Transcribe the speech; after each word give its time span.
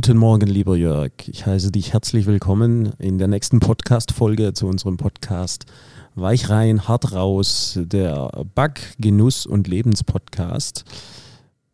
Guten 0.00 0.16
Morgen, 0.16 0.46
lieber 0.46 0.76
Jörg. 0.76 1.10
Ich 1.26 1.44
heiße 1.44 1.72
dich 1.72 1.92
herzlich 1.92 2.26
willkommen 2.26 2.92
in 3.00 3.18
der 3.18 3.26
nächsten 3.26 3.58
Podcast-Folge 3.58 4.52
zu 4.52 4.68
unserem 4.68 4.96
Podcast 4.96 5.66
Weich 6.14 6.48
rein, 6.50 6.86
hart 6.86 7.14
raus, 7.14 7.76
der 7.82 8.30
Back, 8.54 8.94
Genuss 9.00 9.44
und 9.44 9.66
Lebenspodcast. 9.66 10.84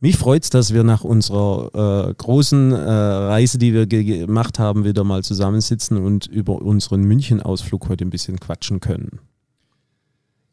Mich 0.01 0.17
freut 0.17 0.45
es, 0.45 0.49
dass 0.49 0.73
wir 0.73 0.85
nach 0.85 1.05
unserer 1.05 2.09
äh, 2.09 2.15
großen 2.15 2.73
äh, 2.73 2.77
Reise, 2.77 3.59
die 3.59 3.75
wir 3.75 3.87
gemacht 3.87 4.59
haben, 4.59 4.87
wieder 4.87 5.05
mal 5.05 5.23
zusammensitzen 5.23 5.99
und 5.99 6.25
über 6.25 6.63
unseren 6.63 7.03
München-Ausflug 7.03 7.91
heute 7.91 8.07
ein 8.07 8.11
bisschen 8.11 8.41
quatschen 8.41 8.81
können. 8.81 9.21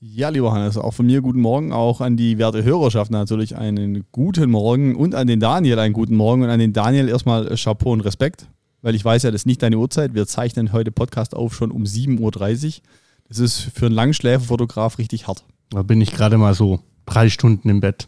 Ja, 0.04 0.29
lieber 0.29 0.52
Hannes, 0.52 0.79
auch 0.79 0.95
von 0.95 1.05
mir 1.05 1.21
guten 1.21 1.41
Morgen, 1.41 1.71
auch 1.71 2.02
an 2.02 2.17
die 2.17 2.39
werte 2.39 2.63
Hörerschaft 2.63 3.11
natürlich 3.11 3.55
einen 3.55 4.04
guten 4.11 4.49
Morgen 4.49 4.95
und 4.95 5.13
an 5.13 5.27
den 5.27 5.39
Daniel 5.39 5.77
einen 5.77 5.93
guten 5.93 6.16
Morgen 6.16 6.41
und 6.41 6.49
an 6.49 6.57
den 6.57 6.73
Daniel 6.73 7.07
erstmal 7.07 7.55
Chapeau 7.55 7.91
und 7.91 8.02
Respekt, 8.02 8.48
weil 8.81 8.95
ich 8.95 9.05
weiß 9.05 9.21
ja, 9.21 9.29
das 9.29 9.41
ist 9.41 9.45
nicht 9.45 9.62
deine 9.62 9.77
Uhrzeit. 9.77 10.16
Wir 10.16 10.26
zeichnen 10.26 10.73
heute 10.73 10.91
Podcast 10.91 11.35
auf 11.35 11.53
schon 11.53 11.70
um 11.70 11.84
7.30 11.84 12.66
Uhr. 12.66 12.81
Das 13.27 13.38
ist 13.38 13.59
für 13.59 13.85
einen 13.85 13.93
Langschläferfotograf 13.93 14.98
richtig 14.98 15.27
hart. 15.27 15.45
Da 15.70 15.84
bin 15.84 16.02
ich 16.02 16.12
gerade 16.12 16.40
mal 16.40 16.55
so 16.55 16.79
drei 17.05 17.29
Stunden 17.29 17.70
im 17.70 17.79
Bett. 17.79 18.07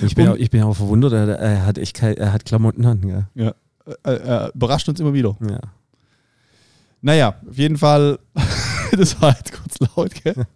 Ich 0.00 0.14
bin, 0.14 0.28
auch, 0.28 0.36
ich 0.36 0.48
bin 0.48 0.62
auch 0.62 0.72
verwundert, 0.72 1.12
er, 1.12 1.66
hat 1.66 1.76
echt 1.76 2.02
er 2.02 2.32
hat 2.32 2.46
Klamotten 2.46 2.86
an. 2.86 3.02
Gell? 3.02 3.26
Ja, 3.34 3.54
er, 4.02 4.20
er 4.22 4.54
überrascht 4.54 4.88
uns 4.88 4.98
immer 4.98 5.12
wieder. 5.12 5.36
Ja. 5.46 5.60
Naja, 7.02 7.34
auf 7.46 7.58
jeden 7.58 7.76
Fall 7.76 8.18
das 8.96 9.20
war 9.20 9.36
jetzt 9.36 9.52
kurz 9.52 9.76
laut, 9.78 10.12
gell? 10.22 10.46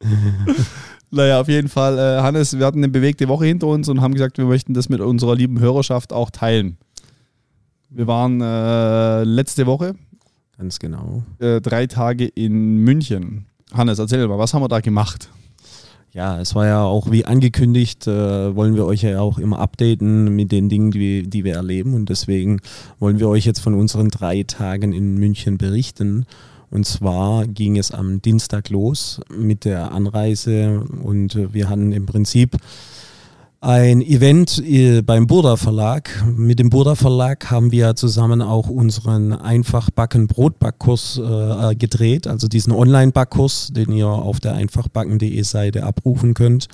naja, 1.10 1.40
auf 1.40 1.48
jeden 1.48 1.68
Fall, 1.68 1.98
äh, 1.98 2.22
Hannes, 2.22 2.58
wir 2.58 2.66
hatten 2.66 2.78
eine 2.78 2.88
bewegte 2.88 3.28
Woche 3.28 3.46
hinter 3.46 3.68
uns 3.68 3.88
und 3.88 4.00
haben 4.00 4.14
gesagt, 4.14 4.38
wir 4.38 4.46
möchten 4.46 4.74
das 4.74 4.88
mit 4.88 5.00
unserer 5.00 5.34
lieben 5.34 5.60
Hörerschaft 5.60 6.12
auch 6.12 6.30
teilen. 6.30 6.76
Wir 7.90 8.06
waren 8.06 8.40
äh, 8.40 9.24
letzte 9.24 9.66
Woche. 9.66 9.94
Ganz 10.58 10.78
genau. 10.78 11.22
Äh, 11.38 11.60
drei 11.60 11.86
Tage 11.86 12.26
in 12.26 12.78
München. 12.78 13.46
Hannes, 13.72 13.98
erzähl 13.98 14.26
mal, 14.26 14.38
was 14.38 14.54
haben 14.54 14.62
wir 14.62 14.68
da 14.68 14.80
gemacht? 14.80 15.30
Ja, 16.12 16.40
es 16.40 16.54
war 16.54 16.66
ja 16.66 16.84
auch 16.84 17.10
wie 17.10 17.24
angekündigt, 17.24 18.06
äh, 18.06 18.54
wollen 18.54 18.76
wir 18.76 18.86
euch 18.86 19.02
ja 19.02 19.20
auch 19.20 19.38
immer 19.38 19.58
updaten 19.58 20.34
mit 20.36 20.52
den 20.52 20.68
Dingen, 20.68 20.92
die, 20.92 21.28
die 21.28 21.42
wir 21.42 21.54
erleben. 21.54 21.94
Und 21.94 22.08
deswegen 22.08 22.60
wollen 23.00 23.18
wir 23.18 23.28
euch 23.28 23.44
jetzt 23.44 23.58
von 23.58 23.74
unseren 23.74 24.10
drei 24.10 24.44
Tagen 24.44 24.92
in 24.92 25.16
München 25.16 25.58
berichten. 25.58 26.24
Und 26.74 26.86
zwar 26.86 27.46
ging 27.46 27.78
es 27.78 27.92
am 27.92 28.20
Dienstag 28.20 28.68
los 28.68 29.20
mit 29.30 29.64
der 29.64 29.92
Anreise 29.92 30.82
und 31.04 31.38
wir 31.54 31.68
hatten 31.68 31.92
im 31.92 32.04
Prinzip 32.04 32.56
ein 33.60 34.02
Event 34.02 34.58
äh, 34.58 35.00
beim 35.00 35.28
Burda 35.28 35.56
Verlag. 35.56 36.10
Mit 36.36 36.58
dem 36.58 36.70
Burda 36.70 36.96
Verlag 36.96 37.48
haben 37.48 37.70
wir 37.70 37.94
zusammen 37.94 38.42
auch 38.42 38.68
unseren 38.68 39.32
Einfachbacken 39.32 40.26
Brotbackkurs 40.26 41.18
äh, 41.18 41.76
gedreht, 41.76 42.26
also 42.26 42.48
diesen 42.48 42.72
Online-Backkurs, 42.72 43.68
den 43.70 43.92
ihr 43.92 44.08
auf 44.08 44.40
der 44.40 44.54
einfachbacken.de 44.54 45.42
Seite 45.42 45.84
abrufen 45.84 46.34
könnt. 46.34 46.66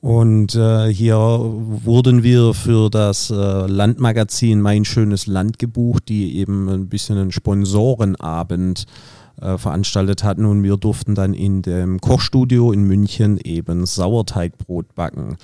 Und 0.00 0.54
äh, 0.54 0.90
hier 0.90 1.18
wurden 1.18 2.22
wir 2.22 2.54
für 2.54 2.88
das 2.88 3.28
äh, 3.28 3.34
Landmagazin 3.34 4.62
Mein 4.62 4.86
schönes 4.86 5.26
Land 5.26 5.58
gebucht, 5.58 6.08
die 6.08 6.38
eben 6.38 6.70
ein 6.70 6.88
bisschen 6.88 7.18
einen 7.18 7.32
Sponsorenabend 7.32 8.86
äh, 8.86 9.17
veranstaltet 9.40 10.24
hatten. 10.24 10.44
Und 10.44 10.62
wir 10.62 10.76
durften 10.76 11.14
dann 11.14 11.34
in 11.34 11.62
dem 11.62 12.00
Kochstudio 12.00 12.72
in 12.72 12.82
München 12.82 13.38
eben 13.38 13.86
Sauerteigbrot 13.86 14.94
backen. 14.94 15.36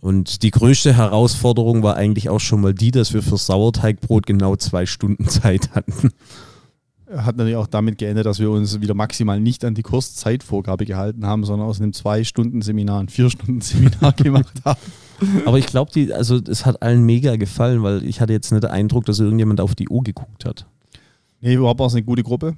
Und 0.00 0.42
die 0.42 0.50
größte 0.50 0.96
Herausforderung 0.96 1.82
war 1.82 1.96
eigentlich 1.96 2.30
auch 2.30 2.40
schon 2.40 2.62
mal 2.62 2.72
die, 2.72 2.90
dass 2.90 3.12
wir 3.12 3.22
für 3.22 3.36
Sauerteigbrot 3.36 4.26
genau 4.26 4.56
zwei 4.56 4.86
Stunden 4.86 5.28
Zeit 5.28 5.74
hatten 5.74 6.10
hat 7.16 7.36
natürlich 7.36 7.56
auch 7.56 7.66
damit 7.66 7.98
geendet, 7.98 8.26
dass 8.26 8.38
wir 8.38 8.50
uns 8.50 8.80
wieder 8.80 8.94
maximal 8.94 9.40
nicht 9.40 9.64
an 9.64 9.74
die 9.74 9.82
Kurszeitvorgabe 9.82 10.84
gehalten 10.84 11.26
haben, 11.26 11.44
sondern 11.44 11.68
aus 11.68 11.80
einem 11.80 11.92
Zwei-Stunden-Seminar 11.92 13.00
ein 13.00 13.08
Vier-Stunden-Seminar 13.08 14.12
gemacht 14.16 14.60
haben. 14.64 14.80
Aber 15.44 15.58
ich 15.58 15.66
glaube, 15.66 16.14
also 16.14 16.36
es 16.36 16.64
hat 16.64 16.82
allen 16.82 17.04
mega 17.04 17.36
gefallen, 17.36 17.82
weil 17.82 18.04
ich 18.04 18.20
hatte 18.20 18.32
jetzt 18.32 18.52
nicht 18.52 18.62
den 18.62 18.70
Eindruck, 18.70 19.04
dass 19.04 19.18
irgendjemand 19.18 19.60
auf 19.60 19.74
die 19.74 19.88
Uhr 19.88 20.02
geguckt 20.02 20.44
hat. 20.44 20.66
Nee, 21.40 21.54
überhaupt 21.54 21.80
war 21.80 21.88
es 21.88 21.94
eine 21.94 22.04
gute 22.04 22.22
Gruppe. 22.22 22.56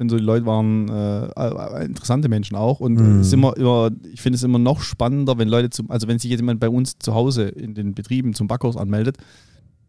Ich 0.00 0.02
finde, 0.02 0.12
so 0.12 0.18
die 0.18 0.24
Leute 0.24 0.46
waren 0.46 0.88
äh, 0.88 1.84
interessante 1.84 2.28
Menschen 2.28 2.56
auch. 2.56 2.80
Und 2.80 2.94
mhm. 2.94 3.20
es 3.20 3.32
immer, 3.32 3.56
immer, 3.56 3.90
ich 4.12 4.22
finde 4.22 4.36
es 4.36 4.42
immer 4.42 4.58
noch 4.58 4.80
spannender, 4.80 5.36
wenn 5.38 5.48
Leute 5.48 5.70
zum, 5.70 5.90
also 5.90 6.08
wenn 6.08 6.18
sich 6.18 6.30
jemand 6.30 6.60
bei 6.60 6.68
uns 6.68 6.98
zu 6.98 7.14
Hause 7.14 7.48
in 7.48 7.74
den 7.74 7.94
Betrieben 7.94 8.34
zum 8.34 8.48
Backkurs 8.48 8.76
anmeldet, 8.76 9.18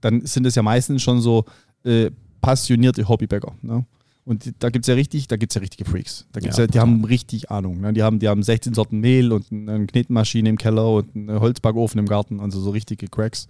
dann 0.01 0.25
sind 0.25 0.45
es 0.45 0.55
ja 0.55 0.63
meistens 0.63 1.01
schon 1.01 1.21
so 1.21 1.45
äh, 1.83 2.11
passionierte 2.41 3.07
Hobbybäcker. 3.07 3.53
Ne? 3.61 3.85
Und 4.23 4.53
da 4.59 4.69
gibt 4.69 4.85
es 4.85 4.87
ja 4.87 4.95
richtig, 4.95 5.27
da 5.27 5.37
gibt 5.37 5.53
ja 5.55 5.61
richtige 5.61 5.85
Freaks. 5.85 6.27
Da 6.31 6.39
gibt's 6.39 6.57
ja, 6.57 6.63
ja 6.63 6.67
die 6.67 6.79
haben 6.79 7.05
richtig 7.05 7.49
Ahnung. 7.49 7.81
Ne? 7.81 7.93
Die, 7.93 8.03
haben, 8.03 8.19
die 8.19 8.27
haben 8.27 8.43
16 8.43 8.73
Sorten 8.73 8.99
Mehl 8.99 9.31
und 9.31 9.51
eine 9.51 9.85
Knetmaschine 9.87 10.49
im 10.49 10.57
Keller 10.57 10.93
und 10.93 11.15
einen 11.15 11.39
Holzbackofen 11.39 11.99
im 11.99 12.05
Garten, 12.05 12.39
also 12.39 12.59
so 12.59 12.69
richtige 12.71 13.07
Cracks. 13.07 13.47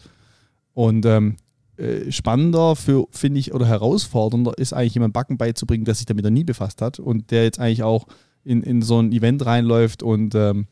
Und 0.73 1.05
ähm, 1.05 1.35
äh, 1.77 2.11
spannender 2.11 2.75
für, 2.75 3.07
finde 3.11 3.39
ich, 3.39 3.53
oder 3.53 3.65
herausfordernder 3.65 4.57
ist 4.57 4.73
eigentlich 4.73 4.93
jemand 4.95 5.13
Backen 5.13 5.37
beizubringen, 5.37 5.85
der 5.85 5.95
sich 5.95 6.05
damit 6.05 6.23
noch 6.23 6.31
nie 6.31 6.43
befasst 6.43 6.81
hat 6.81 6.99
und 6.99 7.31
der 7.31 7.43
jetzt 7.43 7.59
eigentlich 7.59 7.83
auch 7.83 8.07
in, 8.43 8.63
in 8.63 8.81
so 8.81 8.99
ein 8.99 9.11
Event 9.11 9.45
reinläuft 9.45 10.03
und 10.03 10.35
ähm, 10.35 10.67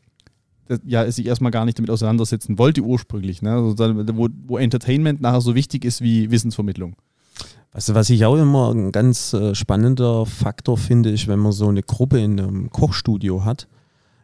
das, 0.66 0.80
ja, 0.84 1.10
sich 1.10 1.26
erstmal 1.26 1.50
gar 1.50 1.64
nicht 1.64 1.78
damit 1.78 1.90
auseinandersetzen 1.90 2.58
wollte 2.58 2.82
ursprünglich. 2.82 3.42
Ne? 3.42 3.52
Also, 3.52 3.76
wo, 4.16 4.28
wo 4.46 4.58
Entertainment 4.58 5.20
nachher 5.20 5.40
so 5.40 5.54
wichtig 5.54 5.84
ist 5.84 6.00
wie 6.00 6.30
Wissensvermittlung. 6.30 6.96
Also 7.72 7.94
was 7.94 8.10
ich 8.10 8.24
auch 8.24 8.36
immer 8.36 8.72
ein 8.72 8.90
ganz 8.90 9.32
äh, 9.32 9.54
spannender 9.54 10.26
Faktor 10.26 10.76
finde, 10.76 11.10
ist, 11.10 11.28
wenn 11.28 11.38
man 11.38 11.52
so 11.52 11.68
eine 11.68 11.82
Gruppe 11.82 12.20
in 12.20 12.40
einem 12.40 12.70
Kochstudio 12.70 13.44
hat, 13.44 13.68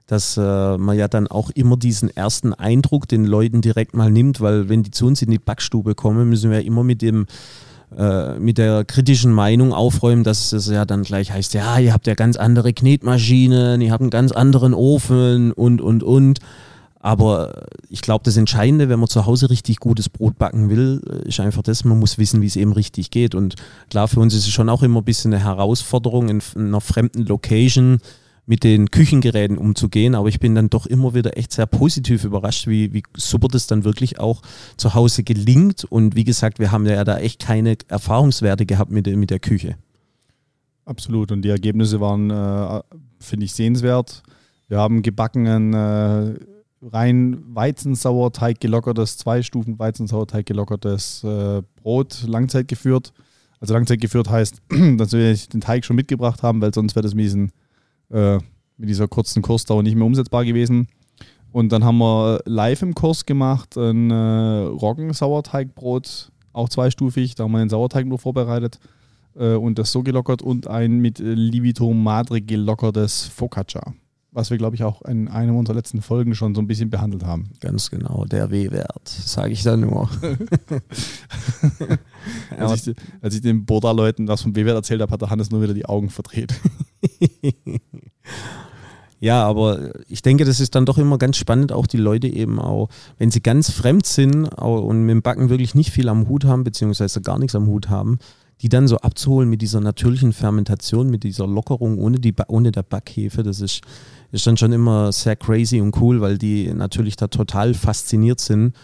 dass 0.07 0.37
äh, 0.37 0.79
man 0.79 0.97
ja 0.97 1.09
dann 1.09 1.27
auch 1.27 1.51
immer 1.51 1.77
diesen 1.77 2.15
ersten 2.15 2.55
Eindruck 2.55 3.09
den 3.09 3.25
Leuten 3.25 3.61
direkt 3.61 3.95
mal 3.95 4.11
nimmt, 4.11 4.41
weil 4.41 4.69
wenn 4.69 4.83
die 4.83 4.93
zu 4.93 5.07
uns 5.07 5.21
in 5.23 5.31
die 5.31 5.39
Backstube 5.39 5.95
kommen, 5.95 6.29
müssen 6.29 6.51
wir 6.51 6.61
ja 6.61 6.67
immer 6.67 6.85
mit 6.85 7.03
dem 7.03 7.27
äh, 7.97 8.39
mit 8.39 8.59
der 8.59 8.85
kritischen 8.85 9.33
Meinung 9.33 9.73
aufräumen, 9.73 10.25
dass 10.25 10.53
es 10.53 10.69
ja 10.69 10.85
dann 10.85 11.03
gleich 11.03 11.33
heißt, 11.33 11.55
ja, 11.55 11.79
ihr 11.79 11.93
habt 11.93 12.07
ja 12.07 12.15
ganz 12.15 12.37
andere 12.37 12.73
Knetmaschinen, 12.73 13.81
ihr 13.81 13.93
habt 13.93 14.01
einen 14.01 14.11
ganz 14.11 14.33
anderen 14.33 14.75
Ofen 14.75 15.53
und 15.53 15.81
und 15.81 16.03
und. 16.03 16.41
Aber 16.99 17.67
ich 17.89 18.01
glaube, 18.01 18.25
das 18.25 18.37
Entscheidende, 18.37 18.89
wenn 18.89 18.99
man 18.99 19.09
zu 19.09 19.27
Hause 19.27 19.49
richtig 19.51 19.79
gutes 19.79 20.09
Brot 20.09 20.39
backen 20.39 20.69
will, 20.71 21.01
ist 21.25 21.39
einfach 21.39 21.63
das, 21.63 21.85
man 21.85 22.01
muss 22.01 22.19
wissen, 22.19 22.43
wie 22.43 22.47
es 22.47 22.57
eben 22.57 22.73
richtig 22.73 23.13
geht. 23.13 23.37
Und 23.37 23.55
klar, 23.91 24.09
für 24.09 24.19
uns 24.19 24.35
ist 24.35 24.49
es 24.49 24.53
schon 24.53 24.69
auch 24.69 24.83
immer 24.83 25.03
ein 25.03 25.05
bisschen 25.05 25.33
eine 25.33 25.45
Herausforderung, 25.45 26.29
in 26.29 26.43
einer 26.57 26.81
fremden 26.81 27.25
Location 27.25 27.99
mit 28.47 28.63
den 28.63 28.91
Küchengeräten 28.91 29.59
umzugehen. 29.59 30.15
Aber 30.15 30.29
ich 30.29 30.41
bin 30.41 30.55
dann 30.55 30.71
doch 30.71 30.87
immer 30.87 31.15
wieder 31.15 31.37
echt 31.37 31.53
sehr 31.53 31.67
positiv 31.67 32.25
überrascht, 32.25 32.69
wie, 32.69 32.93
wie 32.93 33.03
super 33.17 33.49
das 33.49 33.67
dann 33.67 33.85
wirklich 33.85 34.21
auch 34.21 34.43
zu 34.77 34.95
Hause 34.95 35.25
gelingt. 35.25 35.85
Und 35.85 36.15
wie 36.17 36.25
gesagt, 36.25 36.59
wir 36.59 36.73
haben 36.73 36.87
ja 36.87 37.05
da 37.05 37.19
echt 37.19 37.41
keine 37.41 37.77
Erfahrungswerte 37.89 38.65
gehabt 38.65 38.91
mit, 38.91 39.07
mit 39.07 39.31
der 39.31 39.41
Küche. 39.41 39.77
Absolut. 40.85 41.33
Und 41.33 41.43
die 41.43 41.51
Ergebnisse 41.51 42.01
waren, 42.01 42.31
äh, 42.31 42.81
finde 43.19 43.45
ich, 43.45 43.53
sehenswert. 43.53 44.23
Wir 44.69 44.79
haben 44.79 45.03
gebackenen 45.03 45.75
äh, 45.75 46.35
rein 46.83 47.43
Weizensauerteig 47.49 48.61
gelockertes, 48.61 49.17
zwei 49.17 49.43
Stufen 49.43 49.79
Weizensauerteig 49.79 50.47
gelockertes 50.47 51.25
äh, 51.25 51.63
Brot 51.83 52.23
Langzeit 52.27 52.69
geführt. 52.69 53.13
Also 53.61 53.75
Langzeit 53.75 54.01
geführt 54.01 54.31
heißt, 54.31 54.63
dass 54.97 55.13
wir 55.13 55.35
den 55.35 55.61
Teig 55.61 55.85
schon 55.85 55.97
mitgebracht 55.97 56.43
haben, 56.43 56.61
weil 56.61 56.73
sonst 56.73 56.95
wäre 56.95 57.03
das 57.03 57.15
mit, 57.15 57.25
diesen, 57.25 57.53
äh, 58.11 58.39
mit 58.77 58.89
dieser 58.89 59.09
kurzen 59.09 59.43
Kursdauer 59.43 59.83
nicht 59.83 59.97
mehr 59.97 60.07
umsetzbar 60.07 60.45
gewesen. 60.45 60.89
Und 61.53 61.73
dann 61.73 61.85
haben 61.85 61.99
wir 61.99 62.41
live 62.45 62.83
im 62.83 62.95
Kurs 62.95 63.25
gemacht 63.25 63.77
ein 63.77 64.11
äh, 64.11 64.15
Roggensauerteigbrot, 64.15 66.31
auch 66.53 66.69
zweistufig. 66.69 67.35
Da 67.35 67.45
haben 67.45 67.53
wir 67.53 67.61
den 67.61 67.71
Sauerteig 67.71 68.07
nur 68.07 68.19
vorbereitet 68.19 68.79
äh, 69.37 69.55
und 69.55 69.79
das 69.79 69.93
so 69.93 70.03
gelockert 70.03 70.43
und 70.43 70.67
ein 70.67 70.99
mit 70.99 71.19
Livito 71.19 71.93
Madre 71.93 72.43
gelockertes 72.43 73.27
Focaccia 73.27 73.95
was 74.37 74.51
wir, 74.51 74.59
glaube 74.59 74.77
ich, 74.77 74.85
auch 74.85 75.01
in 75.03 75.29
einer 75.29 75.55
unserer 75.55 75.77
letzten 75.77 76.03
Folgen 76.03 76.35
schon 76.35 76.55
so 76.55 76.61
ein 76.61 76.67
bisschen 76.67 76.91
behandelt 76.91 77.25
haben. 77.25 77.49
Ganz 77.61 77.91
genau, 77.91 78.27
der 78.27 78.51
W-Wert, 78.51 79.09
sage 79.09 79.53
ich 79.53 79.63
da 79.63 79.79
nur. 79.79 80.11
als, 82.59 82.87
ich, 82.87 82.97
als 83.23 83.35
ich 83.35 83.41
den 83.41 83.65
Boda-Leuten 83.65 84.27
das 84.27 84.43
vom 84.43 84.55
W-Wert 84.55 84.77
erzählt 84.77 85.01
habe, 85.01 85.11
hat 85.11 85.23
der 85.23 85.31
Hannes 85.31 85.51
nur 85.51 85.63
wieder 85.63 85.73
die 85.73 85.87
Augen 85.87 86.11
verdreht. 86.11 86.55
Ja, 89.19 89.45
aber 89.45 89.93
ich 90.11 90.21
denke, 90.21 90.45
das 90.45 90.61
ist 90.61 90.75
dann 90.75 90.85
doch 90.85 90.99
immer 90.99 91.17
ganz 91.17 91.39
spannend, 91.39 91.73
auch 91.73 91.87
die 91.87 91.97
Leute 91.97 92.27
eben 92.27 92.61
auch, 92.61 92.91
wenn 93.17 93.31
sie 93.31 93.41
ganz 93.41 93.71
fremd 93.71 94.05
sind 94.05 94.45
und 94.45 95.05
mit 95.05 95.11
dem 95.11 95.23
Backen 95.23 95.49
wirklich 95.49 95.75
nicht 95.75 95.91
viel 95.91 96.11
am 96.11 96.29
Hut 96.29 96.45
haben, 96.45 96.65
beziehungsweise 96.65 97.23
gar 97.23 97.39
nichts 97.39 97.55
am 97.55 97.67
Hut 97.67 97.89
haben, 97.89 98.19
die 98.61 98.69
dann 98.69 98.89
so 98.89 98.99
abzuholen 98.99 99.49
mit 99.49 99.63
dieser 99.63 99.81
natürlichen 99.81 100.35
Fermentation, 100.35 101.09
mit 101.09 101.25
dieser 101.25 101.47
Lockerung 101.47 101.99
ohne, 101.99 102.19
die, 102.19 102.35
ohne 102.49 102.73
der 102.73 102.83
Backhefe, 102.83 103.43
das 103.43 103.61
ist, 103.61 103.81
ist 104.33 104.47
dann 104.47 104.57
schon 104.57 104.73
immer 104.73 105.13
sehr 105.13 105.37
crazy 105.37 105.81
und 105.81 105.97
cool, 106.01 106.21
weil 106.21 106.39
die 106.39 106.73
natürlich 106.73 107.17
da 107.17 107.29
total 107.29 107.75
fasziniert 107.75 108.41
sind 108.41 108.75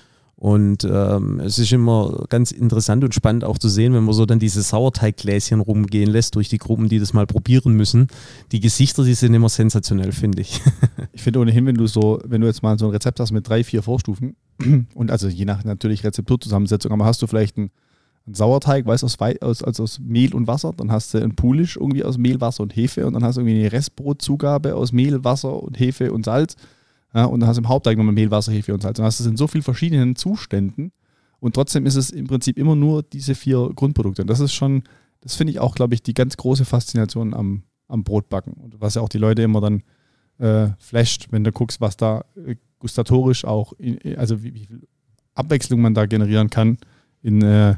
Und 0.43 0.83
ähm, 0.83 1.39
es 1.39 1.61
ist 1.61 1.73
immer 1.73 2.25
ganz 2.29 2.50
interessant 2.50 3.05
und 3.05 3.15
spannend 3.15 3.44
auch 3.44 3.59
zu 3.59 3.69
sehen, 3.69 3.94
wenn 3.94 4.03
man 4.03 4.12
so 4.12 4.27
dann 4.27 4.41
diese 4.41 4.61
Sauerteiggläschen 4.61 5.61
rumgehen 5.61 6.11
lässt 6.11 6.35
durch 6.35 6.49
die 6.49 6.59
Gruppen, 6.59 6.89
die 6.89 6.99
das 6.99 7.12
mal 7.12 7.29
probieren 7.29 7.75
müssen. 7.75 8.09
Die 8.50 8.59
Gesichter, 8.59 9.05
die 9.05 9.15
sind 9.15 9.35
immer 9.35 9.49
sensationell, 9.49 10.11
finde 10.11 10.41
ich. 10.43 10.61
Ich 11.12 11.23
finde 11.23 11.39
ohnehin, 11.39 11.65
wenn 11.67 11.77
du 11.77 11.87
so, 11.87 12.21
wenn 12.25 12.41
du 12.41 12.49
jetzt 12.49 12.65
mal 12.65 12.77
so 12.77 12.87
ein 12.87 12.91
Rezept 12.91 13.21
hast 13.21 13.31
mit 13.31 13.49
drei, 13.49 13.62
vier 13.62 13.85
Vorstufen 13.85 14.35
und 14.95 15.12
also 15.12 15.29
je 15.29 15.45
nach 15.45 15.62
natürlich 15.62 16.03
Rezepturzusammensetzung, 16.03 16.91
aber 16.91 17.05
hast 17.05 17.23
du 17.23 17.29
vielleicht 17.29 17.56
einen, 17.56 17.71
einen 18.27 18.35
Sauerteig, 18.35 18.87
weißt 18.87 19.05
aus, 19.05 19.19
aus, 19.19 19.63
also 19.63 19.83
aus 19.83 19.99
Mehl 19.99 20.35
und 20.35 20.47
Wasser, 20.47 20.73
dann 20.77 20.93
hast 20.93 21.15
du 21.15 21.19
einen 21.19 21.35
Pulisch 21.35 21.77
irgendwie 21.77 22.05
aus 22.05 22.19
Mehl, 22.19 22.41
Wasser 22.41 22.63
und 22.63 22.77
Hefe 22.77 23.07
und 23.07 23.15
dann 23.15 23.25
hast 23.25 23.37
du 23.37 23.41
irgendwie 23.41 23.61
eine 23.61 23.73
Restbrotzugabe 23.73 24.75
aus 24.77 24.93
Mehl, 24.93 25.25
Wasser 25.25 25.63
und 25.63 25.79
Hefe 25.79 26.13
und 26.13 26.25
Salz. 26.25 26.57
Ja, 27.15 27.25
und 27.25 27.41
dann 27.41 27.49
hast 27.49 27.57
du 27.57 27.63
im 27.63 27.69
Hauptteig 27.69 27.99
nochmal 27.99 28.15
Mehl, 28.15 28.31
Wasser, 28.31 28.53
Hefe 28.53 28.73
und 28.73 28.83
Salz. 28.83 28.99
Und 28.99 29.05
hast 29.05 29.21
du 29.21 29.25
es 29.25 29.31
in 29.31 29.37
so 29.37 29.47
vielen 29.47 29.63
verschiedenen 29.63 30.17
Zuständen 30.17 30.93
und 31.43 31.57
trotzdem 31.57 31.87
ist 31.87 31.97
es 31.97 32.11
im 32.11 32.29
Prinzip 32.29 32.57
immer 32.57 32.77
nur 32.77 33.03
diese 33.03 33.35
vier 33.35 33.71
Grundprodukte. 33.75 34.23
Und 34.23 34.31
das 34.31 34.39
ist 34.39 34.53
schon, 34.53 34.85
das 35.23 35.35
finde 35.35 35.51
ich 35.51 35.59
auch, 35.59 35.75
glaube 35.75 35.95
ich, 35.95 36.01
die 36.01 36.15
ganz 36.15 36.37
große 36.37 36.65
Faszination 36.65 37.35
am, 37.35 37.65
am 37.89 38.05
Brotbacken. 38.05 38.53
Und 38.53 38.81
was 38.81 38.95
ja 38.95 39.03
auch 39.03 39.09
die 39.09 39.19
Leute 39.19 39.43
immer 39.43 39.61
dann 39.61 39.83
äh, 40.39 40.69
flasht, 40.79 41.27
wenn 41.33 41.43
du 41.43 41.51
guckst, 41.51 41.81
was 41.81 41.97
da 41.97 42.25
äh, 42.37 42.55
gustatorisch 42.79 43.45
auch, 43.45 43.73
in, 43.73 43.99
also 44.17 44.45
wie, 44.45 44.55
wie 44.55 44.67
viel 44.67 44.87
Abwechslung 45.35 45.81
man 45.81 45.95
da 45.95 46.07
generieren 46.07 46.49
kann 46.49 46.79
in, 47.23 47.43
äh, 47.43 47.75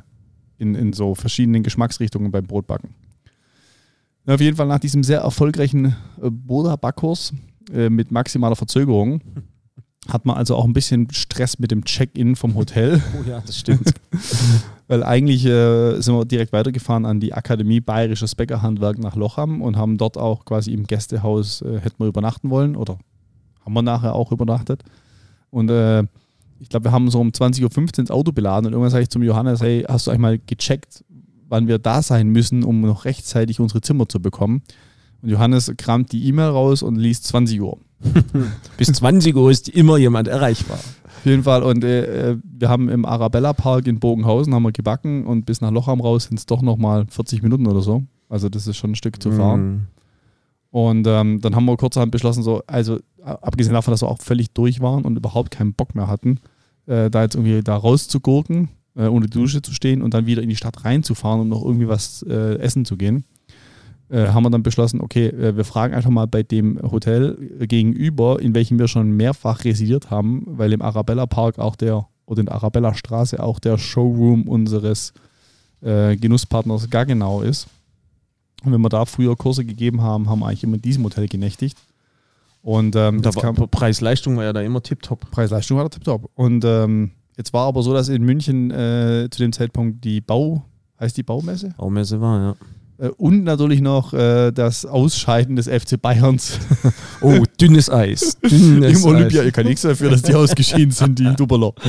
in, 0.59 0.75
in 0.75 0.93
so 0.93 1.15
verschiedenen 1.15 1.63
Geschmacksrichtungen 1.63 2.31
beim 2.31 2.47
Brotbacken. 2.47 2.91
Na, 4.25 4.35
auf 4.35 4.41
jeden 4.41 4.57
Fall 4.57 4.67
nach 4.67 4.79
diesem 4.79 5.03
sehr 5.03 5.21
erfolgreichen 5.21 5.97
äh, 6.23 6.31
Boda-Backkurs 6.31 7.33
äh, 7.73 7.91
mit 7.91 8.11
maximaler 8.11 8.57
Verzögerung 8.57 9.21
hat 10.09 10.27
man 10.27 10.37
also 10.37 10.57
auch 10.57 10.65
ein 10.65 10.73
bisschen 10.73 11.11
Stress 11.11 11.59
mit 11.59 11.71
dem 11.71 11.85
Check-in 11.85 12.37
vom 12.37 12.55
Hotel. 12.55 13.03
Oh 13.19 13.29
ja, 13.29 13.41
das 13.41 13.59
stimmt. 13.59 13.93
Weil 14.89 15.03
eigentlich 15.03 15.45
äh, 15.47 16.01
sind 16.01 16.15
wir 16.15 16.25
direkt 16.25 16.53
weitergefahren 16.53 17.07
an 17.07 17.21
die 17.21 17.33
Akademie 17.33 17.81
Bayerisches 17.81 18.35
Bäckerhandwerk 18.35 18.99
nach 18.99 19.17
Lochham 19.17 19.63
und 19.63 19.77
haben 19.77 19.97
dort 19.97 20.19
auch 20.19 20.45
quasi 20.45 20.73
im 20.73 20.87
Gästehaus, 20.87 21.63
äh, 21.63 21.81
hätten 21.81 21.99
wir 21.99 22.07
übernachten 22.07 22.51
wollen 22.51 22.77
oder 22.77 22.99
haben 23.65 23.73
wir 23.73 23.83
nachher 23.83 24.15
auch 24.15 24.31
übernachtet. 24.31 24.83
Und 25.51 25.71
äh, 25.71 26.05
ich 26.59 26.69
glaube, 26.69 26.85
wir 26.85 26.93
haben 26.93 27.11
so 27.11 27.21
um 27.21 27.29
20.15 27.29 27.63
Uhr 27.63 27.99
ins 27.99 28.11
Auto 28.11 28.33
beladen 28.33 28.67
und 28.67 28.73
irgendwann 28.73 28.91
sage 28.91 29.03
ich 29.03 29.11
zum 29.11 29.23
Johannes, 29.23 29.61
hey, 29.61 29.85
hast 29.89 30.07
du 30.07 30.11
eigentlich 30.11 30.21
mal 30.21 30.39
gecheckt, 30.39 31.05
wann 31.49 31.69
wir 31.69 31.79
da 31.79 32.03
sein 32.03 32.29
müssen, 32.29 32.65
um 32.65 32.81
noch 32.81 33.05
rechtzeitig 33.05 33.61
unsere 33.61 33.81
Zimmer 33.81 34.09
zu 34.09 34.21
bekommen? 34.21 34.63
Und 35.23 35.31
Johannes 35.31 35.73
kramt 35.77 36.13
die 36.13 36.27
E-Mail 36.27 36.49
raus 36.49 36.83
und 36.83 36.97
liest 36.97 37.25
20 37.25 37.61
Uhr. 37.61 37.79
Bis 38.77 38.93
20 38.93 39.35
Uhr 39.35 39.51
ist 39.51 39.69
immer 39.69 39.97
jemand 39.97 40.29
erreichbar. 40.29 40.79
Auf 40.79 41.25
jeden 41.25 41.45
Fall. 41.45 41.63
Und 41.63 41.85
äh, 41.85 42.33
äh, 42.33 42.39
wir 42.43 42.69
haben 42.69 42.91
im 42.91 43.07
Arabella 43.07 43.55
Park 43.55 43.87
in 43.87 43.99
Bogenhausen 43.99 44.55
haben 44.55 44.63
wir 44.63 44.73
gebacken 44.73 45.25
und 45.25 45.47
bis 45.47 45.63
nach 45.63 45.71
Lochham 45.71 46.03
raus 46.03 46.25
sind 46.25 46.39
es 46.39 46.45
doch 46.45 46.61
nochmal 46.61 47.07
40 47.09 47.43
Minuten 47.43 47.67
oder 47.67 47.81
so. 47.81 48.03
Also 48.29 48.51
das 48.51 48.67
ist 48.67 48.77
schon 48.77 48.93
ein 48.93 48.95
Stück 48.95 49.23
zu 49.23 49.31
fahren. 49.33 49.89
Und 50.75 51.07
ähm, 51.07 51.41
dann 51.41 51.55
haben 51.55 51.67
wir 51.67 51.77
kurzerhand 51.77 52.11
beschlossen, 52.11 52.43
so, 52.43 52.61
also 52.67 52.99
abgesehen 53.23 53.75
davon, 53.75 53.93
dass 53.93 54.03
wir 54.03 54.09
auch 54.09 54.21
völlig 54.21 54.51
durch 54.55 54.81
waren 54.81 55.05
und 55.05 55.17
überhaupt 55.17 55.53
keinen 55.53 55.73
Bock 55.73 55.95
mehr 55.95 56.09
hatten, 56.09 56.41
äh, 56.87 57.11
da 57.11 57.23
jetzt 57.23 57.37
irgendwie 57.37 57.63
da 57.63 57.77
rauszugurken, 57.77 58.71
äh, 58.97 59.07
ohne 59.07 59.29
Dusche 59.29 59.63
zu 59.63 59.73
stehen 59.73 60.03
und 60.03 60.15
dann 60.15 60.27
wieder 60.27 60.43
in 60.43 60.49
die 60.49 60.57
Stadt 60.57 60.85
reinzufahren, 60.85 61.43
um 61.43 61.49
noch 61.49 61.65
irgendwie 61.65 61.87
was 61.87 62.25
äh, 62.29 62.59
essen 62.59 62.85
zu 62.85 62.97
gehen, 62.97 63.25
äh, 64.09 64.27
haben 64.27 64.43
wir 64.43 64.51
dann 64.51 64.65
beschlossen, 64.65 65.01
okay, 65.01 65.29
äh, 65.29 65.57
wir 65.57 65.65
fragen 65.65 65.95
einfach 65.95 66.11
mal 66.11 66.27
bei 66.27 66.43
dem 66.43 66.81
Hotel 66.83 67.37
gegenüber, 67.61 68.43
in 68.43 68.53
welchem 68.57 68.77
wir 68.81 68.89
schon 68.89 69.13
mehrfach 69.13 69.63
residiert 69.63 70.11
haben, 70.11 70.43
weil 70.45 70.73
im 70.73 70.83
Arabella 70.83 71.27
Park 71.27 71.61
auch 71.61 71.77
der, 71.77 72.09
oder 72.27 72.41
in 72.41 72.47
der 72.47 72.57
Arabella 72.57 72.95
Straße 72.95 73.41
auch 73.41 73.61
der 73.61 73.79
Showroom 73.79 74.49
unseres 74.49 75.13
äh, 75.83 76.17
Genusspartners 76.17 76.91
Gaggenau 76.91 77.43
ist. 77.43 77.69
Und 78.65 78.73
wenn 78.73 78.81
wir 78.81 78.89
da 78.89 79.05
früher 79.05 79.37
Kurse 79.37 79.65
gegeben 79.65 80.01
haben, 80.03 80.29
haben 80.29 80.41
wir 80.41 80.47
eigentlich 80.47 80.65
immer 80.65 80.77
in 80.77 80.83
diesem 80.83 81.05
Hotel 81.05 81.29
genächtigt. 81.29 81.79
Und 82.63 82.97
ähm, 82.97 83.21
Da 83.21 83.35
war, 83.35 83.53
Preis-Leistung 83.53 84.39
war 84.39 84.45
ja 84.45 84.53
da 84.53 84.63
immer 84.63 84.83
tipptopp. 84.83 85.31
Preis-Leistung 85.31 85.77
war 85.77 85.85
der 85.85 85.91
tipptopp. 85.91 86.31
Und 86.35 86.65
ähm, 86.65 87.11
jetzt 87.37 87.53
war 87.53 87.67
aber 87.67 87.83
so, 87.83 87.93
dass 87.93 88.09
in 88.09 88.23
München 88.23 88.71
äh, 88.71 89.29
zu 89.31 89.39
dem 89.41 89.53
Zeitpunkt 89.53 90.03
die 90.03 90.23
Bau, 90.23 90.65
heißt 90.99 91.17
die 91.17 91.23
Baumesse? 91.23 91.75
Baumesse 91.77 92.21
war, 92.23 92.41
ja. 92.99 93.07
Äh, 93.07 93.11
und 93.11 93.45
natürlich 93.45 93.83
noch 93.83 94.15
äh, 94.15 94.51
das 94.51 94.87
Ausscheiden 94.87 95.57
des 95.57 95.69
FC 95.69 96.01
Bayerns 96.01 96.59
Oh, 97.21 97.45
dünnes 97.61 97.91
Eis. 97.91 98.39
Dünnes 98.43 99.01
im 99.01 99.05
Olympia. 99.05 99.43
Eis. 99.43 99.49
Ich 99.49 99.53
kann 99.53 99.67
nichts 99.67 99.83
dafür, 99.83 100.11
dass 100.11 100.23
die 100.23 100.35
ausgeschieden 100.35 100.91
sind, 100.91 101.19
die 101.19 101.35
Dubberler. 101.37 101.73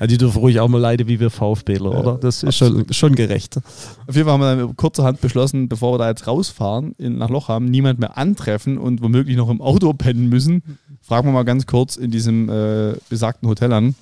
Ja, 0.00 0.06
die 0.06 0.18
dürfen 0.18 0.38
ruhig 0.38 0.60
auch 0.60 0.68
mal 0.68 0.78
leiden 0.78 1.06
wie 1.06 1.20
wir 1.20 1.30
VfBler, 1.30 1.92
Ja, 1.92 1.98
oder? 1.98 2.18
Das 2.20 2.42
ist 2.42 2.56
schon, 2.56 2.92
schon 2.92 3.14
gerecht. 3.14 3.58
Auf 4.06 4.14
jeden 4.14 4.24
Fall 4.28 4.34
haben 4.34 4.40
wir 4.40 4.56
dann 4.56 4.76
kurzerhand 4.76 5.20
beschlossen, 5.20 5.68
bevor 5.68 5.94
wir 5.94 5.98
da 5.98 6.08
jetzt 6.08 6.26
rausfahren 6.26 6.94
in, 6.98 7.18
nach 7.18 7.30
Lochham, 7.30 7.66
niemand 7.66 7.98
mehr 8.00 8.18
antreffen 8.18 8.78
und 8.78 9.02
womöglich 9.02 9.36
noch 9.36 9.50
im 9.50 9.60
Auto 9.60 9.92
pennen 9.92 10.28
müssen. 10.28 10.62
Fragen 11.00 11.28
wir 11.28 11.32
mal 11.32 11.44
ganz 11.44 11.66
kurz 11.66 11.96
in 11.96 12.10
diesem 12.10 12.48
äh, 12.48 12.94
besagten 13.08 13.48
Hotel 13.48 13.72
an. 13.72 13.94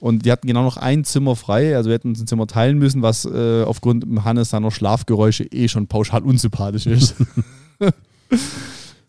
Und 0.00 0.26
die 0.26 0.32
hatten 0.32 0.48
genau 0.48 0.62
noch 0.62 0.78
ein 0.78 1.04
Zimmer 1.04 1.36
frei, 1.36 1.76
also 1.76 1.88
wir 1.88 1.94
hätten 1.94 2.08
uns 2.08 2.20
ein 2.20 2.26
Zimmer 2.26 2.48
teilen 2.48 2.76
müssen, 2.76 3.02
was 3.02 3.24
äh, 3.24 3.62
aufgrund 3.62 4.04
Hannes 4.24 4.50
seiner 4.50 4.72
Schlafgeräusche 4.72 5.44
eh 5.44 5.68
schon 5.68 5.86
pauschal 5.86 6.22
unsympathisch 6.22 6.86
ist. 6.86 7.14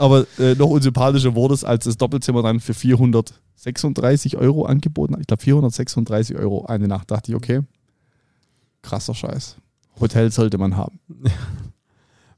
Aber 0.03 0.27
äh, 0.37 0.53
noch 0.55 0.67
unsympathischer 0.67 1.33
wurde 1.33 1.53
es, 1.53 1.63
als 1.63 1.85
das 1.85 1.95
Doppelzimmer 1.95 2.43
dann 2.43 2.59
für 2.59 2.73
436 2.73 4.35
Euro 4.35 4.65
angeboten 4.65 5.13
hat. 5.13 5.21
Ich 5.21 5.27
glaube 5.27 5.41
436 5.41 6.35
Euro 6.35 6.65
eine 6.65 6.89
Nacht. 6.89 7.09
Dachte 7.09 7.31
ich, 7.31 7.37
okay, 7.37 7.61
krasser 8.81 9.15
Scheiß. 9.15 9.55
Hotel 10.01 10.29
sollte 10.29 10.57
man 10.57 10.75
haben. 10.75 10.99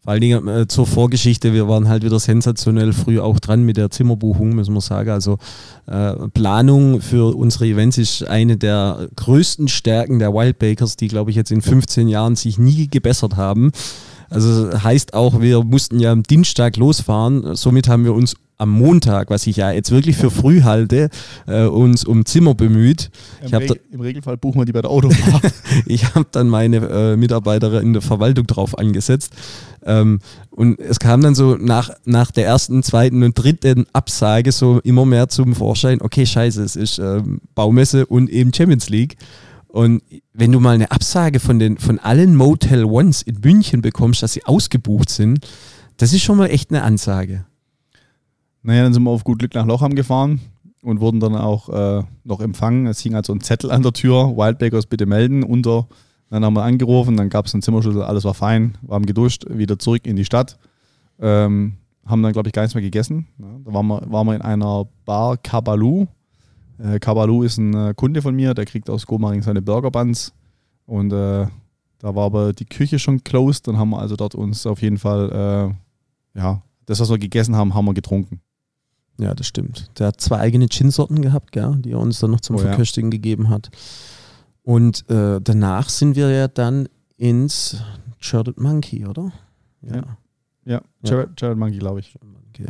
Vor 0.06 0.12
allen 0.12 0.22
Dingen 0.22 0.48
äh, 0.48 0.68
zur 0.68 0.86
Vorgeschichte, 0.86 1.52
wir 1.52 1.68
waren 1.68 1.90
halt 1.90 2.04
wieder 2.04 2.20
sensationell 2.20 2.94
früh 2.94 3.20
auch 3.20 3.40
dran 3.40 3.64
mit 3.64 3.76
der 3.76 3.90
Zimmerbuchung, 3.90 4.54
müssen 4.54 4.76
wir 4.76 4.82
sagen. 4.82 5.10
Also 5.10 5.40
äh, 5.88 6.14
Planung 6.32 7.02
für 7.02 7.36
unsere 7.36 7.66
Events 7.66 7.98
ist 7.98 8.24
eine 8.28 8.56
der 8.56 9.10
größten 9.16 9.68
Stärken 9.68 10.20
der 10.20 10.32
Wild 10.32 10.60
Bakers, 10.60 10.96
die, 10.96 11.08
glaube 11.08 11.32
ich, 11.32 11.36
jetzt 11.36 11.52
in 11.52 11.64
15 11.64 12.08
Jahren 12.08 12.36
sich 12.36 12.60
nie 12.60 12.88
gebessert 12.88 13.36
haben. 13.36 13.72
Also 14.30 14.72
heißt 14.80 15.16
auch, 15.16 15.42
wir 15.42 15.64
mussten 15.64 16.00
ja 16.00 16.12
am 16.12 16.22
Dienstag 16.22 16.78
losfahren, 16.78 17.56
somit 17.56 17.88
haben 17.88 18.04
wir 18.04 18.14
uns 18.14 18.36
am 18.58 18.70
Montag, 18.70 19.30
was 19.30 19.48
ich 19.48 19.58
ja 19.58 19.72
jetzt 19.72 19.92
wirklich 19.92 20.16
für 20.16 20.32
früh 20.32 20.62
halte, 20.62 21.10
äh, 21.48 21.66
uns 21.66 22.06
um 22.06 22.26
Zimmer 22.26 22.56
bemüht. 22.56 23.10
Im, 23.42 23.48
Ich 23.48 23.54
habe 23.54 23.70
Reg 23.70 23.82
Im 23.92 24.02
Regelfall 24.02 24.38
buchen 24.38 24.62
wir 24.62 24.66
die 24.66 24.72
bei 24.72 24.82
der 24.82 24.92
Autofahrt. 24.92 25.54
ich 25.86 26.16
habe 26.16 26.28
dann 26.32 26.48
meine 26.48 26.78
äh, 26.78 27.18
Mitarbeiterin 27.18 27.84
in 27.84 27.94
der 27.94 28.02
Verwaltung 28.02 28.48
drauf 28.48 28.78
angesetzt. 28.78 29.34
Ähm, 29.86 30.20
und 30.50 30.80
es 30.80 31.00
kam 31.00 31.22
dann 31.22 31.36
so 31.36 31.56
nach, 31.56 31.90
nach 32.06 32.32
der 32.32 32.46
ersten, 32.46 32.82
zweiten 32.82 33.24
und 33.24 33.34
dritten 33.34 33.86
Absage 33.94 34.52
so 34.52 34.80
immer 34.84 35.06
mehr 35.06 35.30
zum 35.30 35.54
Vorschein, 35.54 36.02
okay, 36.02 36.26
scheiße, 36.26 36.64
es 36.64 36.76
ist 36.76 36.98
ähm, 37.00 37.42
Baumesse 37.54 38.06
und 38.06 38.30
eben 38.30 38.54
Champions 38.54 38.90
League. 38.90 39.18
Und 39.68 40.02
wenn 40.34 40.54
du 40.54 40.62
mal 40.62 40.76
eine 40.76 40.92
Absage 40.92 41.42
von, 41.42 41.60
den, 41.60 41.78
von 41.78 42.00
allen 42.00 42.36
Motel 42.36 42.86
Ones 42.86 43.22
in 43.22 43.40
München 43.44 43.82
bekommst, 43.82 44.24
dass 44.24 44.32
sie 44.32 44.46
ausgebucht 44.46 45.10
sind, 45.10 45.46
das 45.98 46.14
ist 46.14 46.24
schon 46.24 46.38
mal 46.38 46.48
echt 46.48 46.72
eine 46.72 46.84
Ansage. 46.84 47.46
Naja, 48.66 48.84
dann 48.84 48.94
sind 48.94 49.04
wir 49.04 49.12
auf 49.12 49.24
gut 49.24 49.40
Glück 49.40 49.54
nach 49.54 49.66
Lochham 49.66 49.96
gefahren 49.96 50.42
und 50.82 51.00
wurden 51.00 51.20
dann 51.20 51.36
auch 51.36 51.70
äh, 51.70 52.04
noch 52.24 52.42
empfangen. 52.42 52.88
Es 52.88 53.00
hing 53.00 53.16
also 53.16 53.34
ein 53.34 53.42
Zettel 53.42 53.72
an 53.72 53.84
der 53.84 53.94
Tür, 53.94 54.36
Wildbakers 54.36 54.88
bitte 54.88 55.06
melden, 55.06 55.44
unter. 55.44 55.88
Dann 56.32 56.44
haben 56.44 56.56
wir 56.56 56.64
angerufen, 56.64 57.16
dann 57.16 57.30
gab 57.30 57.46
es 57.46 57.54
einen 57.54 57.62
Zimmerschlüssel, 57.62 58.02
alles 58.02 58.24
war 58.26 58.34
fein, 58.34 58.78
wir 58.82 58.96
haben 58.96 59.06
geduscht, 59.06 59.46
wieder 59.50 59.78
zurück 59.78 60.08
in 60.08 60.16
die 60.16 60.26
Stadt. 60.26 60.58
Ähm, 61.20 61.76
haben 62.06 62.24
dann, 62.24 62.34
glaube 62.34 62.50
ich, 62.50 62.54
gar 62.54 62.64
nichts 62.64 62.74
mehr 62.74 62.84
gegessen. 62.84 63.28
Ja, 63.38 63.46
da 63.64 63.74
waren 63.74 63.88
wir, 63.88 64.02
waren 64.12 64.28
wir 64.28 64.36
in 64.36 64.42
einer 64.42 64.88
Bar 65.06 65.38
Kabalu. 65.38 66.08
Äh, 66.80 67.00
Kabalu 67.00 67.44
ist 67.44 67.58
ein 67.58 67.74
äh, 67.74 67.94
Kunde 67.96 68.22
von 68.22 68.36
mir, 68.36 68.54
der 68.54 68.66
kriegt 68.66 68.90
aus 68.90 69.06
Gomaring 69.06 69.44
seine 69.44 69.62
Burger 69.62 69.92
Buns. 69.92 70.34
Und 70.88 71.14
äh, 71.14 71.48
da 72.00 72.16
war 72.16 72.26
aber 72.26 72.54
die 72.54 72.66
Küche 72.66 73.00
schon 73.00 73.24
closed. 73.24 73.68
Dann 73.68 73.78
haben 73.78 73.92
wir 73.92 74.00
also 74.00 74.16
dort 74.16 74.36
uns 74.36 74.66
auf 74.66 74.82
jeden 74.82 74.98
Fall, 74.98 75.76
äh, 76.36 76.40
ja, 76.40 76.62
das, 76.86 77.00
was 77.00 77.10
wir 77.10 77.18
gegessen 77.18 77.56
haben, 77.56 77.74
haben 77.74 77.86
wir 77.86 77.94
getrunken. 77.94 78.42
Ja, 79.18 79.34
das 79.34 79.48
stimmt. 79.48 79.90
Der 80.00 80.08
hat 80.08 80.20
zwei 80.22 80.40
eigene 80.40 80.68
Gin-Sorten 80.68 81.22
gehabt, 81.22 81.52
gell, 81.54 81.76
die 81.78 81.92
er 81.92 82.00
uns 82.00 82.20
dann 82.20 82.32
noch 82.32 82.42
zum 82.42 82.58
Oh 82.58 82.60
ja. 82.60 82.66
Verköstigen 82.68 83.12
gegeben 83.12 83.50
hat. 83.50 83.70
Und 84.64 85.10
äh, 85.10 85.40
danach 85.42 85.90
sind 85.90 86.16
wir 86.16 86.30
ja 86.32 86.48
dann 86.48 86.90
ins 87.18 87.78
Shirted 88.20 88.60
Monkey, 88.60 89.06
oder? 89.06 89.32
Ja. 89.82 90.18
Ja, 90.66 90.82
Ja. 91.04 91.26
Jared 91.38 91.58
Monkey, 91.58 91.78
glaube 91.78 92.00
ich. 92.00 92.16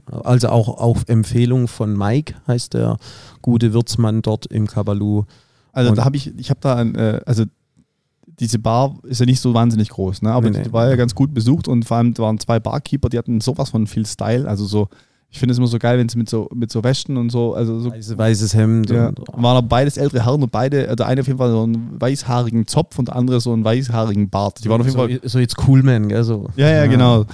Also 0.10 0.50
auch 0.50 0.68
auf 0.80 1.04
Empfehlung 1.08 1.68
von 1.68 1.96
Mike 1.96 2.34
heißt 2.48 2.74
der 2.74 2.98
gute 3.42 3.72
Wirtsmann 3.72 4.22
dort 4.22 4.48
im 4.48 4.68
Kabalu. 4.68 5.24
Also 5.72 5.92
Und- 5.92 5.98
da 5.98 6.06
habe 6.06 6.18
ich, 6.18 6.38
ich 6.38 6.50
habe 6.50 6.60
da, 6.60 6.76
ein, 6.76 6.96
äh, 6.96 7.22
also 7.26 7.44
diese 8.40 8.60
Bar 8.60 8.98
ist 9.04 9.20
ja 9.20 9.26
nicht 9.26 9.40
so 9.40 9.54
wahnsinnig 9.54 9.90
groß, 9.90 10.22
ne? 10.24 10.32
aber 10.32 10.50
Nee, 10.50 10.58
nee. 10.58 10.64
die 10.66 10.74
war 10.74 10.90
ja 10.90 10.96
ganz 10.96 11.16
gut 11.16 11.34
besucht 11.34 11.68
und 11.68 11.86
vor 11.86 11.98
allem 11.98 12.18
waren 12.18 12.40
zwei 12.40 12.60
Barkeeper, 12.60 13.08
die 13.10 13.18
hatten 13.18 13.40
sowas 13.42 13.70
von 13.70 13.88
viel 13.88 14.06
Style, 14.06 14.48
also 14.48 14.66
so 14.66 14.90
Ich 15.30 15.40
finde 15.40 15.52
es 15.52 15.58
immer 15.58 15.68
so 15.68 15.78
geil, 15.80 15.98
wenn 15.98 16.08
es 16.08 16.16
mit 16.16 16.30
so, 16.30 16.48
mit 16.54 16.72
so 16.72 16.82
Westen 16.84 17.18
und 17.18 17.30
so, 17.30 17.54
also 17.56 17.80
so 17.80 17.92
Weiße, 17.92 18.18
weißes 18.18 18.54
Hemd. 18.54 18.90
ja, 18.90 19.08
Und, 19.08 19.20
waren 19.34 19.58
aber 19.58 19.68
beides 19.68 19.98
ältere 19.98 20.24
Herren 20.24 20.42
und 20.42 20.52
beide, 20.52 20.96
der 20.96 21.06
eine 21.08 21.22
auf 21.22 21.28
jeden 21.28 21.40
Fall 21.40 21.52
so 21.52 21.64
einen 21.64 22.00
weißhaarigen 22.00 22.68
Zopf 22.68 22.98
und 23.00 23.10
der 23.10 23.18
andere 23.18 23.42
so 23.42 23.52
einen 23.52 23.66
weißhaarigen 23.66 24.30
Bart. 24.30 24.64
Die 24.64 24.70
waren 24.70 24.80
auf 24.80 24.88
jeden 24.88 24.98
Fall 24.98 25.12
so, 25.24 25.28
so 25.28 25.40
jetzt 25.40 25.58
Coolman, 25.58 26.08
gell? 26.08 26.24
So. 26.24 26.50
Ja, 26.56 26.70
ja, 26.70 26.86
genau. 26.88 27.26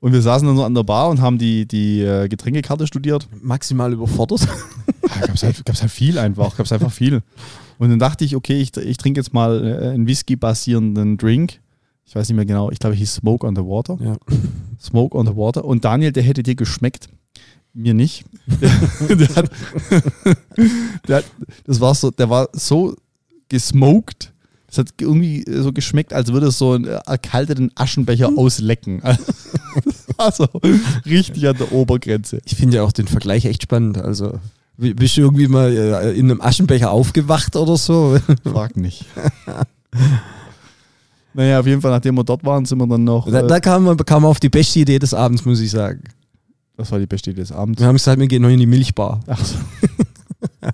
Und 0.00 0.12
wir 0.12 0.22
saßen 0.22 0.46
dann 0.46 0.56
so 0.56 0.64
an 0.64 0.74
der 0.74 0.84
Bar 0.84 1.10
und 1.10 1.20
haben 1.20 1.38
die, 1.38 1.66
die 1.66 2.00
äh, 2.02 2.28
Getränkekarte 2.28 2.86
studiert. 2.86 3.28
Maximal 3.42 3.92
überfordert. 3.92 4.46
Ja, 5.20 5.26
gab's 5.26 5.42
halt, 5.42 5.64
gab's 5.64 5.80
halt 5.80 5.90
viel 5.90 6.18
einfach, 6.18 6.54
gab's 6.56 6.70
einfach 6.70 6.92
viel. 6.92 7.22
Und 7.78 7.88
dann 7.88 7.98
dachte 7.98 8.24
ich, 8.26 8.36
okay, 8.36 8.60
ich, 8.60 8.76
ich 8.76 8.98
trinke 8.98 9.18
jetzt 9.18 9.32
mal 9.32 9.64
äh, 9.64 9.88
einen 9.88 10.06
Whisky-basierenden 10.06 11.16
Drink. 11.16 11.60
Ich 12.04 12.14
weiß 12.14 12.28
nicht 12.28 12.36
mehr 12.36 12.44
genau, 12.44 12.70
ich 12.70 12.78
glaube, 12.78 12.94
ich 12.94 13.00
hieß 13.00 13.14
Smoke 13.14 13.46
on 13.46 13.56
the 13.56 13.62
Water. 13.62 13.96
Ja. 14.00 14.16
Smoke 14.80 15.16
on 15.16 15.26
the 15.26 15.36
Water. 15.36 15.64
Und 15.64 15.84
Daniel, 15.84 16.12
der 16.12 16.22
hätte 16.22 16.42
dir 16.42 16.54
geschmeckt. 16.54 17.08
Mir 17.74 17.94
nicht. 17.94 18.24
Der, 18.60 18.70
der 19.16 19.36
hat, 19.36 19.50
der 21.06 21.16
hat, 21.18 21.24
das 21.64 21.80
war 21.80 21.94
so, 21.94 22.10
der 22.10 22.30
war 22.30 22.48
so 22.52 22.96
gesmoked. 23.48 24.32
Das 24.66 24.78
hat 24.78 24.88
irgendwie 25.00 25.44
so 25.48 25.72
geschmeckt, 25.72 26.12
als 26.12 26.32
würde 26.32 26.48
es 26.48 26.58
so 26.58 26.72
einen 26.72 26.84
erkalteten 26.84 27.70
Aschenbecher 27.74 28.30
auslecken. 28.36 29.02
Das 29.84 30.18
war 30.18 30.32
so 30.32 30.60
richtig 31.06 31.46
an 31.46 31.56
der 31.56 31.70
Obergrenze. 31.70 32.40
Ich 32.44 32.56
finde 32.56 32.78
ja 32.78 32.82
auch 32.82 32.90
den 32.90 33.06
Vergleich 33.06 33.44
echt 33.44 33.62
spannend. 33.62 33.96
Also, 33.96 34.40
bist 34.76 35.16
du 35.16 35.20
irgendwie 35.20 35.46
mal 35.46 35.70
äh, 35.70 36.18
in 36.18 36.28
einem 36.28 36.40
Aschenbecher 36.40 36.90
aufgewacht 36.90 37.54
oder 37.54 37.76
so? 37.76 38.18
Frag 38.42 38.76
nicht. 38.76 39.04
naja, 41.38 41.60
auf 41.60 41.66
jeden 41.68 41.80
Fall, 41.80 41.92
nachdem 41.92 42.16
wir 42.16 42.24
dort 42.24 42.44
waren, 42.44 42.64
sind 42.64 42.78
wir 42.78 42.86
dann 42.88 43.04
noch. 43.04 43.30
Da, 43.30 43.42
äh, 43.42 43.46
da 43.46 43.60
kam, 43.60 43.84
man, 43.84 43.96
kam 43.98 44.22
man 44.22 44.30
auf 44.32 44.40
die 44.40 44.48
beste 44.48 44.80
Idee 44.80 44.98
des 44.98 45.14
Abends, 45.14 45.44
muss 45.44 45.60
ich 45.60 45.70
sagen. 45.70 46.02
das 46.76 46.90
war 46.90 46.98
die 46.98 47.06
beste 47.06 47.30
Idee 47.30 47.42
des 47.42 47.52
Abends. 47.52 47.78
Wir 47.78 47.86
haben 47.86 47.94
gesagt, 47.94 48.18
wir 48.18 48.26
gehen 48.26 48.42
noch 48.42 48.48
in 48.48 48.58
die 48.58 48.66
Milchbar. 48.66 49.20
Ach 49.28 49.44
so. 49.44 49.54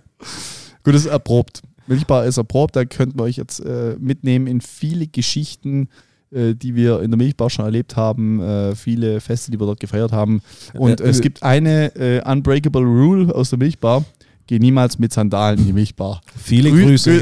Gut, 0.83 0.95
das 0.95 1.05
ist 1.05 1.11
erprobt. 1.11 1.61
Milchbar 1.87 2.25
ist 2.25 2.39
erprobt, 2.39 2.77
da 2.77 2.87
könnten 2.87 3.19
wir 3.19 3.25
euch 3.25 3.37
jetzt 3.37 3.61
äh, 3.61 3.97
mitnehmen 4.01 4.47
in 4.47 4.63
viele 4.63 5.07
Geschichten, 5.07 5.91
äh, 6.31 6.55
die 6.55 6.75
wir 6.75 7.03
in 7.03 7.11
der 7.11 7.19
Milchbar 7.19 7.51
schon 7.51 7.67
erlebt 7.67 7.95
haben, 7.95 8.41
äh, 8.41 8.75
viele 8.75 9.21
Feste, 9.21 9.51
die 9.51 9.61
wir 9.61 9.67
dort 9.67 9.81
gefeiert 9.81 10.13
haben. 10.13 10.41
Und 10.73 11.03
Äh, 11.03 11.09
es 11.09 11.21
gibt 11.21 11.43
eine 11.43 11.95
äh, 11.95 12.23
Unbreakable 12.25 12.81
Rule 12.81 13.35
aus 13.35 13.51
der 13.51 13.59
Milchbar. 13.59 14.03
Geh 14.47 14.59
niemals 14.59 14.99
mit 14.99 15.13
Sandalen 15.13 15.59
in 15.61 15.67
die 15.67 15.73
Milchbar. 15.73 16.21
Viele 16.37 16.69
Grü- 16.71 16.85
Grüße. 16.87 17.11
grü- 17.13 17.19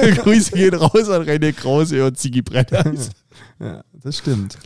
Gell? 0.00 0.14
Grüße 0.22 0.52
gehen 0.52 0.74
raus 0.74 1.08
an 1.08 1.22
René 1.22 1.52
Krause 1.52 2.04
und 2.06 2.16
Ziggy 2.18 2.42
Brenners. 2.42 3.10
Ja, 3.58 3.82
das 4.02 4.18
stimmt. 4.18 4.56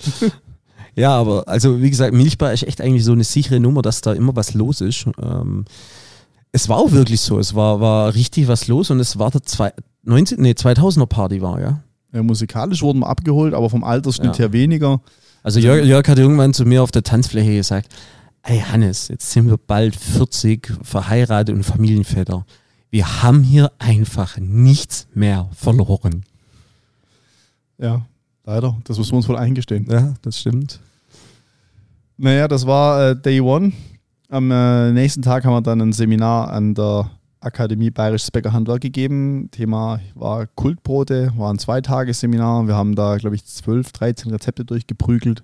Ja, 0.96 1.12
aber 1.16 1.48
also 1.48 1.80
wie 1.80 1.88
gesagt, 1.88 2.12
Milchbar 2.12 2.52
ist 2.52 2.64
echt 2.64 2.80
eigentlich 2.80 3.04
so 3.04 3.12
eine 3.12 3.24
sichere 3.24 3.60
Nummer, 3.60 3.80
dass 3.80 4.00
da 4.02 4.12
immer 4.12 4.36
was 4.36 4.52
los 4.54 4.80
ist. 4.82 5.06
Ähm, 5.22 5.64
es 6.52 6.68
war 6.68 6.78
auch 6.78 6.90
wirklich 6.92 7.20
so, 7.20 7.38
es 7.38 7.54
war, 7.54 7.80
war 7.80 8.14
richtig 8.14 8.48
was 8.48 8.66
los 8.68 8.90
und 8.90 9.00
es 9.00 9.18
war 9.18 9.30
der 9.30 9.42
zwei, 9.44 9.72
19, 10.02 10.40
nee, 10.42 10.50
2000er 10.50 11.06
Party 11.06 11.40
war, 11.40 11.60
ja. 11.60 11.82
Ja, 12.12 12.22
musikalisch 12.24 12.82
wurden 12.82 12.98
wir 13.00 13.06
abgeholt, 13.08 13.54
aber 13.54 13.70
vom 13.70 13.84
Altersschnitt 13.84 14.32
Ja. 14.36 14.38
her 14.46 14.52
weniger. 14.52 15.00
Also 15.44 15.60
Jörg, 15.60 15.86
Jörg 15.86 16.06
hat 16.08 16.18
irgendwann 16.18 16.52
zu 16.52 16.64
mir 16.66 16.82
auf 16.82 16.90
der 16.90 17.04
Tanzfläche 17.04 17.52
gesagt, 17.54 17.94
ey 18.42 18.60
Hannes, 18.60 19.08
jetzt 19.08 19.30
sind 19.30 19.48
wir 19.48 19.56
bald 19.58 19.96
40, 19.96 20.78
verheiratet 20.82 21.54
und 21.54 21.62
Familienväter. 21.64 22.44
Wir 22.90 23.22
haben 23.22 23.42
hier 23.42 23.70
einfach 23.78 24.38
nichts 24.38 25.06
mehr 25.14 25.48
verloren. 25.52 26.24
Ja, 27.78 28.02
leider. 28.44 28.76
Das 28.84 28.98
müssen 28.98 29.12
wir 29.12 29.16
uns 29.18 29.28
wohl 29.28 29.36
eingestehen. 29.36 29.86
Ja, 29.88 30.14
das 30.22 30.40
stimmt. 30.40 30.80
Naja, 32.16 32.48
das 32.48 32.66
war 32.66 33.10
äh, 33.10 33.16
Day 33.16 33.40
One. 33.40 33.72
Am 34.28 34.50
äh, 34.50 34.92
nächsten 34.92 35.22
Tag 35.22 35.44
haben 35.44 35.52
wir 35.54 35.62
dann 35.62 35.80
ein 35.80 35.92
Seminar 35.92 36.50
an 36.50 36.74
der 36.74 37.10
Akademie 37.40 37.90
Bayerisches 37.90 38.30
Bäckerhandwerk 38.30 38.82
gegeben. 38.82 39.48
Thema 39.50 40.00
war 40.14 40.46
Kultbrote, 40.46 41.32
war 41.36 41.52
ein 41.52 41.58
Zweitagesseminar. 41.58 42.66
Wir 42.66 42.74
haben 42.74 42.94
da, 42.94 43.16
glaube 43.16 43.36
ich, 43.36 43.44
12, 43.46 43.92
13 43.92 44.30
Rezepte 44.30 44.64
durchgeprügelt. 44.64 45.42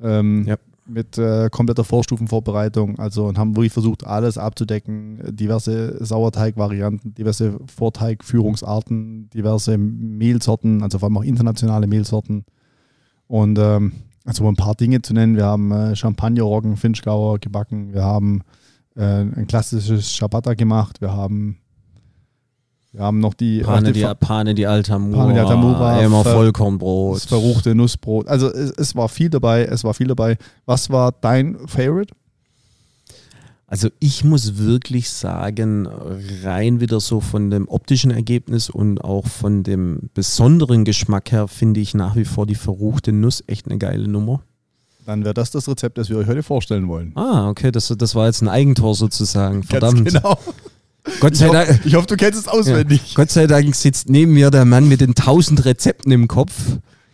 Ähm, 0.00 0.44
Ja. 0.46 0.56
Mit 0.84 1.16
äh, 1.16 1.48
kompletter 1.50 1.84
Vorstufenvorbereitung. 1.84 2.98
Also 2.98 3.26
und 3.26 3.38
haben 3.38 3.56
wirklich 3.56 3.72
versucht, 3.72 4.04
alles 4.04 4.36
abzudecken. 4.36 5.20
Diverse 5.36 6.04
Sauerteigvarianten, 6.04 7.14
diverse 7.14 7.58
Vorteigführungsarten, 7.66 9.30
diverse 9.30 9.78
Mehlsorten, 9.78 10.82
also 10.82 10.98
vor 10.98 11.06
allem 11.08 11.18
auch 11.18 11.24
internationale 11.24 11.86
Mehlsorten. 11.86 12.44
Und 13.28 13.58
ähm, 13.58 13.92
also 14.24 14.44
um 14.44 14.50
ein 14.50 14.56
paar 14.56 14.74
Dinge 14.74 15.02
zu 15.02 15.14
nennen, 15.14 15.36
wir 15.36 15.46
haben 15.46 15.72
äh, 15.72 15.96
Champagner-Roggen, 15.96 16.76
Finchgauer 16.76 17.38
gebacken, 17.38 17.92
wir 17.92 18.04
haben 18.04 18.42
äh, 18.94 19.22
ein 19.22 19.46
klassisches 19.46 20.14
Ciabatta 20.14 20.54
gemacht, 20.54 21.00
wir 21.00 21.12
haben, 21.12 21.58
wir 22.92 23.02
haben 23.02 23.20
noch 23.20 23.32
die, 23.32 23.60
Pane 23.60 23.92
die 23.92 24.06
Pane 24.20 24.54
die 24.54 24.66
Altamura, 24.66 25.22
Pane 25.22 25.34
die 25.34 25.40
Altamura, 25.40 26.00
immer 26.02 26.24
Vollkornbrot. 26.24 27.16
das 27.16 27.24
verruchte 27.24 27.74
Nussbrot. 27.74 28.28
Also 28.28 28.48
es, 28.48 28.70
es 28.72 28.94
war 28.94 29.08
viel 29.08 29.30
dabei, 29.30 29.64
es 29.64 29.82
war 29.82 29.94
viel 29.94 30.08
dabei. 30.08 30.36
Was 30.66 30.90
war 30.90 31.12
dein 31.12 31.56
Favorite? 31.66 32.14
Also 33.66 33.88
ich 34.00 34.22
muss 34.22 34.58
wirklich 34.58 35.08
sagen, 35.08 35.88
rein 36.42 36.80
wieder 36.80 37.00
so 37.00 37.22
von 37.22 37.48
dem 37.48 37.66
optischen 37.68 38.10
Ergebnis 38.10 38.68
und 38.68 39.02
auch 39.02 39.26
von 39.26 39.62
dem 39.62 40.10
besonderen 40.12 40.84
Geschmack 40.84 41.32
her 41.32 41.48
finde 41.48 41.80
ich 41.80 41.94
nach 41.94 42.14
wie 42.14 42.26
vor 42.26 42.44
die 42.44 42.54
verruchte 42.54 43.12
Nuss 43.12 43.42
echt 43.46 43.68
eine 43.68 43.78
geile 43.78 44.08
Nummer. 44.08 44.42
Dann 45.06 45.24
wäre 45.24 45.32
das 45.32 45.50
das 45.50 45.66
Rezept, 45.66 45.96
das 45.96 46.10
wir 46.10 46.18
euch 46.18 46.26
heute 46.26 46.42
vorstellen 46.42 46.86
wollen. 46.86 47.12
Ah, 47.14 47.48
okay, 47.48 47.72
das, 47.72 47.88
das 47.96 48.14
war 48.14 48.26
jetzt 48.26 48.42
ein 48.42 48.48
Eigentor 48.48 48.94
sozusagen. 48.94 49.62
Verdammt. 49.62 50.04
Ganz 50.04 50.14
genau. 50.14 50.38
Gott, 51.20 51.32
Ich, 51.32 51.38
sei 51.38 51.46
hoff, 51.48 51.54
Dank, 51.54 51.80
ich 51.84 51.94
hoffe, 51.94 52.06
du 52.06 52.16
kennst 52.16 52.38
es 52.38 52.48
auswendig. 52.48 53.14
Gott 53.14 53.30
sei 53.30 53.46
Dank 53.46 53.74
sitzt 53.74 54.08
neben 54.08 54.32
mir 54.32 54.50
der 54.50 54.64
Mann 54.64 54.88
mit 54.88 55.00
den 55.00 55.10
1000 55.10 55.64
Rezepten 55.64 56.12
im 56.12 56.28
Kopf. 56.28 56.52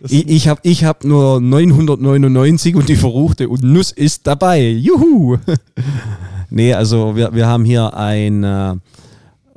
Ich, 0.01 0.29
ich 0.29 0.49
habe 0.49 0.61
ich 0.63 0.85
hab 0.85 1.05
nur 1.05 1.41
999 1.41 2.77
und 2.77 2.89
die 2.89 2.97
verruchte 2.97 3.49
und 3.49 3.63
Nuss 3.63 3.91
ist 3.91 4.27
dabei. 4.27 4.69
Juhu! 4.69 5.39
nee, 6.51 6.73
also 6.73 7.17
wir, 7.17 7.35
wir 7.35 7.47
haben 7.47 7.65
hier 7.65 7.97
ein 7.97 8.45
äh, 8.45 8.75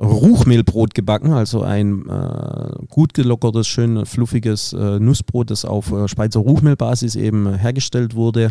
Ruchmehlbrot 0.00 0.94
gebacken, 0.94 1.32
also 1.32 1.62
ein 1.62 2.08
äh, 2.08 2.86
gut 2.88 3.14
gelockertes, 3.14 3.68
schön 3.68 4.04
fluffiges 4.04 4.72
äh, 4.72 4.98
Nussbrot, 4.98 5.50
das 5.50 5.64
auf 5.64 5.92
äh, 5.92 6.08
Schweizer 6.08 6.40
Ruchmehlbasis 6.40 7.14
eben 7.14 7.54
hergestellt 7.54 8.16
wurde. 8.16 8.50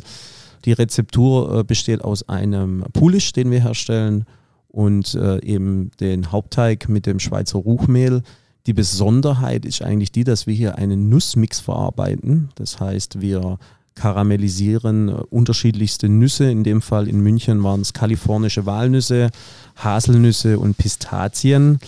Die 0.63 0.71
Rezeptur 0.71 1.59
äh, 1.59 1.63
besteht 1.63 2.03
aus 2.03 2.27
einem 2.29 2.85
Pulisch, 2.93 3.33
den 3.33 3.51
wir 3.51 3.61
herstellen, 3.61 4.25
und 4.71 5.13
äh, 5.15 5.43
eben 5.43 5.91
den 5.99 6.31
Hauptteig 6.31 6.89
mit 6.89 7.05
dem 7.05 7.19
Schweizer 7.19 7.59
Ruchmehl. 7.59 8.23
Die 8.67 8.73
Besonderheit 8.73 9.65
ist 9.65 9.81
eigentlich 9.81 10.11
die, 10.11 10.23
dass 10.23 10.47
wir 10.47 10.53
hier 10.53 10.77
einen 10.77 11.09
Nussmix 11.09 11.59
verarbeiten. 11.59 12.49
Das 12.55 12.79
heißt, 12.79 13.21
wir 13.21 13.57
karamellisieren 13.95 15.09
äh, 15.09 15.13
unterschiedlichste 15.29 16.09
Nüsse. 16.09 16.49
In 16.49 16.63
dem 16.63 16.81
Fall 16.81 17.07
in 17.07 17.21
München 17.21 17.63
waren 17.63 17.81
es 17.81 17.93
kalifornische 17.93 18.65
Walnüsse, 18.65 19.29
Haselnüsse 19.75 20.59
und 20.59 20.77
Pistazien. 20.77 21.79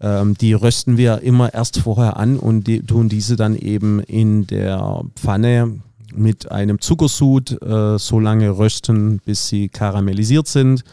Ähm, 0.00 0.34
die 0.34 0.52
rösten 0.52 0.96
wir 0.96 1.22
immer 1.22 1.52
erst 1.52 1.78
vorher 1.78 2.16
an 2.16 2.38
und 2.38 2.66
die, 2.66 2.80
tun 2.80 3.08
diese 3.08 3.36
dann 3.36 3.56
eben 3.56 4.00
in 4.00 4.46
der 4.46 5.02
Pfanne 5.16 5.80
mit 6.14 6.50
einem 6.50 6.80
Zuckersud 6.80 7.62
äh, 7.62 7.98
so 7.98 8.18
lange 8.18 8.56
rösten, 8.56 9.20
bis 9.24 9.48
sie 9.48 9.68
karamellisiert 9.68 10.48
sind. 10.48 10.84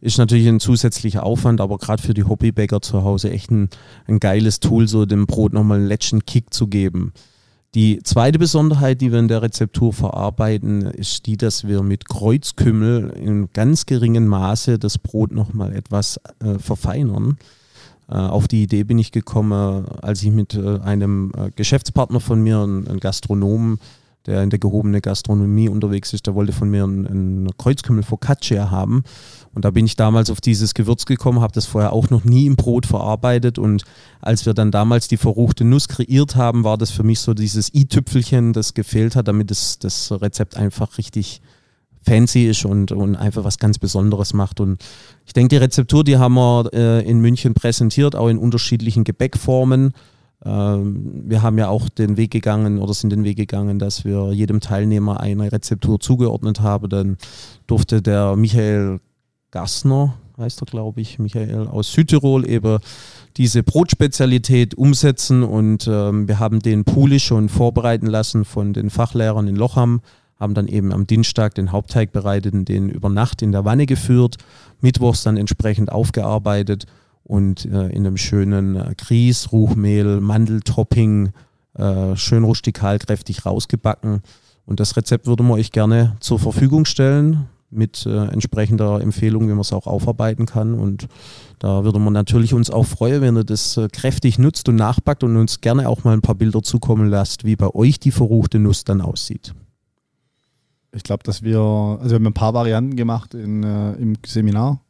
Ist 0.00 0.18
natürlich 0.18 0.48
ein 0.48 0.60
zusätzlicher 0.60 1.24
Aufwand, 1.24 1.60
aber 1.60 1.76
gerade 1.78 2.02
für 2.02 2.14
die 2.14 2.24
Hobbybäcker 2.24 2.80
zu 2.80 3.04
Hause 3.04 3.30
echt 3.30 3.50
ein, 3.50 3.68
ein 4.06 4.18
geiles 4.18 4.60
Tool, 4.60 4.88
so 4.88 5.04
dem 5.04 5.26
Brot 5.26 5.52
nochmal 5.52 5.78
einen 5.78 5.88
letzten 5.88 6.24
Kick 6.24 6.54
zu 6.54 6.68
geben. 6.68 7.12
Die 7.74 8.00
zweite 8.02 8.40
Besonderheit, 8.40 9.00
die 9.00 9.12
wir 9.12 9.20
in 9.20 9.28
der 9.28 9.42
Rezeptur 9.42 9.92
verarbeiten, 9.92 10.82
ist 10.82 11.26
die, 11.26 11.36
dass 11.36 11.68
wir 11.68 11.82
mit 11.82 12.08
Kreuzkümmel 12.08 13.10
in 13.10 13.52
ganz 13.52 13.86
geringem 13.86 14.26
Maße 14.26 14.78
das 14.78 14.98
Brot 14.98 15.30
nochmal 15.30 15.72
etwas 15.76 16.18
äh, 16.42 16.58
verfeinern. 16.58 17.38
Äh, 18.08 18.14
auf 18.16 18.48
die 18.48 18.64
Idee 18.64 18.82
bin 18.82 18.98
ich 18.98 19.12
gekommen, 19.12 19.86
als 20.02 20.22
ich 20.24 20.32
mit 20.32 20.54
äh, 20.54 20.80
einem 20.80 21.30
äh, 21.36 21.50
Geschäftspartner 21.54 22.18
von 22.18 22.42
mir, 22.42 22.58
einem 22.58 22.88
ein 22.88 22.98
Gastronomen, 22.98 23.78
der 24.26 24.42
in 24.42 24.50
der 24.50 24.58
gehobenen 24.58 25.00
Gastronomie 25.00 25.68
unterwegs 25.68 26.12
ist, 26.12 26.26
der 26.26 26.34
wollte 26.34 26.52
von 26.52 26.70
mir 26.70 26.84
einen, 26.84 27.06
einen 27.06 27.56
Kreuzkümmel 27.56 28.02
Focaccia 28.02 28.70
haben. 28.70 29.04
Und 29.52 29.64
da 29.64 29.70
bin 29.70 29.84
ich 29.84 29.96
damals 29.96 30.30
auf 30.30 30.40
dieses 30.40 30.74
Gewürz 30.74 31.06
gekommen, 31.06 31.40
habe 31.40 31.52
das 31.52 31.66
vorher 31.66 31.92
auch 31.92 32.08
noch 32.10 32.24
nie 32.24 32.46
im 32.46 32.56
Brot 32.56 32.86
verarbeitet. 32.86 33.58
Und 33.58 33.84
als 34.20 34.46
wir 34.46 34.54
dann 34.54 34.70
damals 34.70 35.08
die 35.08 35.16
verruchte 35.16 35.64
Nuss 35.64 35.88
kreiert 35.88 36.36
haben, 36.36 36.62
war 36.62 36.78
das 36.78 36.90
für 36.90 37.02
mich 37.02 37.20
so 37.20 37.34
dieses 37.34 37.74
i-Tüpfelchen, 37.74 38.52
das 38.52 38.74
gefehlt 38.74 39.16
hat, 39.16 39.26
damit 39.26 39.50
es, 39.50 39.78
das 39.78 40.12
Rezept 40.12 40.56
einfach 40.56 40.98
richtig 40.98 41.40
fancy 42.02 42.46
ist 42.46 42.64
und, 42.64 42.92
und 42.92 43.16
einfach 43.16 43.44
was 43.44 43.58
ganz 43.58 43.78
Besonderes 43.78 44.32
macht. 44.32 44.60
Und 44.60 44.82
ich 45.26 45.32
denke, 45.32 45.48
die 45.48 45.56
Rezeptur, 45.56 46.04
die 46.04 46.16
haben 46.16 46.34
wir 46.34 46.70
äh, 46.72 47.08
in 47.08 47.20
München 47.20 47.54
präsentiert, 47.54 48.14
auch 48.14 48.28
in 48.28 48.38
unterschiedlichen 48.38 49.04
Gebäckformen. 49.04 49.92
Ähm, 50.44 51.24
wir 51.26 51.42
haben 51.42 51.58
ja 51.58 51.68
auch 51.68 51.88
den 51.88 52.16
Weg 52.16 52.30
gegangen 52.30 52.78
oder 52.78 52.94
sind 52.94 53.10
den 53.10 53.24
Weg 53.24 53.36
gegangen, 53.36 53.78
dass 53.78 54.04
wir 54.04 54.32
jedem 54.32 54.60
Teilnehmer 54.60 55.20
eine 55.20 55.52
Rezeptur 55.52 56.00
zugeordnet 56.00 56.60
haben. 56.60 56.88
Dann 56.88 57.16
durfte 57.66 58.00
der 58.00 58.36
Michael 58.36 59.00
Gassner, 59.50 60.14
heißt 60.38 60.62
er 60.62 60.66
glaube 60.66 61.00
ich, 61.00 61.18
Michael 61.18 61.68
aus 61.68 61.92
Südtirol 61.92 62.48
eben 62.48 62.78
diese 63.36 63.62
Brotspezialität 63.62 64.74
umsetzen 64.74 65.42
und 65.42 65.86
ähm, 65.86 66.26
wir 66.28 66.38
haben 66.38 66.60
den 66.60 66.84
Puli 66.84 67.20
schon 67.20 67.48
vorbereiten 67.48 68.06
lassen 68.06 68.44
von 68.44 68.72
den 68.72 68.90
Fachlehrern 68.90 69.46
in 69.46 69.56
Lochham, 69.56 70.00
haben 70.38 70.54
dann 70.54 70.66
eben 70.66 70.92
am 70.92 71.06
Dienstag 71.06 71.54
den 71.54 71.70
Hauptteig 71.72 72.12
bereitet 72.12 72.54
und 72.54 72.68
den 72.68 72.88
über 72.88 73.08
Nacht 73.08 73.42
in 73.42 73.52
der 73.52 73.64
Wanne 73.64 73.86
geführt, 73.86 74.36
mittwochs 74.80 75.22
dann 75.22 75.36
entsprechend 75.36 75.92
aufgearbeitet 75.92 76.86
und 77.22 77.66
äh, 77.66 77.88
in 77.88 78.06
einem 78.06 78.16
schönen 78.16 78.76
äh, 78.76 78.94
Grieß, 78.96 79.52
Ruchmehl, 79.52 80.20
Mandeltopping, 80.20 81.30
äh, 81.74 82.16
schön 82.16 82.44
rustikal 82.44 82.98
kräftig 82.98 83.46
rausgebacken. 83.46 84.22
Und 84.66 84.80
das 84.80 84.96
Rezept 84.96 85.26
würden 85.26 85.46
wir 85.46 85.54
euch 85.54 85.72
gerne 85.72 86.16
zur 86.20 86.38
Verfügung 86.38 86.84
stellen 86.84 87.48
mit 87.70 88.04
äh, 88.06 88.26
entsprechender 88.26 89.00
Empfehlung, 89.00 89.44
wie 89.44 89.52
man 89.52 89.60
es 89.60 89.72
auch 89.72 89.86
aufarbeiten 89.86 90.46
kann. 90.46 90.74
Und 90.74 91.08
da 91.58 91.84
würde 91.84 91.98
man 91.98 92.12
natürlich 92.12 92.52
uns 92.52 92.70
auch 92.70 92.86
freuen, 92.86 93.22
wenn 93.22 93.36
ihr 93.36 93.44
das 93.44 93.76
äh, 93.76 93.88
kräftig 93.88 94.38
nutzt 94.38 94.68
und 94.68 94.76
nachbackt 94.76 95.22
und 95.24 95.36
uns 95.36 95.60
gerne 95.60 95.88
auch 95.88 96.04
mal 96.04 96.12
ein 96.12 96.22
paar 96.22 96.34
Bilder 96.34 96.62
zukommen 96.62 97.08
lasst, 97.08 97.44
wie 97.44 97.56
bei 97.56 97.68
euch 97.74 98.00
die 98.00 98.10
verruchte 98.10 98.58
Nuss 98.58 98.84
dann 98.84 99.00
aussieht. 99.00 99.54
Ich 100.92 101.04
glaube, 101.04 101.22
dass 101.22 101.42
wir, 101.42 101.60
also 101.60 102.10
wir 102.10 102.14
haben 102.16 102.26
ein 102.26 102.34
paar 102.34 102.54
Varianten 102.54 102.96
gemacht 102.96 103.34
in, 103.34 103.62
äh, 103.62 103.92
im 103.92 104.14
Seminar, 104.26 104.80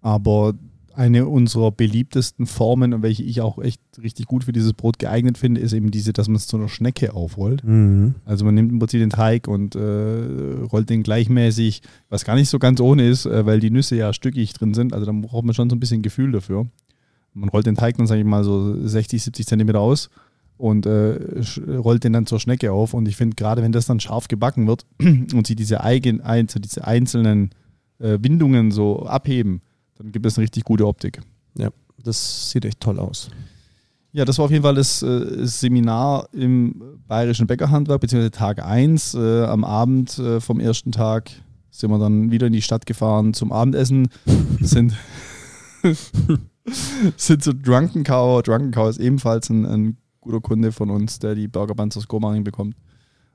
aber 0.00 0.54
eine 1.00 1.26
unserer 1.26 1.72
beliebtesten 1.72 2.44
Formen 2.44 2.92
und 2.92 3.02
welche 3.02 3.22
ich 3.22 3.40
auch 3.40 3.56
echt 3.58 3.80
richtig 4.02 4.26
gut 4.26 4.44
für 4.44 4.52
dieses 4.52 4.74
Brot 4.74 4.98
geeignet 4.98 5.38
finde, 5.38 5.62
ist 5.62 5.72
eben 5.72 5.90
diese, 5.90 6.12
dass 6.12 6.28
man 6.28 6.36
es 6.36 6.46
zu 6.46 6.58
einer 6.58 6.68
Schnecke 6.68 7.14
aufrollt. 7.14 7.64
Mhm. 7.64 8.16
Also 8.26 8.44
man 8.44 8.54
nimmt 8.54 8.70
im 8.70 8.78
Prinzip 8.78 9.00
den 9.00 9.08
Teig 9.08 9.48
und 9.48 9.74
äh, 9.76 9.80
rollt 10.70 10.90
den 10.90 11.02
gleichmäßig, 11.02 11.80
was 12.10 12.26
gar 12.26 12.34
nicht 12.34 12.50
so 12.50 12.58
ganz 12.58 12.80
ohne 12.80 13.08
ist, 13.08 13.24
äh, 13.24 13.46
weil 13.46 13.60
die 13.60 13.70
Nüsse 13.70 13.96
ja 13.96 14.12
stückig 14.12 14.52
drin 14.52 14.74
sind. 14.74 14.92
Also 14.92 15.06
da 15.06 15.12
braucht 15.12 15.46
man 15.46 15.54
schon 15.54 15.70
so 15.70 15.76
ein 15.76 15.80
bisschen 15.80 16.02
Gefühl 16.02 16.32
dafür. 16.32 16.66
Man 17.32 17.48
rollt 17.48 17.64
den 17.64 17.76
Teig 17.76 17.96
dann, 17.96 18.06
sage 18.06 18.20
ich 18.20 18.26
mal, 18.26 18.44
so 18.44 18.86
60, 18.86 19.22
70 19.22 19.46
Zentimeter 19.46 19.80
aus 19.80 20.10
und 20.58 20.84
äh, 20.84 21.18
rollt 21.78 22.04
den 22.04 22.12
dann 22.12 22.26
zur 22.26 22.40
Schnecke 22.40 22.72
auf. 22.72 22.92
Und 22.92 23.08
ich 23.08 23.16
finde, 23.16 23.36
gerade 23.36 23.62
wenn 23.62 23.72
das 23.72 23.86
dann 23.86 24.00
scharf 24.00 24.28
gebacken 24.28 24.66
wird 24.66 24.84
und 25.00 25.46
sie 25.46 25.56
diese, 25.56 25.82
eigen, 25.82 26.20
diese 26.46 26.86
einzelnen 26.86 27.52
äh, 28.00 28.18
Windungen 28.20 28.70
so 28.70 29.06
abheben, 29.06 29.62
dann 30.00 30.12
gibt 30.12 30.24
es 30.24 30.38
eine 30.38 30.44
richtig 30.44 30.64
gute 30.64 30.86
Optik. 30.86 31.20
Ja, 31.58 31.68
das 32.02 32.50
sieht 32.50 32.64
echt 32.64 32.80
toll 32.80 32.98
aus. 32.98 33.28
Ja, 34.12 34.24
das 34.24 34.38
war 34.38 34.46
auf 34.46 34.50
jeden 34.50 34.62
Fall 34.62 34.74
das 34.74 35.02
äh, 35.02 35.46
Seminar 35.46 36.26
im 36.32 36.82
Bayerischen 37.06 37.46
Bäckerhandwerk, 37.46 38.00
beziehungsweise 38.00 38.30
Tag 38.30 38.64
1. 38.64 39.14
Äh, 39.14 39.44
am 39.44 39.62
Abend 39.62 40.18
äh, 40.18 40.40
vom 40.40 40.58
ersten 40.58 40.90
Tag 40.90 41.30
sind 41.70 41.90
wir 41.90 41.98
dann 41.98 42.30
wieder 42.30 42.46
in 42.46 42.54
die 42.54 42.62
Stadt 42.62 42.86
gefahren 42.86 43.34
zum 43.34 43.52
Abendessen. 43.52 44.08
sind, 44.60 44.96
sind 47.16 47.42
zu 47.42 47.54
Drunken 47.54 48.02
Cow. 48.02 48.42
Drunken 48.42 48.70
Cow 48.70 48.88
ist 48.88 48.98
ebenfalls 48.98 49.50
ein, 49.50 49.66
ein 49.66 49.96
guter 50.22 50.40
Kunde 50.40 50.72
von 50.72 50.88
uns, 50.88 51.18
der 51.18 51.34
die 51.34 51.46
Burger 51.46 51.74
Buns 51.74 51.96
aus 51.98 52.08
Gomaring 52.08 52.42
bekommt 52.42 52.74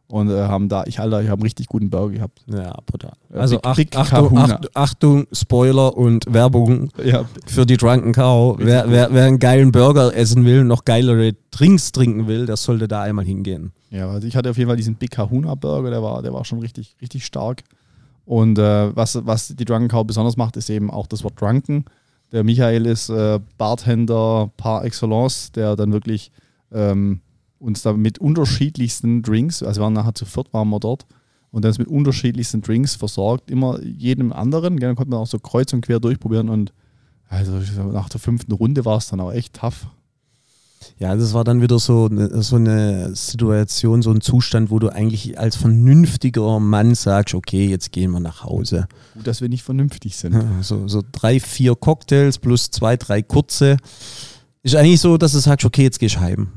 und 0.08 0.30
äh, 0.30 0.44
haben 0.44 0.70
da, 0.70 0.84
ich 0.86 1.00
Alter, 1.00 1.22
ich 1.22 1.30
habe 1.30 1.40
einen 1.40 1.44
richtig 1.44 1.68
guten 1.68 1.90
Burger 1.90 2.14
gehabt. 2.14 2.44
Ja, 2.48 2.76
brutal. 2.86 3.14
Also 3.34 3.58
Big, 3.60 3.76
Big 3.76 3.98
Achtung, 3.98 4.38
Achtung, 4.38 4.70
Achtung, 4.74 5.28
Spoiler 5.32 5.98
und 5.98 6.32
Werbung 6.32 6.90
ja. 7.04 7.26
für 7.48 7.66
die 7.66 7.78
Drunken 7.78 8.14
Cow. 8.14 8.58
Wer, 8.60 8.90
wer, 8.90 9.14
wer, 9.14 9.26
einen 9.26 9.40
geilen 9.40 9.72
Burger 9.72 10.16
essen 10.16 10.46
will, 10.46 10.64
noch 10.64 10.86
geilere 10.86 11.34
Drinks 11.52 11.92
trinken 11.92 12.28
will, 12.28 12.46
der 12.46 12.58
sollte 12.58 12.88
da 12.88 13.02
einmal 13.02 13.26
hingehen. 13.26 13.72
Ja, 13.90 14.10
also 14.10 14.28
ich 14.28 14.36
hatte 14.36 14.50
auf 14.50 14.58
jeden 14.58 14.70
Fall 14.70 14.78
diesen 14.78 14.96
Big 14.96 15.12
Kahuna 15.12 15.56
Burger, 15.56 15.90
der 15.90 16.04
war, 16.04 16.22
der 16.22 16.34
war 16.34 16.46
schon 16.46 16.60
richtig, 16.60 16.96
richtig 17.02 17.26
stark. 17.26 17.64
Und 18.26 18.60
äh, 18.60 18.96
was, 18.96 19.20
was 19.26 19.56
die 19.56 19.66
Drunken 19.66 19.88
Cow 19.88 20.06
besonders 20.06 20.38
macht, 20.38 20.58
ist 20.58 20.70
eben 20.70 20.92
auch 20.92 21.08
das 21.08 21.24
Wort 21.24 21.40
Drunken. 21.40 21.86
Der 22.32 22.44
Michael 22.44 22.86
ist 22.86 23.10
äh, 23.10 23.40
Bartender 23.58 24.52
par 24.58 24.84
excellence, 24.84 25.52
der 25.52 25.76
dann 25.76 25.94
wirklich 25.94 26.32
ähm, 26.72 27.22
uns 27.66 27.82
da 27.82 27.94
mit 27.94 28.20
unterschiedlichsten 28.20 29.24
Drinks, 29.24 29.64
also 29.64 29.82
wir 29.82 29.86
waren 29.86 29.94
nachher 29.94 30.16
zu 30.16 30.26
viert, 30.26 30.54
waren 30.54 30.70
wir 30.70 30.80
dort, 30.80 31.06
und 31.52 31.64
dann 31.64 31.72
ist 31.72 31.80
mit 31.80 31.88
unterschiedlichsten 31.88 32.62
Drinks 32.62 32.96
versorgt, 32.96 33.50
immer 33.50 33.82
jedem 33.82 34.34
anderen. 34.34 34.78
Dann 34.78 34.96
konnte 34.96 35.12
man 35.12 35.20
auch 35.20 35.28
so 35.28 35.40
kreuz 35.40 35.72
und 35.72 35.86
quer 35.86 36.02
durchprobieren 36.02 36.50
und 36.50 36.74
also 37.30 37.54
nach 37.92 38.10
der 38.10 38.20
fünften 38.20 38.52
Runde 38.52 38.86
war 38.86 38.98
es 38.98 39.08
dann 39.08 39.20
auch 39.20 39.32
echt 39.32 39.54
tough. 39.54 39.88
Ja, 41.00 41.16
das 41.16 41.34
war 41.34 41.44
dann 41.44 41.62
wieder 41.62 41.80
so, 41.80 42.10
so 42.42 42.58
eine 42.58 43.16
Situation, 43.16 44.02
so 44.02 44.12
ein 44.12 44.22
Zustand, 44.22 44.70
wo 44.70 44.80
du 44.80 44.90
eigentlich 44.90 45.40
als 45.40 45.56
vernünftiger 45.56 46.60
Mann 46.60 46.94
sagst, 46.94 47.34
okay, 47.34 47.68
jetzt 47.68 47.92
gehen 47.92 48.12
wir 48.12 48.20
nach 48.20 48.44
Hause. 48.44 48.88
Gut, 49.14 49.26
dass 49.26 49.42
wir 49.42 49.50
nicht 49.50 49.64
vernünftig 49.64 50.18
sind. 50.18 50.36
So, 50.62 50.88
so 50.88 51.02
drei, 51.12 51.40
vier 51.40 51.76
Cocktails 51.76 52.38
plus 52.38 52.70
zwei, 52.70 52.98
drei 52.98 53.22
kurze. 53.22 53.78
Ist 54.62 54.76
eigentlich 54.76 55.00
so, 55.00 55.18
dass 55.18 55.32
du 55.32 55.40
sagst, 55.40 55.66
okay, 55.66 55.84
jetzt 55.84 56.00
gehst 56.00 56.16
du 56.16 56.20
heim 56.20 56.50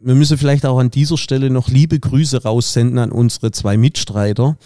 wir 0.00 0.14
müssen 0.14 0.38
vielleicht 0.38 0.64
auch 0.64 0.78
an 0.78 0.90
dieser 0.90 1.18
Stelle 1.18 1.50
noch 1.50 1.68
liebe 1.68 1.98
Grüße 2.00 2.42
raussenden 2.42 2.98
an 2.98 3.12
unsere 3.12 3.50
zwei 3.52 3.76
Mitstreiter, 3.76 4.56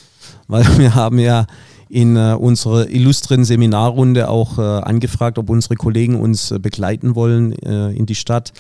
weil 0.47 0.65
wir 0.79 0.95
haben 0.95 1.19
ja 1.19 1.47
in 1.89 2.17
äh, 2.17 2.35
unserer 2.39 2.89
illustren 2.89 3.45
Seminarrunde 3.45 4.29
auch 4.29 4.59
äh, 4.59 4.63
angefragt, 4.63 5.39
ob 5.39 5.51
unsere 5.51 5.75
Kollegen 5.75 6.19
uns 6.19 6.51
äh, 6.51 6.59
begleiten 6.59 7.15
wollen 7.15 7.53
äh, 7.53 7.91
in 7.91 8.07
die 8.07 8.15
Stadt. 8.15 8.53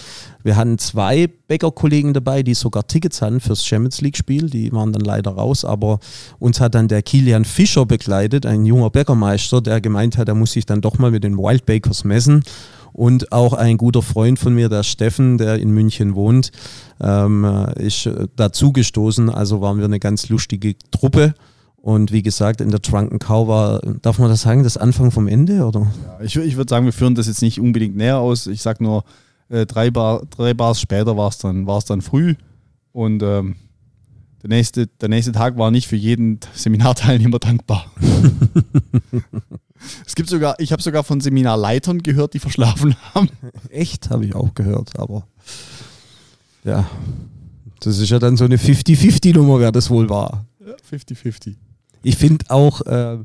Wir 0.43 0.57
hatten 0.57 0.79
zwei 0.79 1.29
Bäckerkollegen 1.49 2.13
dabei, 2.13 2.43
die 2.43 2.55
sogar 2.55 2.87
Tickets 2.87 3.23
hatten 3.23 3.41
fürs 3.41 3.65
Champions 3.65 4.03
League-Spiel. 4.03 4.51
Die 4.51 4.71
waren 4.73 4.93
dann 4.93 5.03
leider 5.03 5.33
raus, 5.33 5.65
aber 5.65 6.01
uns 6.39 6.61
hat 6.61 6.75
dann 6.75 6.87
der 6.87 7.03
Kilian 7.03 7.45
Fischer 7.45 7.87
begleitet, 7.87 8.47
ein 8.47 8.67
junger 8.67 8.91
Bäckermeister, 8.91 9.63
der 9.63 9.81
gemeint 9.81 10.19
hat, 10.19 10.29
er 10.29 10.35
muss 10.35 10.53
sich 10.53 10.67
dann 10.67 10.81
doch 10.81 10.99
mal 10.99 11.11
mit 11.11 11.25
den 11.25 11.39
Wild 11.39 11.67
Bakers 11.67 12.05
messen. 12.05 12.45
Und 12.94 13.33
auch 13.33 13.54
ein 13.54 13.76
guter 13.76 14.02
Freund 14.02 14.38
von 14.38 14.54
mir, 14.54 14.68
der 14.68 14.85
Steffen, 14.85 15.37
der 15.37 15.59
in 15.59 15.72
München 15.72 16.14
wohnt, 16.14 16.52
ähm, 17.00 17.44
ist 17.74 18.09
dazu 18.37 18.72
gestoßen. 18.72 19.30
Also 19.30 19.61
waren 19.61 19.78
wir 19.78 19.85
eine 19.85 19.98
ganz 19.98 20.28
lustige 20.28 20.76
Truppe. 20.92 21.35
Und 21.76 22.12
wie 22.12 22.22
gesagt, 22.22 22.61
in 22.61 22.70
der 22.70 22.78
Drunken 22.78 23.18
Cow 23.18 23.48
war, 23.48 23.80
darf 24.00 24.20
man 24.20 24.28
das 24.28 24.42
sagen, 24.42 24.62
das 24.62 24.76
Anfang 24.76 25.11
vom 25.11 25.26
Ende? 25.26 25.66
Oder? 25.66 25.80
Ja, 25.80 26.24
ich 26.24 26.37
ich 26.37 26.57
würde 26.57 26.70
sagen, 26.70 26.87
wir 26.87 26.92
führen 26.92 27.16
das 27.16 27.26
jetzt 27.26 27.42
nicht 27.42 27.61
unbedingt 27.61 27.96
näher 27.96 28.18
aus. 28.18 28.46
Ich 28.46 28.62
sage 28.62 28.85
nur, 28.85 29.02
äh, 29.48 29.66
drei, 29.66 29.90
Bar, 29.90 30.22
drei 30.30 30.54
Bars 30.54 30.80
später 30.80 31.16
war 31.16 31.28
es 31.28 31.38
dann, 31.38 31.66
dann 31.66 32.00
früh. 32.00 32.37
Und 32.92 33.24
ähm, 33.24 33.57
der, 34.42 34.50
nächste, 34.50 34.87
der 34.87 35.09
nächste 35.09 35.33
Tag 35.33 35.59
war 35.59 35.72
nicht 35.72 35.88
für 35.88 35.96
jeden 35.96 36.38
Seminarteilnehmer 36.54 37.40
dankbar. 37.40 37.87
Es 40.07 40.14
gibt 40.14 40.29
sogar, 40.29 40.59
ich 40.59 40.73
habe 40.73 40.83
sogar 40.83 41.05
von 41.05 41.20
Seminarleitern 41.20 42.03
gehört, 42.03 42.35
die 42.35 42.38
verschlafen 42.38 42.97
haben. 43.14 43.29
Echt, 43.70 44.11
habe 44.11 44.25
ich 44.27 44.35
auch 44.35 44.55
gehört, 44.55 44.99
aber 44.99 45.27
ja, 46.64 46.88
das 47.81 47.99
ist 47.99 48.09
ja 48.11 48.18
dann 48.18 48.37
so 48.37 48.44
eine 48.44 48.57
50-50-Nummer, 48.57 49.61
wer 49.61 49.73
das 49.73 49.90
wohl 49.90 50.09
war. 50.09 50.47
50-50. 50.90 51.57
Ich 52.03 52.16
finde 52.16 52.47
auch, 52.49 52.81
äh, 52.83 53.18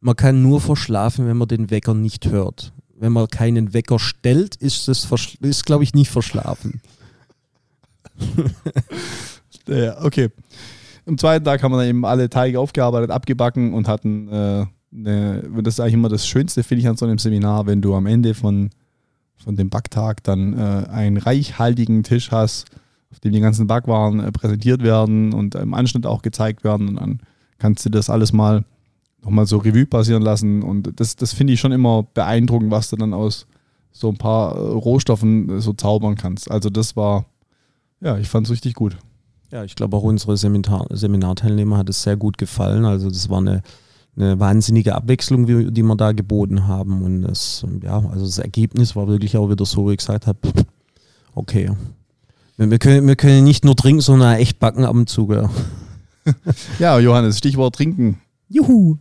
man 0.00 0.16
kann 0.16 0.42
nur 0.42 0.60
verschlafen, 0.60 1.26
wenn 1.26 1.36
man 1.36 1.48
den 1.48 1.70
Wecker 1.70 1.94
nicht 1.94 2.26
hört. 2.26 2.72
Wenn 2.98 3.12
man 3.12 3.28
keinen 3.28 3.72
Wecker 3.72 3.98
stellt, 3.98 4.56
ist 4.56 4.88
das, 4.88 5.08
ist, 5.40 5.66
glaube 5.66 5.84
ich, 5.84 5.94
nicht 5.94 6.10
verschlafen. 6.10 6.80
ja, 9.66 10.02
okay. 10.04 10.30
Am 11.06 11.18
zweiten 11.18 11.44
Tag 11.44 11.62
haben 11.62 11.72
wir 11.72 11.78
dann 11.78 11.88
eben 11.88 12.04
alle 12.04 12.30
Teige 12.30 12.60
aufgearbeitet, 12.60 13.10
abgebacken 13.10 13.74
und 13.74 13.88
hatten 13.88 14.28
äh, 14.28 14.66
eine, 14.94 15.42
das 15.62 15.74
ist 15.74 15.80
eigentlich 15.80 15.94
immer 15.94 16.08
das 16.08 16.26
Schönste, 16.26 16.62
finde 16.62 16.82
ich, 16.82 16.88
an 16.88 16.96
so 16.96 17.06
einem 17.06 17.18
Seminar, 17.18 17.66
wenn 17.66 17.80
du 17.80 17.94
am 17.94 18.06
Ende 18.06 18.34
von, 18.34 18.70
von 19.36 19.56
dem 19.56 19.70
Backtag 19.70 20.22
dann 20.24 20.58
äh, 20.58 20.88
einen 20.88 21.16
reichhaltigen 21.16 22.02
Tisch 22.02 22.30
hast, 22.30 22.66
auf 23.10 23.20
dem 23.20 23.32
die 23.32 23.40
ganzen 23.40 23.66
Backwaren 23.66 24.20
äh, 24.20 24.32
präsentiert 24.32 24.82
werden 24.82 25.32
und 25.32 25.54
im 25.54 25.74
Anschnitt 25.74 26.06
auch 26.06 26.22
gezeigt 26.22 26.64
werden. 26.64 26.88
Und 26.88 26.96
dann 26.96 27.20
kannst 27.58 27.84
du 27.84 27.90
das 27.90 28.10
alles 28.10 28.32
mal 28.32 28.64
nochmal 29.22 29.46
so 29.46 29.58
Revue 29.58 29.86
passieren 29.86 30.22
lassen. 30.22 30.62
Und 30.62 30.98
das, 31.00 31.16
das 31.16 31.32
finde 31.32 31.52
ich 31.52 31.60
schon 31.60 31.72
immer 31.72 32.04
beeindruckend, 32.14 32.70
was 32.70 32.90
du 32.90 32.96
dann 32.96 33.14
aus 33.14 33.46
so 33.92 34.08
ein 34.08 34.16
paar 34.16 34.56
äh, 34.56 34.58
Rohstoffen 34.58 35.48
äh, 35.48 35.60
so 35.60 35.72
zaubern 35.72 36.16
kannst. 36.16 36.50
Also 36.50 36.70
das 36.70 36.96
war, 36.96 37.26
ja, 38.00 38.18
ich 38.18 38.28
fand 38.28 38.46
es 38.46 38.52
richtig 38.52 38.74
gut. 38.74 38.96
Ja, 39.50 39.64
ich 39.64 39.74
glaube 39.74 39.96
auch 39.96 40.02
unsere 40.02 40.36
Seminar 40.36 40.86
Seminarteilnehmer 40.90 41.76
hat 41.76 41.90
es 41.90 42.02
sehr 42.02 42.16
gut 42.16 42.38
gefallen. 42.38 42.86
Also 42.86 43.10
das 43.10 43.28
war 43.28 43.38
eine 43.38 43.62
eine 44.16 44.38
wahnsinnige 44.38 44.94
Abwechslung, 44.94 45.46
die 45.46 45.82
wir 45.82 45.96
da 45.96 46.12
geboten 46.12 46.66
haben. 46.66 47.02
Und 47.02 47.22
das, 47.22 47.64
ja, 47.82 47.98
also 47.98 48.26
das 48.26 48.38
Ergebnis 48.38 48.94
war 48.94 49.08
wirklich 49.08 49.36
auch 49.36 49.48
wieder 49.50 49.64
so, 49.64 49.88
wie 49.88 49.92
ich 49.92 49.98
gesagt 49.98 50.26
habe, 50.26 50.38
okay. 51.34 51.70
Wir 52.58 52.78
können, 52.78 53.06
wir 53.08 53.16
können 53.16 53.44
nicht 53.44 53.64
nur 53.64 53.74
trinken, 53.74 54.02
sondern 54.02 54.36
echt 54.36 54.58
backen 54.58 54.84
ab 54.84 54.94
und 54.94 55.08
zu. 55.08 55.32
Ja, 55.32 55.50
ja 56.78 56.98
Johannes, 56.98 57.38
Stichwort 57.38 57.74
trinken. 57.74 58.20
Juhu. 58.48 58.98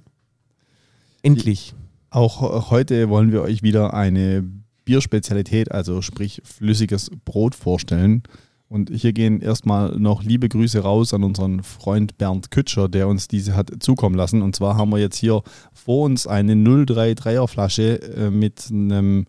Endlich. 1.22 1.74
Auch 2.10 2.72
heute 2.72 3.10
wollen 3.10 3.32
wir 3.32 3.42
euch 3.42 3.62
wieder 3.64 3.94
eine 3.94 4.44
Bierspezialität, 4.86 5.72
also 5.72 6.02
sprich 6.02 6.42
flüssiges 6.44 7.12
Brot 7.24 7.54
vorstellen. 7.56 8.24
Und 8.72 8.90
hier 8.90 9.12
gehen 9.12 9.42
erstmal 9.42 10.00
noch 10.00 10.24
liebe 10.24 10.48
Grüße 10.48 10.80
raus 10.80 11.14
an 11.14 11.26
unseren 11.26 11.62
Freund 11.62 12.18
Bernd 12.18 12.52
Kütscher, 12.52 12.88
der 12.88 13.10
uns 13.10 13.28
diese 13.28 13.54
hat 13.54 13.70
zukommen 13.82 14.16
lassen. 14.16 14.42
Und 14.42 14.56
zwar 14.56 14.78
haben 14.78 14.92
wir 14.92 14.98
jetzt 14.98 15.18
hier 15.18 15.44
vor 15.74 16.06
uns 16.06 16.26
eine 16.26 16.54
033er 16.54 17.50
Flasche 17.50 18.02
äh, 18.02 18.30
mit 18.30 18.70
einem 18.72 19.26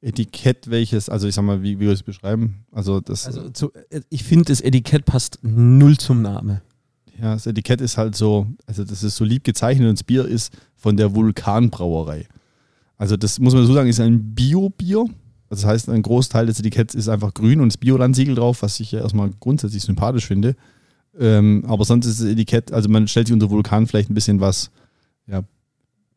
Etikett, 0.00 0.70
welches, 0.70 1.08
also 1.08 1.26
ich 1.26 1.34
sag 1.34 1.42
mal, 1.42 1.64
wie, 1.64 1.80
wie 1.80 1.86
wir 1.86 1.92
es 1.92 2.04
beschreiben? 2.04 2.64
Also 2.70 3.00
das. 3.00 3.26
Also 3.26 3.50
zu, 3.50 3.72
ich 4.10 4.22
finde, 4.22 4.44
das 4.44 4.60
Etikett 4.60 5.06
passt 5.06 5.40
null 5.42 5.98
zum 5.98 6.22
Namen. 6.22 6.60
Ja, 7.20 7.34
das 7.34 7.48
Etikett 7.48 7.80
ist 7.80 7.98
halt 7.98 8.14
so, 8.14 8.46
also 8.66 8.84
das 8.84 9.02
ist 9.02 9.16
so 9.16 9.24
lieb 9.24 9.42
gezeichnet 9.42 9.88
und 9.88 9.98
das 9.98 10.04
Bier 10.04 10.24
ist 10.24 10.56
von 10.76 10.96
der 10.96 11.16
Vulkanbrauerei. 11.16 12.28
Also 12.96 13.16
das 13.16 13.40
muss 13.40 13.54
man 13.54 13.66
so 13.66 13.74
sagen, 13.74 13.88
ist 13.88 13.98
ein 13.98 14.36
Bio-Bier. 14.36 15.06
Das 15.52 15.66
heißt, 15.66 15.90
ein 15.90 16.00
Großteil 16.00 16.46
des 16.46 16.58
Etiketts 16.60 16.94
ist 16.94 17.10
einfach 17.10 17.34
grün 17.34 17.60
und 17.60 17.68
das 17.68 17.76
Bioland-Siegel 17.76 18.36
drauf, 18.36 18.62
was 18.62 18.80
ich 18.80 18.92
ja 18.92 19.00
erstmal 19.00 19.28
grundsätzlich 19.38 19.82
sympathisch 19.82 20.26
finde. 20.26 20.56
Ähm, 21.20 21.62
aber 21.68 21.84
sonst 21.84 22.06
ist 22.06 22.20
das 22.20 22.26
Etikett, 22.26 22.72
also 22.72 22.88
man 22.88 23.06
stellt 23.06 23.26
sich 23.26 23.34
unter 23.34 23.50
Vulkan 23.50 23.86
vielleicht 23.86 24.08
ein 24.08 24.14
bisschen 24.14 24.40
was 24.40 24.70
ja, 25.26 25.42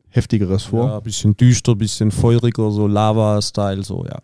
heftigeres 0.08 0.62
vor. 0.62 0.86
Ja, 0.86 0.96
ein 0.96 1.02
bisschen 1.02 1.36
düster, 1.36 1.72
ein 1.72 1.78
bisschen 1.78 2.12
feuriger, 2.12 2.70
so 2.70 2.86
Lava-Style, 2.86 3.84
so, 3.84 4.06
ja. 4.06 4.20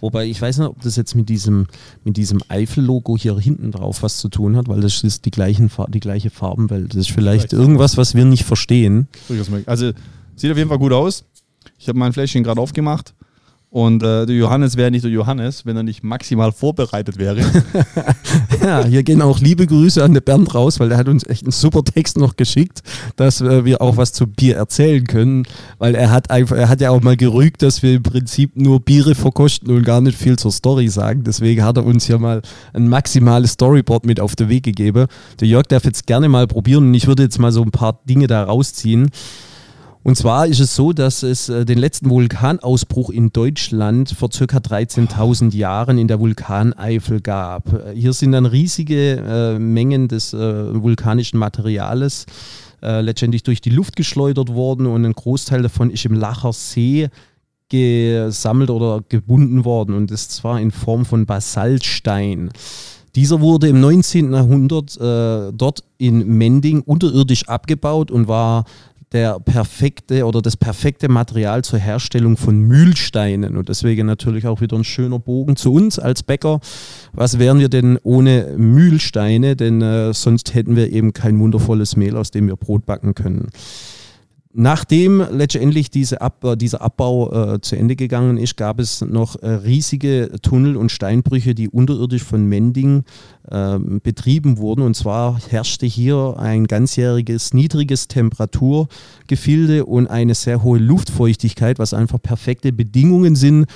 Wobei 0.00 0.26
ich 0.26 0.42
weiß 0.42 0.58
nicht, 0.58 0.66
ob 0.66 0.82
das 0.82 0.96
jetzt 0.96 1.14
mit 1.14 1.28
diesem, 1.28 1.68
mit 2.02 2.16
diesem 2.16 2.40
Eifel-Logo 2.48 3.16
hier 3.16 3.38
hinten 3.38 3.70
drauf 3.70 4.02
was 4.02 4.16
zu 4.16 4.28
tun 4.28 4.56
hat, 4.56 4.66
weil 4.66 4.80
das 4.80 5.04
ist 5.04 5.26
die, 5.26 5.30
gleichen, 5.30 5.70
die 5.90 6.00
gleiche 6.00 6.30
Farbenwelt. 6.30 6.90
Das 6.90 7.02
ist 7.02 7.12
vielleicht, 7.12 7.50
vielleicht 7.50 7.52
irgendwas, 7.52 7.96
was 7.96 8.16
wir 8.16 8.24
nicht 8.24 8.42
verstehen. 8.42 9.06
Also 9.66 9.92
sieht 10.34 10.50
auf 10.50 10.58
jeden 10.58 10.70
Fall 10.70 10.80
gut 10.80 10.92
aus. 10.92 11.24
Ich 11.78 11.86
habe 11.86 12.00
mein 12.00 12.12
Fläschchen 12.12 12.42
gerade 12.42 12.60
aufgemacht. 12.60 13.14
Und 13.68 14.02
äh, 14.02 14.26
der 14.26 14.36
Johannes 14.36 14.76
wäre 14.76 14.90
nicht 14.90 15.04
der 15.04 15.10
Johannes, 15.10 15.66
wenn 15.66 15.76
er 15.76 15.82
nicht 15.82 16.04
maximal 16.04 16.52
vorbereitet 16.52 17.18
wäre. 17.18 17.40
ja, 18.62 18.84
hier 18.84 19.02
gehen 19.02 19.20
auch 19.20 19.40
liebe 19.40 19.66
Grüße 19.66 20.02
an 20.02 20.14
den 20.14 20.22
Bernd 20.22 20.54
raus, 20.54 20.78
weil 20.78 20.88
der 20.88 20.96
hat 20.96 21.08
uns 21.08 21.26
echt 21.26 21.42
einen 21.42 21.52
super 21.52 21.82
Text 21.82 22.16
noch 22.16 22.36
geschickt, 22.36 22.82
dass 23.16 23.40
äh, 23.40 23.64
wir 23.64 23.82
auch 23.82 23.96
was 23.96 24.12
zu 24.12 24.28
Bier 24.28 24.56
erzählen 24.56 25.04
können, 25.04 25.42
weil 25.78 25.96
er 25.96 26.10
hat 26.10 26.30
einfach, 26.30 26.56
er 26.56 26.68
hat 26.68 26.80
ja 26.80 26.90
auch 26.90 27.02
mal 27.02 27.16
gerügt, 27.16 27.62
dass 27.62 27.82
wir 27.82 27.94
im 27.96 28.02
Prinzip 28.04 28.56
nur 28.56 28.80
Biere 28.80 29.14
verkosten 29.14 29.70
und 29.70 29.82
gar 29.82 30.00
nicht 30.00 30.16
viel 30.16 30.38
zur 30.38 30.52
Story 30.52 30.88
sagen. 30.88 31.24
Deswegen 31.24 31.64
hat 31.64 31.76
er 31.76 31.84
uns 31.84 32.06
hier 32.06 32.18
mal 32.18 32.42
ein 32.72 32.88
maximales 32.88 33.52
Storyboard 33.52 34.06
mit 34.06 34.20
auf 34.20 34.36
den 34.36 34.48
Weg 34.48 34.62
gegeben. 34.62 35.06
Der 35.40 35.48
Jörg 35.48 35.66
darf 35.66 35.84
jetzt 35.84 36.06
gerne 36.06 36.28
mal 36.28 36.46
probieren 36.46 36.86
und 36.86 36.94
ich 36.94 37.08
würde 37.08 37.24
jetzt 37.24 37.38
mal 37.38 37.50
so 37.50 37.62
ein 37.62 37.72
paar 37.72 38.00
Dinge 38.08 38.28
da 38.28 38.44
rausziehen. 38.44 39.10
Und 40.06 40.14
zwar 40.14 40.46
ist 40.46 40.60
es 40.60 40.76
so, 40.76 40.92
dass 40.92 41.24
es 41.24 41.48
äh, 41.48 41.64
den 41.64 41.78
letzten 41.78 42.10
Vulkanausbruch 42.10 43.10
in 43.10 43.32
Deutschland 43.32 44.08
vor 44.10 44.30
circa 44.32 44.58
13.000 44.58 45.52
Jahren 45.52 45.98
in 45.98 46.06
der 46.06 46.20
Vulkaneifel 46.20 47.20
gab. 47.20 47.72
Äh, 47.72 47.92
hier 47.92 48.12
sind 48.12 48.30
dann 48.30 48.46
riesige 48.46 49.16
äh, 49.16 49.58
Mengen 49.58 50.06
des 50.06 50.32
äh, 50.32 50.80
vulkanischen 50.80 51.40
Materials 51.40 52.26
äh, 52.84 53.00
letztendlich 53.00 53.42
durch 53.42 53.60
die 53.60 53.70
Luft 53.70 53.96
geschleudert 53.96 54.54
worden 54.54 54.86
und 54.86 55.04
ein 55.04 55.12
Großteil 55.12 55.62
davon 55.62 55.90
ist 55.90 56.04
im 56.04 56.14
Lacher 56.14 56.52
See 56.52 57.08
gesammelt 57.68 58.70
oder 58.70 59.02
gebunden 59.08 59.64
worden 59.64 59.96
und 59.96 60.12
das 60.12 60.28
zwar 60.28 60.60
in 60.60 60.70
Form 60.70 61.04
von 61.04 61.26
Basaltstein. 61.26 62.50
Dieser 63.16 63.40
wurde 63.40 63.66
im 63.66 63.80
19. 63.80 64.32
Jahrhundert 64.32 64.96
äh, 65.00 65.50
dort 65.52 65.82
in 65.98 66.38
Mending 66.38 66.82
unterirdisch 66.82 67.48
abgebaut 67.48 68.12
und 68.12 68.28
war 68.28 68.66
der 69.12 69.38
perfekte 69.38 70.26
oder 70.26 70.42
das 70.42 70.56
perfekte 70.56 71.08
Material 71.08 71.62
zur 71.62 71.78
Herstellung 71.78 72.36
von 72.36 72.60
Mühlsteinen. 72.60 73.56
Und 73.56 73.68
deswegen 73.68 74.06
natürlich 74.06 74.46
auch 74.46 74.60
wieder 74.60 74.76
ein 74.76 74.84
schöner 74.84 75.18
Bogen 75.18 75.56
zu 75.56 75.72
uns 75.72 75.98
als 75.98 76.22
Bäcker. 76.22 76.60
Was 77.12 77.38
wären 77.38 77.60
wir 77.60 77.68
denn 77.68 77.98
ohne 78.02 78.54
Mühlsteine? 78.56 79.56
Denn 79.56 79.80
äh, 79.80 80.12
sonst 80.12 80.54
hätten 80.54 80.76
wir 80.76 80.92
eben 80.92 81.12
kein 81.12 81.38
wundervolles 81.38 81.96
Mehl, 81.96 82.16
aus 82.16 82.30
dem 82.30 82.48
wir 82.48 82.56
Brot 82.56 82.84
backen 82.84 83.14
können. 83.14 83.48
Nachdem 84.58 85.22
letztendlich 85.30 85.90
diese 85.90 86.22
Ab 86.22 86.42
äh, 86.42 86.56
dieser 86.56 86.80
Abbau 86.80 87.56
äh, 87.56 87.60
zu 87.60 87.76
Ende 87.76 87.94
gegangen 87.94 88.38
ist, 88.38 88.56
gab 88.56 88.80
es 88.80 89.02
noch 89.02 89.36
äh, 89.42 89.50
riesige 89.50 90.30
Tunnel 90.40 90.78
und 90.78 90.90
Steinbrüche, 90.90 91.54
die 91.54 91.68
unterirdisch 91.68 92.24
von 92.24 92.46
Mending 92.46 93.04
äh, 93.50 93.78
betrieben 93.78 94.56
wurden. 94.56 94.80
Und 94.80 94.96
zwar 94.96 95.38
herrschte 95.50 95.84
hier 95.84 96.36
ein 96.38 96.66
ganzjähriges 96.66 97.52
niedriges 97.52 98.08
Temperaturgefilde 98.08 99.84
und 99.84 100.06
eine 100.06 100.34
sehr 100.34 100.62
hohe 100.62 100.78
Luftfeuchtigkeit, 100.78 101.78
was 101.78 101.92
einfach 101.92 102.22
perfekte 102.22 102.72
Bedingungen 102.72 103.36
sind 103.36 103.66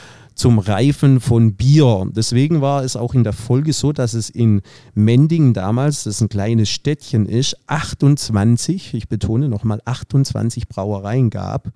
zum 0.41 0.59
Reifen 0.59 1.21
von 1.21 1.53
Bier. 1.53 2.09
Deswegen 2.17 2.63
war 2.63 2.83
es 2.83 2.97
auch 2.97 3.13
in 3.13 3.25
der 3.25 3.35
Folge 3.35 3.75
so, 3.75 3.93
dass 3.93 4.15
es 4.15 4.31
in 4.31 4.63
Mending 4.95 5.53
damals, 5.53 6.05
das 6.05 6.23
ein 6.23 6.31
kleines 6.31 6.71
Städtchen 6.71 7.27
ist, 7.27 7.59
28, 7.67 8.95
ich 8.95 9.07
betone 9.07 9.51
nochmal 9.51 9.83
28 9.85 10.67
Brauereien 10.67 11.29
gab, 11.29 11.69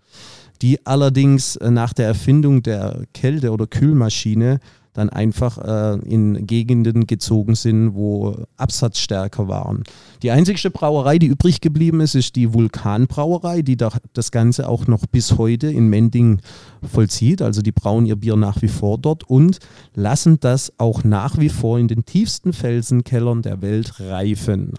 die 0.63 0.87
allerdings 0.87 1.59
nach 1.61 1.93
der 1.93 2.07
Erfindung 2.07 2.63
der 2.63 3.03
Kälte- 3.13 3.51
oder 3.51 3.67
Kühlmaschine 3.67 4.61
dann 4.95 5.11
einfach 5.11 5.59
äh, 5.59 5.99
in 6.09 6.47
Gegenden 6.47 7.07
gezogen 7.07 7.55
sind, 7.55 7.95
wo 7.95 8.37
Absatzstärker 8.57 9.49
waren. 9.49 9.85
Die 10.23 10.31
einzigste 10.31 10.71
Brauerei, 10.71 11.19
die 11.19 11.27
übrig 11.27 11.61
geblieben 11.61 12.01
ist, 12.01 12.15
ist 12.15 12.37
die 12.37 12.55
Vulkanbrauerei, 12.55 13.63
die 13.63 13.77
da 13.77 13.91
das 14.15 14.31
Ganze 14.31 14.69
auch 14.69 14.87
noch 14.87 15.05
bis 15.07 15.37
heute 15.37 15.67
in 15.67 15.89
Mending 15.89 16.41
vollzieht. 16.83 17.43
Also 17.43 17.61
die 17.61 17.73
brauen 17.73 18.07
ihr 18.07 18.17
Bier 18.17 18.37
nach 18.37 18.63
wie 18.63 18.69
vor 18.69 18.97
dort 18.97 19.25
und 19.25 19.59
lassen 19.95 20.39
das 20.41 20.73
auch 20.79 21.05
nach 21.05 21.39
wie 21.39 21.51
vor 21.51 21.79
in 21.79 21.89
den 21.89 22.07
tiefsten 22.07 22.53
Felsenkellern 22.53 23.43
der 23.43 23.61
Welt 23.61 24.01
reifen. 24.01 24.73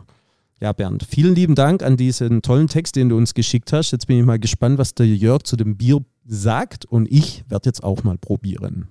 Ja, 0.62 0.72
Bernd, 0.72 1.06
vielen 1.08 1.36
lieben 1.36 1.56
Dank 1.56 1.84
an 1.84 1.98
diesen 1.98 2.42
tollen 2.42 2.68
Text, 2.68 2.96
den 2.96 3.10
du 3.10 3.18
uns 3.18 3.34
geschickt 3.34 3.74
hast. 3.74 3.92
Jetzt 3.92 4.08
bin 4.08 4.18
ich 4.18 4.26
mal 4.26 4.40
gespannt, 4.40 4.78
was 4.78 4.96
der 4.96 5.06
Jörg 5.06 5.44
zu 5.44 5.58
dem 5.58 5.76
Bier 5.76 6.00
sagt 6.26 6.86
und 6.86 7.12
ich 7.12 7.44
werde 7.50 7.68
jetzt 7.68 7.84
auch 7.84 8.04
mal 8.04 8.18
probieren. 8.18 8.88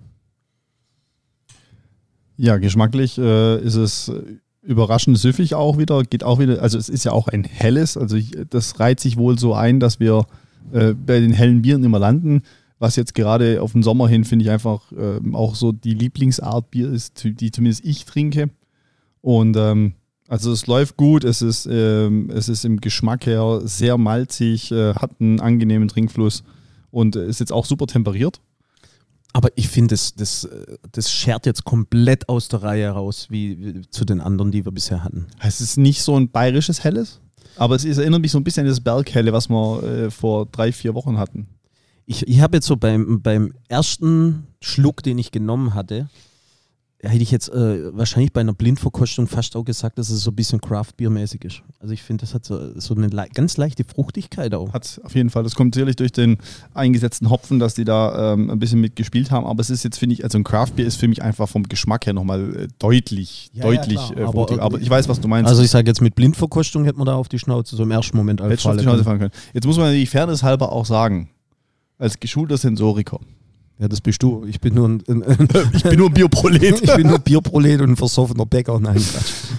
Ja, 2.36 2.56
geschmacklich 2.58 3.18
äh, 3.18 3.60
ist 3.60 3.76
es 3.76 4.12
überraschend 4.62 5.18
süffig 5.18 5.54
auch 5.54 5.78
wieder. 5.78 6.02
Geht 6.02 6.24
auch 6.24 6.38
wieder, 6.38 6.62
also 6.62 6.78
es 6.78 6.88
ist 6.88 7.04
ja 7.04 7.12
auch 7.12 7.28
ein 7.28 7.44
helles, 7.44 7.96
also 7.96 8.16
ich, 8.16 8.32
das 8.50 8.80
reiht 8.80 9.00
sich 9.00 9.16
wohl 9.16 9.38
so 9.38 9.54
ein, 9.54 9.78
dass 9.78 10.00
wir 10.00 10.26
äh, 10.72 10.94
bei 10.94 11.20
den 11.20 11.32
hellen 11.32 11.62
Bieren 11.62 11.84
immer 11.84 11.98
landen. 11.98 12.42
Was 12.78 12.96
jetzt 12.96 13.14
gerade 13.14 13.62
auf 13.62 13.72
den 13.72 13.82
Sommer 13.82 14.08
hin, 14.08 14.24
finde 14.24 14.44
ich 14.44 14.50
einfach 14.50 14.90
äh, 14.92 15.20
auch 15.32 15.54
so 15.54 15.72
die 15.72 15.94
Lieblingsart 15.94 16.70
Bier 16.70 16.90
ist, 16.90 17.24
die 17.24 17.50
zumindest 17.50 17.84
ich 17.84 18.04
trinke. 18.04 18.50
Und 19.20 19.56
ähm, 19.56 19.94
also 20.28 20.52
es 20.52 20.66
läuft 20.66 20.96
gut, 20.96 21.22
es 21.24 21.40
ist, 21.40 21.68
ähm, 21.70 22.30
es 22.30 22.48
ist 22.48 22.64
im 22.64 22.80
Geschmack 22.80 23.26
her 23.26 23.60
sehr 23.64 23.96
malzig, 23.96 24.72
äh, 24.72 24.94
hat 24.94 25.12
einen 25.20 25.40
angenehmen 25.40 25.88
Trinkfluss 25.88 26.42
und 26.90 27.16
ist 27.16 27.40
jetzt 27.40 27.52
auch 27.52 27.64
super 27.64 27.86
temperiert. 27.86 28.40
Aber 29.34 29.48
ich 29.56 29.68
finde, 29.68 29.94
das, 29.94 30.14
das, 30.14 30.48
das 30.92 31.10
schert 31.10 31.44
jetzt 31.44 31.64
komplett 31.64 32.28
aus 32.28 32.46
der 32.46 32.62
Reihe 32.62 32.88
raus, 32.88 33.26
wie, 33.30 33.58
wie, 33.58 33.90
zu 33.90 34.04
den 34.04 34.20
anderen, 34.20 34.52
die 34.52 34.64
wir 34.64 34.70
bisher 34.70 35.02
hatten. 35.02 35.26
Es 35.40 35.60
ist 35.60 35.76
nicht 35.76 36.02
so 36.02 36.16
ein 36.16 36.30
bayerisches 36.30 36.84
Helles, 36.84 37.20
aber 37.56 37.74
es, 37.74 37.84
ist, 37.84 37.98
erinnert 37.98 38.20
mich 38.20 38.30
so 38.30 38.38
ein 38.38 38.44
bisschen 38.44 38.62
an 38.62 38.68
das 38.68 38.80
Berghelle, 38.80 39.32
was 39.32 39.48
wir 39.48 39.82
äh, 39.82 40.10
vor 40.12 40.46
drei, 40.46 40.70
vier 40.70 40.94
Wochen 40.94 41.18
hatten. 41.18 41.48
Ich, 42.06 42.26
ich 42.28 42.40
habe 42.40 42.56
jetzt 42.56 42.66
so 42.66 42.76
beim, 42.76 43.22
beim 43.22 43.54
ersten 43.68 44.46
Schluck, 44.60 45.02
den 45.02 45.18
ich 45.18 45.32
genommen 45.32 45.74
hatte, 45.74 46.08
hätte 47.08 47.22
ich 47.22 47.30
jetzt 47.30 47.48
äh, 47.48 47.96
wahrscheinlich 47.96 48.32
bei 48.32 48.40
einer 48.40 48.54
Blindverkostung 48.54 49.26
fast 49.26 49.56
auch 49.56 49.64
gesagt, 49.64 49.98
dass 49.98 50.10
es 50.10 50.22
so 50.22 50.30
ein 50.30 50.34
bisschen 50.34 50.60
Craft-Bier-mäßig 50.60 51.44
ist. 51.44 51.62
Also 51.80 51.94
ich 51.94 52.02
finde, 52.02 52.22
das 52.22 52.34
hat 52.34 52.44
so, 52.44 52.78
so 52.78 52.94
eine 52.94 53.08
le 53.08 53.26
ganz 53.34 53.56
leichte 53.56 53.84
Fruchtigkeit 53.84 54.54
auch. 54.54 54.72
Hat 54.72 55.00
auf 55.04 55.14
jeden 55.14 55.30
Fall. 55.30 55.42
Das 55.42 55.54
kommt 55.54 55.74
sicherlich 55.74 55.96
durch 55.96 56.12
den 56.12 56.38
eingesetzten 56.72 57.30
Hopfen, 57.30 57.58
dass 57.58 57.74
die 57.74 57.84
da 57.84 58.32
ähm, 58.32 58.50
ein 58.50 58.58
bisschen 58.58 58.80
mitgespielt 58.80 59.30
haben. 59.30 59.46
Aber 59.46 59.60
es 59.60 59.70
ist 59.70 59.82
jetzt, 59.82 59.98
finde 59.98 60.14
ich, 60.14 60.24
also 60.24 60.38
ein 60.38 60.44
Craft-Bier 60.44 60.86
ist 60.86 60.96
für 60.96 61.08
mich 61.08 61.22
einfach 61.22 61.48
vom 61.48 61.64
Geschmack 61.64 62.06
her 62.06 62.12
nochmal 62.12 62.56
äh, 62.56 62.68
deutlich, 62.78 63.50
ja, 63.52 63.62
deutlich 63.64 64.00
ja, 64.10 64.18
äh, 64.18 64.24
aber, 64.24 64.60
aber, 64.60 64.80
ich 64.80 64.90
weiß, 64.90 65.08
was 65.08 65.20
du 65.20 65.28
meinst. 65.28 65.48
Also 65.48 65.62
ich 65.62 65.70
sage 65.70 65.88
jetzt 65.88 66.00
mit 66.00 66.14
Blindverkostung 66.14 66.84
hätte 66.84 66.98
man 66.98 67.06
da 67.06 67.14
auf 67.14 67.28
die 67.28 67.38
Schnauze 67.38 67.76
so 67.76 67.82
im 67.82 67.90
ersten 67.90 68.16
Moment 68.16 68.40
als 68.40 68.62
Schnauze 68.62 69.04
fahren 69.04 69.18
können. 69.18 69.32
Jetzt 69.52 69.66
muss 69.66 69.76
man 69.76 69.86
natürlich 69.86 70.10
fairness 70.10 70.42
halber 70.42 70.72
auch 70.72 70.86
sagen, 70.86 71.30
als 71.98 72.18
geschulter 72.18 72.56
Sensoriker, 72.56 73.20
ja, 73.78 73.88
das 73.88 74.00
bist 74.00 74.22
du. 74.22 74.44
Ich 74.46 74.60
bin 74.60 74.74
nur 74.74 74.88
ein, 74.88 75.02
ein, 75.08 75.22
ein 75.24 75.48
ich 75.72 75.82
bin 75.82 75.98
nur 75.98 76.08
ein 76.08 76.14
Bioprolet. 76.14 76.80
ich 76.82 76.94
bin 76.94 77.08
nur 77.08 77.18
Bioprolet 77.18 77.80
und 77.80 77.90
ein 77.90 77.96
versoffener 77.96 78.46
Bäcker. 78.46 78.78
Nein, 78.78 79.02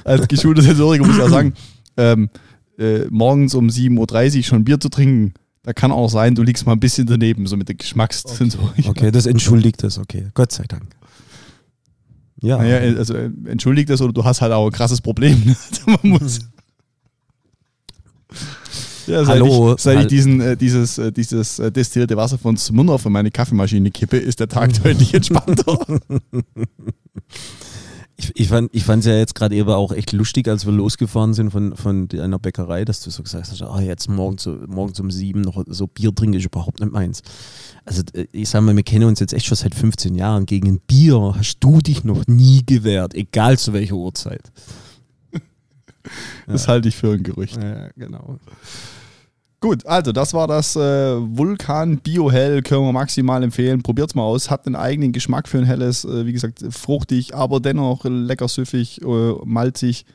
Als 0.04 0.28
geschulter 0.28 0.62
Sensoriker 0.62 1.06
muss 1.06 1.18
ich 1.18 1.22
auch 1.22 1.30
sagen, 1.30 1.54
ähm, 1.98 2.30
äh, 2.78 3.06
morgens 3.10 3.54
um 3.56 3.68
7.30 3.68 4.38
Uhr 4.38 4.44
schon 4.44 4.64
Bier 4.64 4.80
zu 4.80 4.90
trinken, 4.90 5.34
da 5.64 5.74
kann 5.74 5.92
auch 5.92 6.10
sein, 6.10 6.36
du 6.36 6.44
liegst 6.44 6.66
mal 6.66 6.74
ein 6.74 6.80
bisschen 6.80 7.08
daneben, 7.08 7.48
so 7.48 7.58
mit 7.58 7.68
der 7.68 7.76
Geschmackssensorik. 7.76 8.80
Okay. 8.80 8.90
okay, 8.90 9.12
das 9.12 9.26
entschuldigt 9.26 9.84
das, 9.84 9.98
okay. 9.98 10.28
Gott 10.34 10.52
sei 10.52 10.64
Dank. 10.66 10.96
Ja. 12.42 12.58
Naja, 12.58 12.78
also 12.98 13.16
äh, 13.16 13.32
entschuldigt 13.46 13.90
das 13.90 14.02
oder 14.02 14.14
du 14.14 14.24
hast 14.24 14.42
halt 14.42 14.54
auch 14.54 14.68
ein 14.68 14.72
krasses 14.72 15.02
Problem. 15.02 15.56
Man 15.88 15.98
muss. 16.04 16.40
Ja, 19.08 19.24
seit 19.24 19.36
Hallo. 19.42 19.74
Ich, 19.76 19.82
seit 19.82 20.02
ich 20.02 20.08
diesen, 20.08 20.42
äh, 20.42 20.58
dieses, 20.58 20.98
äh, 20.98 21.12
dieses 21.12 21.60
äh, 21.60 21.72
destillierte 21.72 22.18
Wasser 22.18 22.38
von 22.38 22.58
Smirnoff 22.58 23.06
in 23.06 23.12
meine 23.12 23.32
Kaffeemaschine 23.32 23.92
kippe, 23.92 24.18
ist 24.18 24.40
der 24.40 24.48
Tag 24.48 24.72
deutlich 24.84 25.14
entspannter. 25.14 25.78
Ich, 28.18 28.32
Ich 28.36 28.48
fand 28.48 28.74
ich 28.74 28.88
es 28.88 29.06
ja 29.06 29.16
jetzt 29.16 29.36
gerade 29.36 29.56
eben 29.56 29.70
auch 29.70 29.92
echt 29.92 30.12
lustig, 30.14 30.48
als 30.48 30.66
wir 30.66 30.72
losgefahren 30.72 31.34
sind 31.34 31.52
von, 31.52 31.76
von 31.76 32.08
einer 32.14 32.40
Bäckerei, 32.40 32.86
dass 32.86 33.02
du 33.02 33.10
so 33.10 33.24
gesagt 33.24 33.52
hast, 33.52 33.62
ah, 33.62 33.82
jetzt 33.82 34.10
morgens, 34.10 34.48
morgens 34.68 35.00
um 35.00 35.12
sieben 35.12 35.42
noch 35.42 35.62
so 35.68 35.86
Bier 35.88 36.16
trinken 36.16 36.38
ist 36.38 36.46
überhaupt 36.46 36.80
nicht 36.80 36.92
meins. 36.92 37.22
Also 37.84 38.04
äh, 38.14 38.26
ich 38.32 38.50
sag 38.50 38.62
mal, 38.62 38.76
wir 38.76 38.84
kennen 38.84 39.06
uns 39.06 39.20
jetzt 39.20 39.34
echt 39.34 39.46
schon 39.46 39.58
seit 39.58 39.76
15 39.76 40.16
Jahren. 40.16 40.46
Gegen 40.46 40.70
ein 40.70 40.80
Bier 40.80 41.36
hast 41.38 41.58
du 41.60 41.80
dich 41.80 42.04
noch 42.04 42.26
nie 42.28 42.64
gewehrt, 42.66 43.14
egal 43.14 43.60
zu 43.60 43.74
welcher 43.74 43.96
Uhrzeit. 43.96 44.52
Das 46.48 46.66
ja. 46.66 46.74
halte 46.74 46.90
ich 46.90 46.96
für 46.96 47.14
ein 47.14 47.24
Gerücht. 47.24 47.62
Ja, 47.62 47.90
genau. 47.96 48.38
Gut, 49.66 49.86
also 49.88 50.12
das 50.12 50.34
war 50.34 50.48
das 50.48 50.76
äh, 50.76 50.80
Vulkan 50.80 51.98
Bio 51.98 52.32
Hell, 52.32 52.62
können 52.62 52.84
wir 52.84 52.92
maximal 52.92 53.42
empfehlen. 53.42 53.82
Probiert 53.82 54.10
es 54.10 54.16
mal 54.16 54.22
aus, 54.22 54.52
hat 54.52 54.68
einen 54.68 54.76
eigenen 54.76 55.12
Geschmack 55.12 55.48
für 55.48 55.58
ein 55.58 55.64
helles, 55.64 56.06
äh, 56.06 56.26
wie 56.26 56.34
gesagt, 56.34 56.64
fruchtig, 56.70 57.34
aber 57.34 57.60
dennoch 57.60 58.06
lecker 58.06 58.48
süffig, 58.48 59.02
äh, 59.02 59.34
malzig. 59.44 60.06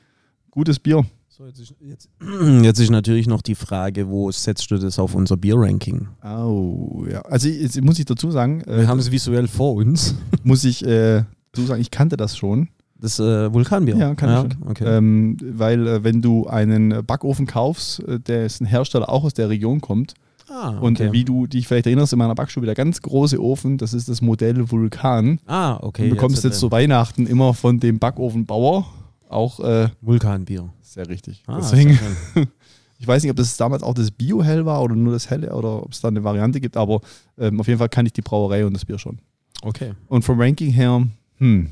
Gutes 0.53 0.79
Bier. 0.79 1.05
So, 1.29 1.47
jetzt 1.47 1.59
ist, 1.59 1.75
jetzt, 1.81 2.09
jetzt 2.63 2.79
ist, 2.79 2.91
natürlich 2.91 3.27
noch 3.27 3.43
die 3.43 3.55
Frage, 3.55 4.09
wo 4.09 4.31
setzt 4.31 4.71
du 4.71 4.79
das 4.79 4.99
auf 4.99 5.15
unser 5.15 5.37
Bier-Ranking? 5.37 6.07
Oh, 6.23 7.05
ja. 7.11 7.23
Also 7.23 7.49
jetzt 7.49 7.81
muss 7.81 7.99
ich 7.99 8.05
dazu 8.05 8.31
sagen. 8.31 8.63
Wir 8.67 8.87
haben 8.87 8.99
es 8.99 9.11
visuell 9.11 9.49
vor 9.49 9.75
uns. 9.75 10.15
Muss 10.45 10.65
ich 10.65 10.85
äh, 10.87 11.25
dazu 11.51 11.67
sagen, 11.67 11.81
ich 11.81 11.91
kannte 11.91 12.17
das 12.17 12.37
schon. 12.37 12.69
Das 13.01 13.19
äh, 13.19 13.53
Vulkanbier? 13.53 13.97
Ja, 13.97 14.15
kann 14.15 14.29
ja, 14.29 14.45
ich. 14.45 14.69
Okay. 14.69 14.85
Ähm, 14.85 15.37
weil 15.43 15.87
äh, 15.87 16.05
wenn 16.05 16.21
du 16.21 16.47
einen 16.47 17.05
Backofen 17.05 17.47
kaufst, 17.47 18.01
äh, 18.05 18.21
dessen 18.21 18.67
Hersteller 18.67 19.09
auch 19.09 19.25
aus 19.25 19.35
der 19.35 19.49
Region 19.49 19.81
kommt, 19.81 20.15
ah, 20.51 20.77
okay. 20.77 21.07
und 21.07 21.13
wie 21.13 21.25
du 21.25 21.47
dich 21.47 21.67
vielleicht 21.67 21.87
erinnerst, 21.87 22.13
in 22.13 22.19
meiner 22.19 22.35
Backstube, 22.35 22.67
der 22.67 22.75
ganz 22.75 23.01
große 23.01 23.43
Ofen, 23.43 23.79
das 23.79 23.95
ist 23.95 24.09
das 24.09 24.21
Modell 24.21 24.71
Vulkan. 24.71 25.41
Ah, 25.47 25.79
okay. 25.81 26.05
Du 26.05 26.11
bekommst 26.11 26.37
jetzt, 26.37 26.45
jetzt 26.45 26.61
zu 26.61 26.71
Weihnachten 26.71 27.27
immer 27.27 27.55
von 27.55 27.81
dem 27.81 27.99
Backofenbauer 27.99 28.87
auch 29.31 29.61
äh, 29.61 29.89
Vulkanbier. 30.01 30.71
Sehr 30.83 31.09
richtig. 31.09 31.43
Ah, 31.47 31.59
Deswegen, 31.59 31.99
ich 32.99 33.07
weiß 33.07 33.23
nicht, 33.23 33.31
ob 33.31 33.37
das 33.37 33.57
damals 33.57 33.83
auch 33.83 33.95
das 33.95 34.11
Bio-Hell 34.11 34.67
war 34.67 34.83
oder 34.83 34.97
nur 34.97 35.13
das 35.13 35.31
Helle 35.31 35.55
oder 35.55 35.85
ob 35.85 35.93
es 35.93 36.01
da 36.01 36.09
eine 36.09 36.25
Variante 36.25 36.61
gibt, 36.61 36.77
aber 36.77 37.01
ähm, 37.39 37.61
auf 37.61 37.69
jeden 37.69 37.79
Fall 37.79 37.89
kann 37.89 38.07
ich 38.07 38.13
die 38.13 38.23
Brauerei 38.23 38.67
und 38.67 38.75
das 38.75 38.85
Bier 38.85 38.99
schon. 38.99 39.21
Okay. 39.63 39.93
Und 40.09 40.23
vom 40.23 40.41
Ranking 40.41 40.71
her, 40.71 41.07
hm, 41.39 41.71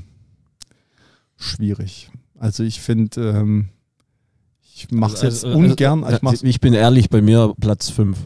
schwierig. 1.39 2.11
Also 2.37 2.63
ich 2.63 2.79
finde, 2.81 3.29
ähm, 3.29 3.69
ich 4.75 4.91
mache 4.91 5.13
es 5.13 5.23
also, 5.23 5.25
jetzt 5.25 5.45
also, 5.45 5.57
ungern. 5.57 6.03
Also, 6.03 6.31
ich, 6.31 6.43
ich, 6.43 6.61
bin 6.61 6.73
ehrlich, 6.73 7.09
bei 7.09 7.21
mir 7.21 7.53
Platz 7.59 7.89
5. 7.89 8.17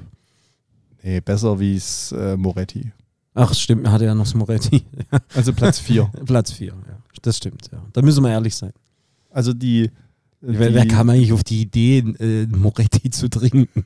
Nee, 1.04 1.20
besser 1.22 1.60
wie 1.60 1.76
es 1.76 2.12
äh, 2.12 2.38
Moretti. 2.38 2.92
Ach, 3.34 3.54
stimmt, 3.54 3.90
hatte 3.90 4.06
ja 4.06 4.14
noch 4.14 4.26
das 4.26 4.36
Moretti. 4.36 4.84
also 5.34 5.54
Platz 5.54 5.80
4. 5.80 6.12
Platz 6.26 6.52
4, 6.52 6.68
ja. 6.68 6.74
Das 7.22 7.38
stimmt, 7.38 7.70
ja. 7.72 7.84
Da 7.94 8.02
müssen 8.02 8.24
wir 8.24 8.32
ehrlich 8.32 8.56
sein. 8.56 8.72
Also 9.32 9.54
die. 9.54 9.90
die 10.42 10.60
wer, 10.60 10.74
wer, 10.74 10.88
kam 10.88 11.10
eigentlich 11.10 11.34
auf 11.34 11.44
die 11.44 11.62
Idee, 11.62 12.00
äh, 12.00 12.46
Moretti 12.48 13.10
zu 13.10 13.30
trinken? 13.30 13.84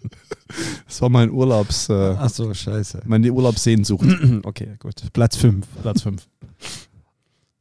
Das 0.85 1.01
war 1.01 1.09
mein 1.09 1.31
Urlaubs. 1.31 1.87
Äh, 1.89 2.15
Ach 2.17 2.29
so, 2.29 2.53
scheiße. 2.53 3.03
Meine 3.05 3.31
Urlaubssehnsucht. 3.31 4.07
okay, 4.43 4.75
gut. 4.79 4.95
Platz 5.13 5.37
5. 5.37 5.65
Platz 5.81 6.01
5. 6.01 6.27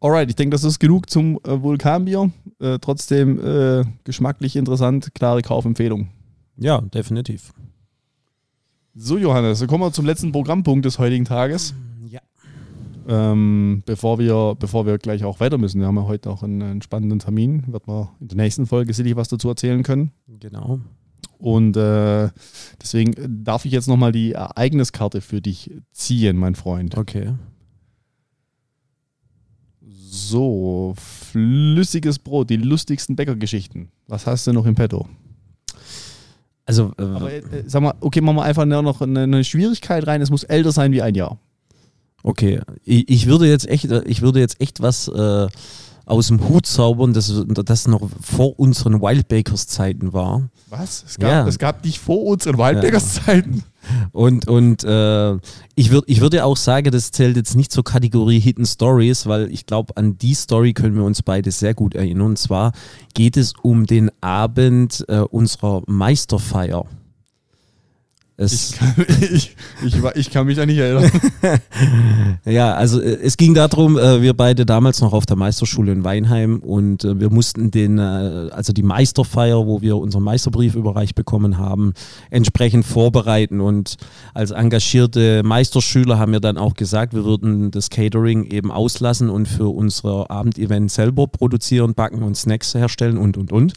Alright, 0.01 0.29
ich 0.29 0.37
denke, 0.37 0.55
das 0.55 0.65
ist 0.65 0.79
genug 0.79 1.09
zum 1.09 1.39
äh, 1.45 1.63
Vulkanbier. 1.63 2.31
Äh, 2.61 2.79
trotzdem 2.81 3.41
äh, 3.45 3.85
geschmacklich 4.05 4.57
interessant, 4.57 5.15
klare 5.15 5.43
Kaufempfehlung. 5.43 6.09
Ja, 6.59 6.81
definitiv. 6.81 7.53
So, 8.95 9.19
Johannes, 9.19 9.59
dann 9.59 9.69
kommen 9.69 9.85
wir 9.85 9.93
zum 9.93 10.07
letzten 10.07 10.33
Programmpunkt 10.33 10.85
des 10.85 10.99
heutigen 10.99 11.25
Tages. 11.25 11.75
Ja. 12.09 12.21
Ähm, 13.09 13.83
bevor, 13.87 14.19
wir, 14.19 14.55
bevor 14.59 14.87
wir 14.87 14.99
gleich 14.99 15.25
auch 15.25 15.41
weiter 15.41 15.59
müssen, 15.59 15.81
wir 15.81 15.87
haben 15.87 15.97
ja 15.97 16.07
heute 16.07 16.31
auch 16.31 16.43
einen, 16.43 16.63
einen 16.63 16.83
spannenden 16.83 17.19
Termin, 17.19 17.65
wird 17.73 17.87
man 17.87 18.09
in 18.21 18.29
der 18.29 18.37
nächsten 18.37 18.67
Folge 18.67 18.93
sicherlich 18.93 19.17
was 19.17 19.29
dazu 19.29 19.49
erzählen 19.49 19.83
können. 19.83 20.13
Genau. 20.41 20.81
Und 21.39 21.77
äh, 21.77 22.31
deswegen 22.81 23.45
darf 23.45 23.65
ich 23.65 23.73
jetzt 23.73 23.89
nochmal 23.89 24.13
die 24.13 24.33
Ereigniskarte 24.33 25.21
für 25.21 25.41
dich 25.41 25.71
ziehen, 25.93 26.37
mein 26.37 26.55
Freund. 26.55 26.97
Okay. 26.97 27.35
So, 29.99 30.95
flüssiges 30.97 32.19
Brot, 32.19 32.51
die 32.51 32.57
lustigsten 32.57 33.17
Bäckergeschichten. 33.17 33.89
Was 34.09 34.27
hast 34.27 34.47
du 34.47 34.53
noch 34.53 34.67
im 34.67 34.75
Petto? 34.75 35.09
Also, 36.67 36.93
äh, 36.99 37.03
Aber, 37.03 37.33
äh, 37.33 37.43
sag 37.67 37.83
mal, 37.83 37.95
okay, 38.01 38.21
machen 38.21 38.37
wir 38.37 38.43
einfach 38.43 38.65
noch 38.67 39.01
eine, 39.01 39.23
eine, 39.23 39.45
Schwierigkeit 39.45 40.07
rein. 40.07 40.21
Es 40.21 40.31
muss 40.31 40.43
älter 40.43 40.73
sein 40.73 40.93
wie 40.93 41.01
ein 41.01 41.15
Jahr. 41.15 41.39
Okay, 42.23 42.61
ich, 42.85 43.09
ich 43.09 43.27
würde 43.27 43.49
jetzt 43.49 43.69
echt, 43.69 43.85
ich 43.85 44.21
würde 44.21 44.41
jetzt 44.41 44.61
echt 44.61 44.83
was 44.83 45.09
äh, 45.09 45.47
aus 46.07 46.29
dem 46.29 46.49
Hut 46.49 46.67
zaubern, 46.67 47.13
das, 47.13 47.33
das 47.47 47.89
noch 47.89 48.09
vor 48.23 48.59
unseren 48.59 49.03
Wildbakers-Zeiten 49.03 50.13
war. 50.13 50.49
Was? 50.71 51.05
Es 51.05 51.19
gab, 51.19 51.31
ja. 51.31 51.47
es 51.47 51.59
gab 51.59 51.83
dich 51.83 51.99
vor 51.99 52.23
unseren 52.23 52.57
Wildbakers-Zeiten? 52.57 53.65
Und, 54.13 54.49
und 54.49 54.85
äh, 54.85 55.35
ich, 55.75 55.91
würd, 55.91 56.05
ich 56.07 56.21
würde 56.21 56.45
auch 56.45 56.57
sagen, 56.57 56.91
das 56.93 57.11
zählt 57.11 57.37
jetzt 57.37 57.57
nicht 57.57 57.73
zur 57.73 57.85
Kategorie 57.85 58.39
Hidden 58.39 58.67
Stories, 58.67 59.27
weil 59.27 59.51
ich 59.51 59.67
glaube, 59.67 59.97
an 59.97 60.17
die 60.17 60.35
Story 60.35 60.73
können 60.73 60.95
wir 60.95 61.05
uns 61.05 61.23
beide 61.23 61.51
sehr 61.51 61.75
gut 61.75 61.95
erinnern. 61.95 62.29
Und 62.29 62.39
zwar 62.39 62.73
geht 63.15 63.37
es 63.37 63.53
um 63.63 63.87
den 63.87 64.11
Abend 64.21 65.05
äh, 65.09 65.19
unserer 65.19 65.83
Meisterfeier. 65.87 66.87
Ich 68.39 68.73
kann, 68.77 68.95
ich, 69.23 69.57
ich, 69.83 69.97
ich, 70.15 70.31
kann 70.31 70.47
mich 70.47 70.57
da 70.57 70.67
nicht 70.67 70.77
erinnern. 70.77 71.11
ja, 72.45 72.75
also 72.75 73.01
äh, 73.01 73.19
es 73.23 73.39
ging 73.39 73.55
darum, 73.55 73.97
äh, 73.97 74.21
wir 74.21 74.35
beide 74.35 74.67
damals 74.67 75.01
noch 75.01 75.15
auf 75.15 75.25
der 75.25 75.37
Meisterschule 75.37 75.91
in 75.93 76.05
Weinheim 76.05 76.59
und 76.59 77.05
äh, 77.05 77.19
wir 77.19 77.31
mussten 77.31 77.71
den, 77.71 77.99
also 77.99 78.75
die 78.75 78.83
Meisterfeier, 78.83 79.67
wo 79.67 79.81
wir 79.81 79.97
unseren 79.97 80.23
Meisterbrief 80.23 80.75
überreicht 80.75 81.15
bekommen 81.15 81.57
haben, 81.57 81.95
entsprechend 82.31 82.85
vorbereiten. 82.85 83.63
Und 83.63 83.97
als 84.35 84.51
engagierte 84.51 85.43
Meisterschüler 85.43 86.19
haben 86.19 86.33
wir 86.33 86.41
dann 86.41 86.59
auch 86.59 86.75
gesagt, 86.75 87.15
wir 87.15 87.25
würden 87.25 87.71
das 87.71 87.89
Catering 87.89 88.45
eben 88.45 88.71
auslassen 88.71 89.31
und 89.31 89.49
für 89.49 89.69
unser 89.69 90.31
Abendevent 90.31 90.91
selber 90.91 91.27
produzieren, 91.27 91.95
backen 91.95 92.23
und 92.23 92.37
Snacks 92.37 92.75
herstellen 92.75 93.17
und 93.17 93.39
und 93.39 93.51
und 93.51 93.73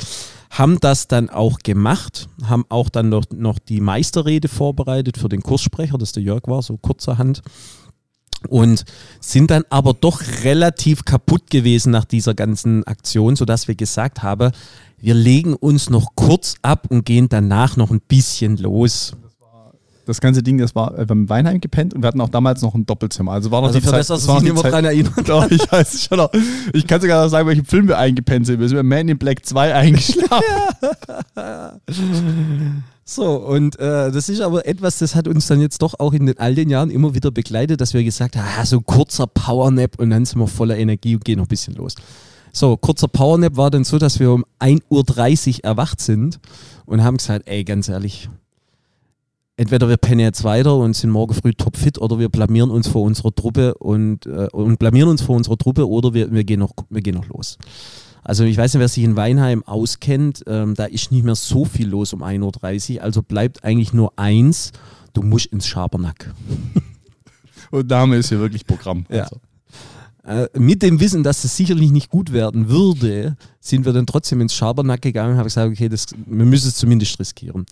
haben 0.49 0.79
das 0.79 1.07
dann 1.07 1.29
auch 1.29 1.59
gemacht, 1.59 2.27
haben 2.43 2.65
auch 2.69 2.89
dann 2.89 3.09
noch, 3.09 3.25
noch 3.31 3.59
die 3.59 3.81
Meisterrede 3.81 4.47
vorbereitet 4.47 5.17
für 5.17 5.29
den 5.29 5.41
Kurssprecher, 5.41 5.97
das 5.97 6.11
der 6.11 6.23
Jörg 6.23 6.43
war, 6.47 6.61
so 6.61 6.77
kurzerhand. 6.77 7.41
Und 8.47 8.85
sind 9.19 9.51
dann 9.51 9.63
aber 9.69 9.93
doch 9.93 10.21
relativ 10.43 11.03
kaputt 11.03 11.49
gewesen 11.51 11.91
nach 11.91 12.05
dieser 12.05 12.33
ganzen 12.33 12.85
Aktion, 12.85 13.35
sodass 13.35 13.67
wir 13.67 13.75
gesagt 13.75 14.23
haben, 14.23 14.51
wir 14.97 15.13
legen 15.13 15.55
uns 15.55 15.89
noch 15.89 16.15
kurz 16.15 16.55
ab 16.61 16.87
und 16.89 17.05
gehen 17.05 17.29
danach 17.29 17.77
noch 17.77 17.91
ein 17.91 18.01
bisschen 18.01 18.57
los 18.57 19.13
das 20.09 20.19
ganze 20.21 20.43
Ding, 20.43 20.57
das 20.57 20.75
war 20.75 20.97
äh, 20.97 21.05
beim 21.05 21.29
Weinheim 21.29 21.61
gepennt 21.61 21.93
und 21.93 22.01
wir 22.01 22.07
hatten 22.07 22.19
auch 22.19 22.29
damals 22.29 22.61
noch 22.61 22.75
ein 22.75 22.85
Doppelzimmer. 22.85 23.31
Also 23.31 23.51
war 23.51 23.61
noch 23.61 23.67
also 23.67 23.79
die 23.79 23.85
Zeit, 23.85 24.09
das 24.09 24.27
war 24.27 24.41
nicht 24.41 24.49
immer 24.49 24.63
dran 24.63 24.83
erinnern. 24.83 25.13
Doch, 25.25 25.49
ich 25.49 25.71
weiß 25.71 26.03
schon 26.03 26.17
noch. 26.17 26.31
Ich 26.73 26.87
kann 26.87 26.99
sogar 26.99 27.23
noch 27.23 27.29
sagen, 27.29 27.47
welchen 27.47 27.65
Film 27.65 27.87
wir 27.87 27.97
eingepennt 27.97 28.47
sind. 28.47 28.59
Wir 28.59 28.67
sind 28.67 28.77
bei 28.77 28.83
Man 28.83 29.07
in 29.07 29.17
Black 29.17 29.45
2 29.45 29.73
eingeschlafen. 29.75 30.43
So, 33.11 33.37
und 33.37 33.79
äh, 33.79 34.11
das 34.11 34.29
ist 34.29 34.39
aber 34.39 34.67
etwas, 34.67 34.99
das 34.99 35.15
hat 35.15 35.27
uns 35.27 35.47
dann 35.47 35.61
jetzt 35.61 35.81
doch 35.81 35.99
auch 35.99 36.13
in 36.13 36.27
den 36.27 36.37
all 36.37 36.53
den 36.53 36.69
Jahren 36.69 36.91
immer 36.91 37.15
wieder 37.15 37.31
begleitet, 37.31 37.81
dass 37.81 37.95
wir 37.95 38.03
gesagt 38.03 38.35
haben, 38.35 38.45
ah, 38.59 38.63
so 38.67 38.77
ein 38.77 38.85
kurzer 38.85 39.25
Powernap 39.25 39.97
und 39.97 40.11
dann 40.11 40.25
sind 40.25 40.37
wir 40.37 40.45
voller 40.45 40.77
Energie 40.77 41.15
und 41.15 41.25
gehen 41.25 41.39
noch 41.39 41.45
ein 41.45 41.49
bisschen 41.49 41.73
los. 41.73 41.95
So, 42.51 42.77
kurzer 42.77 43.07
Powernap 43.07 43.57
war 43.57 43.71
dann 43.71 43.83
so, 43.83 43.97
dass 43.97 44.19
wir 44.19 44.31
um 44.31 44.45
1.30 44.59 45.57
Uhr 45.57 45.63
erwacht 45.63 46.01
sind 46.01 46.39
und 46.85 47.03
haben 47.03 47.17
gesagt, 47.17 47.47
ey, 47.47 47.63
ganz 47.63 47.89
ehrlich, 47.89 48.29
entweder 49.59 49.89
wir 49.89 49.97
pennen 49.97 50.21
jetzt 50.21 50.45
weiter 50.45 50.77
und 50.77 50.95
sind 50.95 51.09
morgen 51.09 51.33
früh 51.33 51.53
topfit 51.53 51.97
oder 51.97 52.17
wir 52.17 52.29
blamieren 52.29 52.71
uns 52.71 52.87
vor 52.87 53.03
unserer 53.03 53.35
Truppe 53.35 53.73
und, 53.73 54.25
äh, 54.25 54.47
und 54.53 54.79
blamieren 54.79 55.09
uns 55.09 55.21
vor 55.21 55.35
unserer 55.35 55.57
Truppe 55.57 55.89
oder 55.89 56.13
wir, 56.13 56.31
wir, 56.31 56.45
gehen 56.45 56.61
noch, 56.61 56.71
wir 56.89 57.01
gehen 57.01 57.15
noch 57.15 57.27
los. 57.27 57.57
Also 58.23 58.45
ich 58.45 58.55
weiß 58.55 58.73
nicht, 58.73 58.79
wer 58.79 58.87
sich 58.87 59.03
in 59.03 59.17
Weinheim 59.17 59.63
auskennt, 59.63 60.43
ähm, 60.47 60.75
da 60.75 60.85
ist 60.85 61.11
nicht 61.11 61.25
mehr 61.25 61.35
so 61.35 61.65
viel 61.65 61.89
los 61.89 62.13
um 62.13 62.23
1.30 62.23 62.95
Uhr, 62.95 63.03
also 63.03 63.21
bleibt 63.21 63.65
eigentlich 63.65 63.91
nur 63.91 64.13
eins, 64.17 64.71
du 65.11 65.23
musst 65.23 65.47
ins 65.47 65.67
Schabernack. 65.67 66.33
Und 67.71 67.91
Dame 67.91 68.15
ist 68.15 68.29
hier 68.29 68.39
wirklich 68.39 68.65
Programm. 68.65 69.05
Ja. 69.09 69.23
Also. 69.23 69.41
Äh, 70.23 70.47
mit 70.57 70.83
dem 70.83 71.01
Wissen, 71.01 71.21
dass 71.21 71.43
es 71.43 71.57
sicherlich 71.57 71.91
nicht 71.91 72.09
gut 72.09 72.31
werden 72.31 72.69
würde, 72.69 73.35
sind 73.59 73.85
wir 73.85 73.91
dann 73.91 74.05
trotzdem 74.05 74.39
ins 74.39 74.53
Schabernack 74.53 75.01
gegangen 75.01 75.33
und 75.33 75.37
haben 75.37 75.45
gesagt, 75.45 75.69
okay, 75.69 75.89
das, 75.89 76.05
wir 76.25 76.45
müssen 76.45 76.69
es 76.69 76.75
zumindest 76.75 77.19
riskieren. 77.19 77.65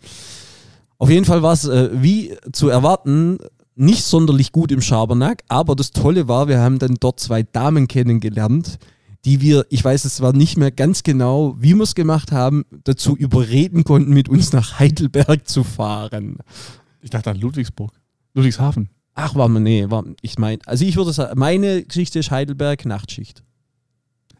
Auf 0.98 1.10
jeden 1.10 1.24
Fall 1.24 1.42
war 1.42 1.52
es 1.52 1.64
äh, 1.64 1.90
wie 1.92 2.36
zu 2.52 2.68
erwarten 2.68 3.38
nicht 3.76 4.02
sonderlich 4.02 4.50
gut 4.50 4.72
im 4.72 4.80
Schabernack, 4.80 5.44
aber 5.48 5.76
das 5.76 5.92
Tolle 5.92 6.26
war, 6.26 6.48
wir 6.48 6.58
haben 6.58 6.80
dann 6.80 6.96
dort 6.98 7.20
zwei 7.20 7.44
Damen 7.44 7.86
kennengelernt, 7.86 8.78
die 9.24 9.40
wir, 9.40 9.66
ich 9.70 9.84
weiß 9.84 10.04
es 10.04 10.16
zwar 10.16 10.32
nicht 10.32 10.56
mehr 10.56 10.72
ganz 10.72 11.04
genau, 11.04 11.54
wie 11.60 11.74
wir 11.74 11.84
es 11.84 11.94
gemacht 11.94 12.32
haben, 12.32 12.64
dazu 12.82 13.16
überreden 13.16 13.84
konnten, 13.84 14.12
mit 14.12 14.28
uns 14.28 14.52
nach 14.52 14.80
Heidelberg 14.80 15.46
zu 15.48 15.62
fahren. 15.62 16.38
Ich 17.02 17.10
dachte 17.10 17.30
an 17.30 17.38
Ludwigsburg. 17.38 17.92
Ludwigshafen. 18.34 18.90
Ach, 19.14 19.36
war 19.36 19.48
mir, 19.48 19.60
nee, 19.60 19.88
war, 19.88 20.04
ich 20.22 20.38
meine, 20.38 20.60
also 20.66 20.84
ich 20.84 20.96
würde 20.96 21.12
sagen, 21.12 21.38
meine 21.38 21.84
Geschichte 21.84 22.18
ist 22.18 22.32
Heidelberg 22.32 22.84
Nachtschicht. 22.84 23.44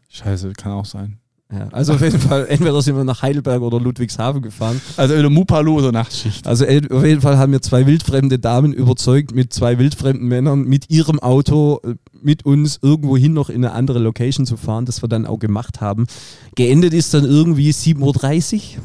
Scheiße, 0.09 0.53
kann 0.55 0.73
auch 0.73 0.85
sein. 0.85 1.19
Ja, 1.51 1.69
also 1.73 1.95
auf 1.95 2.03
jeden 2.03 2.21
Fall, 2.21 2.47
entweder 2.49 2.83
sind 2.83 2.95
wir 2.95 3.05
nach 3.05 3.23
Heidelberg 3.23 3.63
oder 3.63 3.81
Ludwigshafen 3.81 4.43
gefahren. 4.43 4.83
Also 4.99 5.15
in 5.15 5.23
der 5.23 5.31
Mupalo 5.31 5.77
oder 5.77 5.93
Nachtschicht. 5.93 6.47
Also 6.47 6.67
auf 6.67 7.05
jeden 7.05 7.23
Fall 7.23 7.39
haben 7.39 7.53
wir 7.53 7.63
zwei 7.63 7.87
wildfremde 7.87 8.39
Damen 8.39 8.75
überzeugt, 8.75 9.35
mit 9.35 9.51
zwei 9.55 9.79
wildfremden 9.79 10.29
Männern 10.29 10.65
mit 10.65 10.91
ihrem 10.91 11.19
Auto 11.21 11.81
äh, 11.85 11.95
mit 12.21 12.45
uns 12.45 12.79
irgendwohin 12.83 13.33
noch 13.33 13.49
in 13.49 13.65
eine 13.65 13.73
andere 13.73 13.99
Location 13.99 14.45
zu 14.45 14.59
fahren, 14.59 14.85
das 14.85 15.03
wir 15.03 15.09
dann 15.09 15.25
auch 15.25 15.39
gemacht 15.39 15.81
haben. 15.81 16.07
Geendet 16.55 16.93
ist 16.93 17.15
dann 17.15 17.25
irgendwie 17.25 17.71
7.30 17.71 18.55
Uhr. 18.57 18.83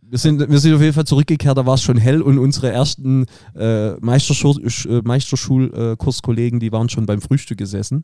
Wir 0.00 0.18
sind, 0.18 0.50
wir 0.50 0.58
sind 0.58 0.74
auf 0.74 0.80
jeden 0.80 0.94
Fall 0.94 1.06
zurückgekehrt, 1.06 1.56
da 1.56 1.64
war 1.64 1.74
es 1.74 1.82
schon 1.82 1.96
hell 1.96 2.22
und 2.22 2.38
unsere 2.38 2.70
ersten 2.70 3.26
äh, 3.56 3.92
Meisterschul 4.00 4.60
äh, 4.88 5.00
Meisterschulkurskollegen, 5.04 6.58
die 6.58 6.72
waren 6.72 6.88
schon 6.88 7.06
beim 7.06 7.20
Frühstück 7.20 7.58
gesessen. 7.58 8.02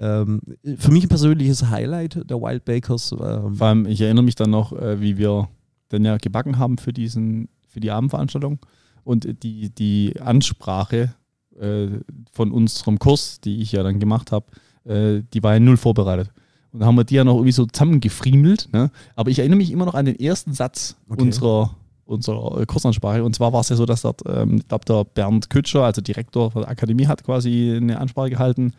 Ähm, 0.00 0.40
für 0.76 0.92
mich 0.92 1.04
ein 1.04 1.08
persönliches 1.08 1.70
Highlight 1.70 2.30
der 2.30 2.40
Wild 2.40 2.64
Bakers. 2.64 3.12
Ähm, 3.12 3.54
Vor 3.56 3.66
allem, 3.66 3.86
ich 3.86 4.00
erinnere 4.00 4.24
mich 4.24 4.36
dann 4.36 4.50
noch, 4.50 4.72
äh, 4.72 5.00
wie 5.00 5.18
wir 5.18 5.48
dann 5.88 6.04
ja 6.04 6.16
gebacken 6.18 6.58
haben 6.58 6.78
für, 6.78 6.92
diesen, 6.92 7.48
für 7.66 7.80
die 7.80 7.90
Abendveranstaltung 7.90 8.58
und 9.04 9.42
die, 9.42 9.70
die 9.70 10.14
Ansprache 10.20 11.14
äh, 11.58 11.88
von 12.30 12.52
unserem 12.52 12.98
Kurs, 12.98 13.40
die 13.40 13.60
ich 13.60 13.72
ja 13.72 13.82
dann 13.82 13.98
gemacht 13.98 14.30
habe, 14.32 14.46
äh, 14.84 15.22
die 15.32 15.42
war 15.42 15.54
ja 15.54 15.60
null 15.60 15.76
vorbereitet. 15.76 16.30
Und 16.72 16.80
da 16.80 16.86
haben 16.86 16.96
wir 16.96 17.04
die 17.04 17.14
ja 17.14 17.24
noch 17.24 17.36
irgendwie 17.36 17.52
so 17.52 17.66
zusammengefriemelt. 17.66 18.68
Ne? 18.72 18.90
Aber 19.16 19.30
ich 19.30 19.38
erinnere 19.38 19.56
mich 19.56 19.72
immer 19.72 19.86
noch 19.86 19.94
an 19.94 20.04
den 20.04 20.18
ersten 20.20 20.52
Satz 20.52 20.96
Okay. 21.08 21.22
unserer, 21.22 21.74
unserer 22.04 22.60
äh, 22.60 22.66
Kursansprache. 22.66 23.24
Und 23.24 23.34
zwar 23.34 23.52
war 23.52 23.60
es 23.60 23.70
ja 23.70 23.76
so, 23.76 23.86
dass 23.86 24.02
dort, 24.02 24.20
ähm, 24.26 24.56
ich 24.58 24.68
glaube, 24.68 24.84
der 24.84 25.04
Bernd 25.04 25.48
Kütscher, 25.50 25.84
also 25.84 26.02
Direktor 26.02 26.50
der 26.50 26.68
Akademie, 26.68 27.06
hat 27.06 27.24
quasi 27.24 27.74
eine 27.74 27.98
Ansprache 27.98 28.30
gehalten. 28.30 28.74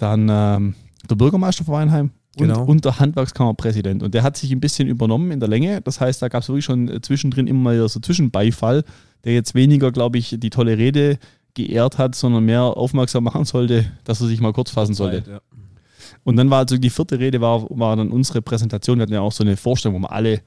Dann 0.00 0.28
ähm, 0.30 0.74
der 1.08 1.14
Bürgermeister 1.14 1.64
von 1.64 1.74
Weinheim 1.74 2.10
und, 2.38 2.48
Genau. 2.48 2.64
und 2.64 2.84
der 2.84 2.98
Handwerkskammerpräsident. 2.98 4.02
Und 4.02 4.14
der 4.14 4.22
hat 4.22 4.36
sich 4.38 4.50
ein 4.50 4.60
bisschen 4.60 4.88
übernommen 4.88 5.30
in 5.30 5.40
der 5.40 5.48
Länge. 5.48 5.82
Das 5.82 6.00
heißt, 6.00 6.22
da 6.22 6.28
gab 6.28 6.42
es 6.42 6.48
wirklich 6.48 6.64
schon 6.64 6.88
äh, 6.88 7.00
zwischendrin 7.02 7.46
immer 7.46 7.74
mal 7.74 7.88
so 7.88 8.00
Zwischenbeifall, 8.00 8.82
der 9.24 9.34
jetzt 9.34 9.54
weniger, 9.54 9.92
glaube 9.92 10.16
ich, 10.16 10.36
die 10.38 10.50
tolle 10.50 10.78
Rede 10.78 11.18
geehrt 11.52 11.98
hat, 11.98 12.14
sondern 12.14 12.44
mehr 12.46 12.62
aufmerksam 12.62 13.24
machen 13.24 13.44
sollte, 13.44 13.92
dass 14.04 14.20
er 14.22 14.28
sich 14.28 14.40
mal 14.40 14.52
kurz 14.52 14.70
fassen 14.70 14.94
sollte. 14.94 15.30
Ja. 15.30 15.40
Und 16.24 16.36
dann 16.36 16.48
war 16.48 16.60
also 16.60 16.78
die 16.78 16.90
vierte 16.90 17.18
Rede, 17.18 17.40
war, 17.40 17.66
war 17.70 17.96
dann 17.96 18.10
unsere 18.10 18.40
Präsentation. 18.40 18.98
Wir 18.98 19.02
hatten 19.02 19.12
ja 19.12 19.20
auch 19.20 19.32
so 19.32 19.44
eine 19.44 19.56
Vorstellung, 19.56 19.98
wo 19.98 20.06
wir 20.06 20.12
alle 20.12 20.40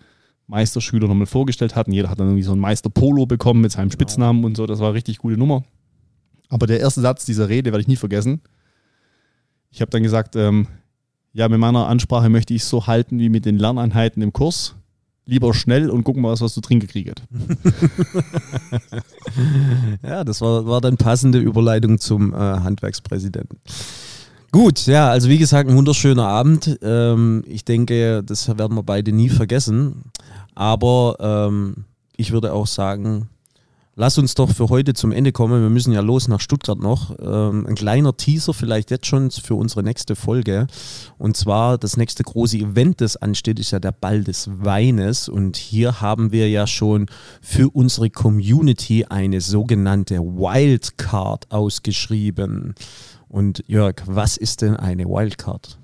Meisterschüler 0.47 1.07
nochmal 1.07 1.27
vorgestellt 1.27 1.75
hatten. 1.75 1.91
Jeder 1.91 2.09
hat 2.09 2.19
dann 2.19 2.27
irgendwie 2.27 2.43
so 2.43 2.53
ein 2.53 2.59
Meister 2.59 2.89
Polo 2.89 3.25
bekommen 3.25 3.61
mit 3.61 3.71
seinem 3.71 3.91
Spitznamen 3.91 4.43
und 4.43 4.57
so. 4.57 4.65
Das 4.65 4.79
war 4.79 4.87
eine 4.87 4.95
richtig 4.95 5.19
gute 5.19 5.37
Nummer. 5.37 5.63
Aber 6.49 6.67
der 6.67 6.79
erste 6.79 7.01
Satz 7.01 7.25
dieser 7.25 7.49
Rede 7.49 7.71
werde 7.71 7.81
ich 7.81 7.87
nie 7.87 7.95
vergessen. 7.95 8.41
Ich 9.73 9.81
habe 9.81 9.89
dann 9.89 10.03
gesagt, 10.03 10.35
ähm, 10.35 10.67
ja, 11.33 11.49
mit 11.49 11.59
meiner 11.59 11.87
Ansprache 11.87 12.29
möchte 12.29 12.53
ich 12.53 12.63
so 12.63 12.85
halten 12.85 13.17
wie 13.17 13.29
mit 13.29 13.45
den 13.45 13.57
Lerneinheiten 13.57 14.21
im 14.21 14.31
Kurs. 14.31 14.75
Lieber 15.25 15.53
schnell 15.55 15.89
und 15.89 16.03
gucken 16.03 16.21
mal, 16.21 16.31
was, 16.31 16.41
was 16.41 16.53
du 16.53 16.61
trinken 16.61 16.87
kriegst. 16.87 17.23
Ja, 20.03 20.23
das 20.23 20.41
war, 20.41 20.67
war 20.67 20.79
dann 20.79 20.97
passende 20.97 21.39
Überleitung 21.39 21.97
zum 21.97 22.33
äh, 22.33 22.37
Handwerkspräsidenten. 22.37 23.57
Gut, 24.51 24.85
ja, 24.85 25.09
also 25.09 25.27
wie 25.29 25.39
gesagt, 25.39 25.67
ein 25.67 25.75
wunderschöner 25.75 26.27
Abend. 26.27 26.77
Ähm, 26.83 27.43
ich 27.47 27.65
denke, 27.65 28.21
das 28.23 28.47
werden 28.47 28.77
wir 28.77 28.83
beide 28.83 29.11
nie 29.11 29.29
vergessen. 29.29 30.03
Aber 30.53 31.15
ähm, 31.19 31.85
ich 32.15 32.31
würde 32.31 32.53
auch 32.53 32.67
sagen, 32.67 33.29
lass 33.95 34.17
uns 34.17 34.33
doch 34.35 34.49
für 34.49 34.69
heute 34.69 34.93
zum 34.93 35.11
Ende 35.11 35.31
kommen. 35.31 35.61
Wir 35.61 35.69
müssen 35.69 35.93
ja 35.93 36.01
los 36.01 36.27
nach 36.27 36.41
Stuttgart 36.41 36.79
noch. 36.79 37.15
Ähm, 37.19 37.65
ein 37.67 37.75
kleiner 37.75 38.15
Teaser 38.15 38.53
vielleicht 38.53 38.91
jetzt 38.91 39.05
schon 39.05 39.31
für 39.31 39.55
unsere 39.55 39.83
nächste 39.83 40.15
Folge. 40.15 40.67
Und 41.17 41.37
zwar 41.37 41.77
das 41.77 41.97
nächste 41.97 42.23
große 42.23 42.57
Event, 42.57 43.01
das 43.01 43.17
ansteht, 43.17 43.59
ist 43.59 43.71
ja 43.71 43.79
der 43.79 43.91
Ball 43.91 44.23
des 44.23 44.49
Weines. 44.51 45.29
Und 45.29 45.57
hier 45.57 46.01
haben 46.01 46.31
wir 46.31 46.49
ja 46.49 46.67
schon 46.67 47.07
für 47.41 47.69
unsere 47.69 48.09
Community 48.09 49.05
eine 49.05 49.41
sogenannte 49.41 50.19
Wildcard 50.19 51.51
ausgeschrieben. 51.51 52.75
Und 53.27 53.63
Jörg, 53.67 53.95
was 54.05 54.37
ist 54.37 54.61
denn 54.61 54.75
eine 54.75 55.05
Wildcard? 55.05 55.79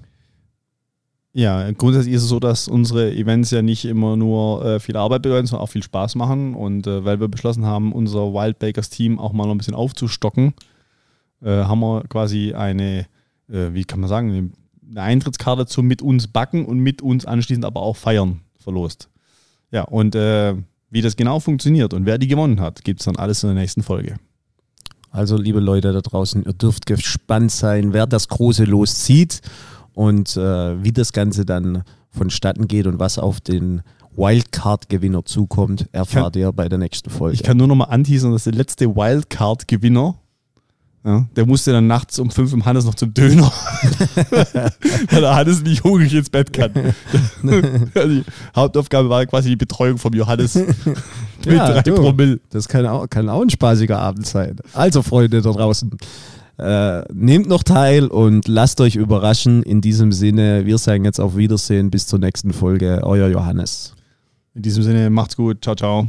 Ja, 1.40 1.72
grundsätzlich 1.72 2.16
ist 2.16 2.24
es 2.24 2.28
so, 2.28 2.42
dass 2.42 2.68
unsere 2.68 3.14
Events 3.14 3.50
ja 3.52 3.62
nicht 3.62 3.86
immer 3.86 4.18
nur 4.18 4.66
äh, 4.66 4.80
viel 4.82 4.98
Arbeit 4.98 5.22
bedeuten, 5.22 5.48
sondern 5.48 5.64
auch 5.64 5.72
viel 5.72 5.84
Spaß 5.84 6.16
machen. 6.16 6.54
Und 6.54 6.86
äh, 6.86 7.06
weil 7.06 7.22
wir 7.22 7.30
beschlossen 7.30 7.66
haben, 7.66 7.94
unser 7.94 8.34
Wild 8.34 8.60
Bakers 8.60 8.90
Team 8.90 9.18
auch 9.18 9.32
mal 9.32 9.46
noch 9.46 9.54
ein 9.54 9.58
bisschen 9.58 9.74
aufzustocken, 9.74 10.54
äh, 11.42 11.64
haben 11.64 11.80
wir 11.80 12.04
quasi 12.10 12.54
eine, 12.54 13.06
äh, 13.48 13.70
wie 13.72 13.86
kann 13.86 14.02
man 14.02 14.10
sagen, 14.10 14.32
eine- 14.32 15.02
Eintrittskarte 15.02 15.66
zum 15.66 15.88
mit 15.88 16.02
uns 16.02 16.28
backen 16.28 16.66
und 16.66 16.80
mit 16.80 17.02
uns 17.02 17.26
anschließend 17.26 17.64
aber 17.64 17.84
auch 17.84 17.96
feiern 17.96 18.42
verlost. 18.58 19.08
Ja, 19.72 19.84
und 19.84 20.16
äh, 20.16 20.56
wie 20.90 21.02
das 21.02 21.16
genau 21.16 21.40
funktioniert 21.40 21.94
und 21.94 22.06
wer 22.06 22.18
die 22.18 22.28
gewonnen 22.28 22.60
hat, 22.60 22.84
gibt 22.84 23.00
es 23.00 23.06
dann 23.06 23.16
alles 23.16 23.44
in 23.44 23.48
der 23.48 23.56
nächsten 23.62 23.82
Folge. 23.82 24.18
Also, 25.10 25.38
liebe 25.38 25.62
Leute 25.62 25.94
da 25.94 26.02
draußen, 26.02 26.44
ihr 26.44 26.54
dürft 26.54 26.86
gespannt 26.86 27.52
sein, 27.52 27.94
wer 27.94 28.08
das 28.08 28.28
große 28.28 28.66
Los 28.66 28.96
zieht 29.06 29.42
und 30.00 30.38
äh, 30.38 30.82
wie 30.82 30.94
das 30.94 31.12
Ganze 31.12 31.44
dann 31.46 31.84
vonstatten 32.10 32.70
geht 32.70 32.88
und 32.88 33.00
was 33.00 33.20
auf 33.20 33.42
den 33.42 33.82
Wildcard-Gewinner 34.16 35.26
zukommt, 35.26 35.90
erfahrt 35.92 36.38
ihr 36.38 36.54
bei 36.54 36.70
der 36.70 36.78
nächsten 36.78 37.10
Folge. 37.10 37.36
Ich 37.36 37.44
kann 37.44 37.58
nur 37.58 37.68
noch 37.68 37.76
mal 37.76 37.84
anteasern, 37.84 38.32
dass 38.32 38.46
der 38.46 38.54
letzte 38.54 38.96
Wildcard-Gewinner, 38.96 40.16
ja, 41.04 41.26
der 41.36 41.46
musste 41.46 41.74
dann 41.74 41.88
nachts 41.88 42.18
um 42.18 42.32
fünf 42.32 42.54
im 42.54 42.64
Hannes 42.64 42.86
noch 42.86 42.96
zum 42.96 43.14
Döner, 43.14 43.52
weil 45.12 45.20
der 45.20 45.36
Hannes 45.36 45.64
nicht 45.64 45.84
hungrig 45.84 46.14
ins 46.14 46.30
Bett 46.30 46.54
kann. 46.54 46.72
die 47.44 48.24
Hauptaufgabe 48.56 49.10
war 49.10 49.26
quasi 49.26 49.50
die 49.50 49.58
Betreuung 49.58 49.98
vom 49.98 50.14
Johannes 50.14 50.56
mit 50.56 50.78
Ja, 51.46 51.74
drei 51.74 51.82
du. 51.82 51.96
Promille. 51.96 52.40
Das 52.52 52.70
kann 52.70 52.86
auch, 52.86 53.10
kann 53.10 53.28
auch 53.28 53.42
ein 53.42 53.50
spaßiger 53.50 54.00
Abend 54.00 54.26
sein. 54.26 54.56
Also, 54.74 55.02
Freunde 55.02 55.42
da 55.42 55.52
draußen, 55.52 55.92
äh, 56.60 57.04
nehmt 57.14 57.48
noch 57.48 57.64
teil 57.64 58.08
und 58.08 58.48
lasst 58.48 58.82
euch 58.82 58.96
überraschen. 58.96 59.64
In 59.64 59.82
diesem 59.82 60.12
Sinne, 60.12 60.66
wir 60.66 60.78
sagen 60.78 61.06
jetzt 61.06 61.20
auf 61.20 61.36
Wiedersehen. 61.38 61.90
Bis 61.90 62.08
zur 62.08 62.20
nächsten 62.20 62.54
Folge. 62.54 63.02
Euer 63.04 63.30
Johannes. 63.30 63.96
In 64.54 64.62
diesem 64.62 64.84
Sinne, 64.84 65.10
macht's 65.10 65.36
gut. 65.36 65.64
Ciao, 65.64 65.76
ciao. 65.76 66.08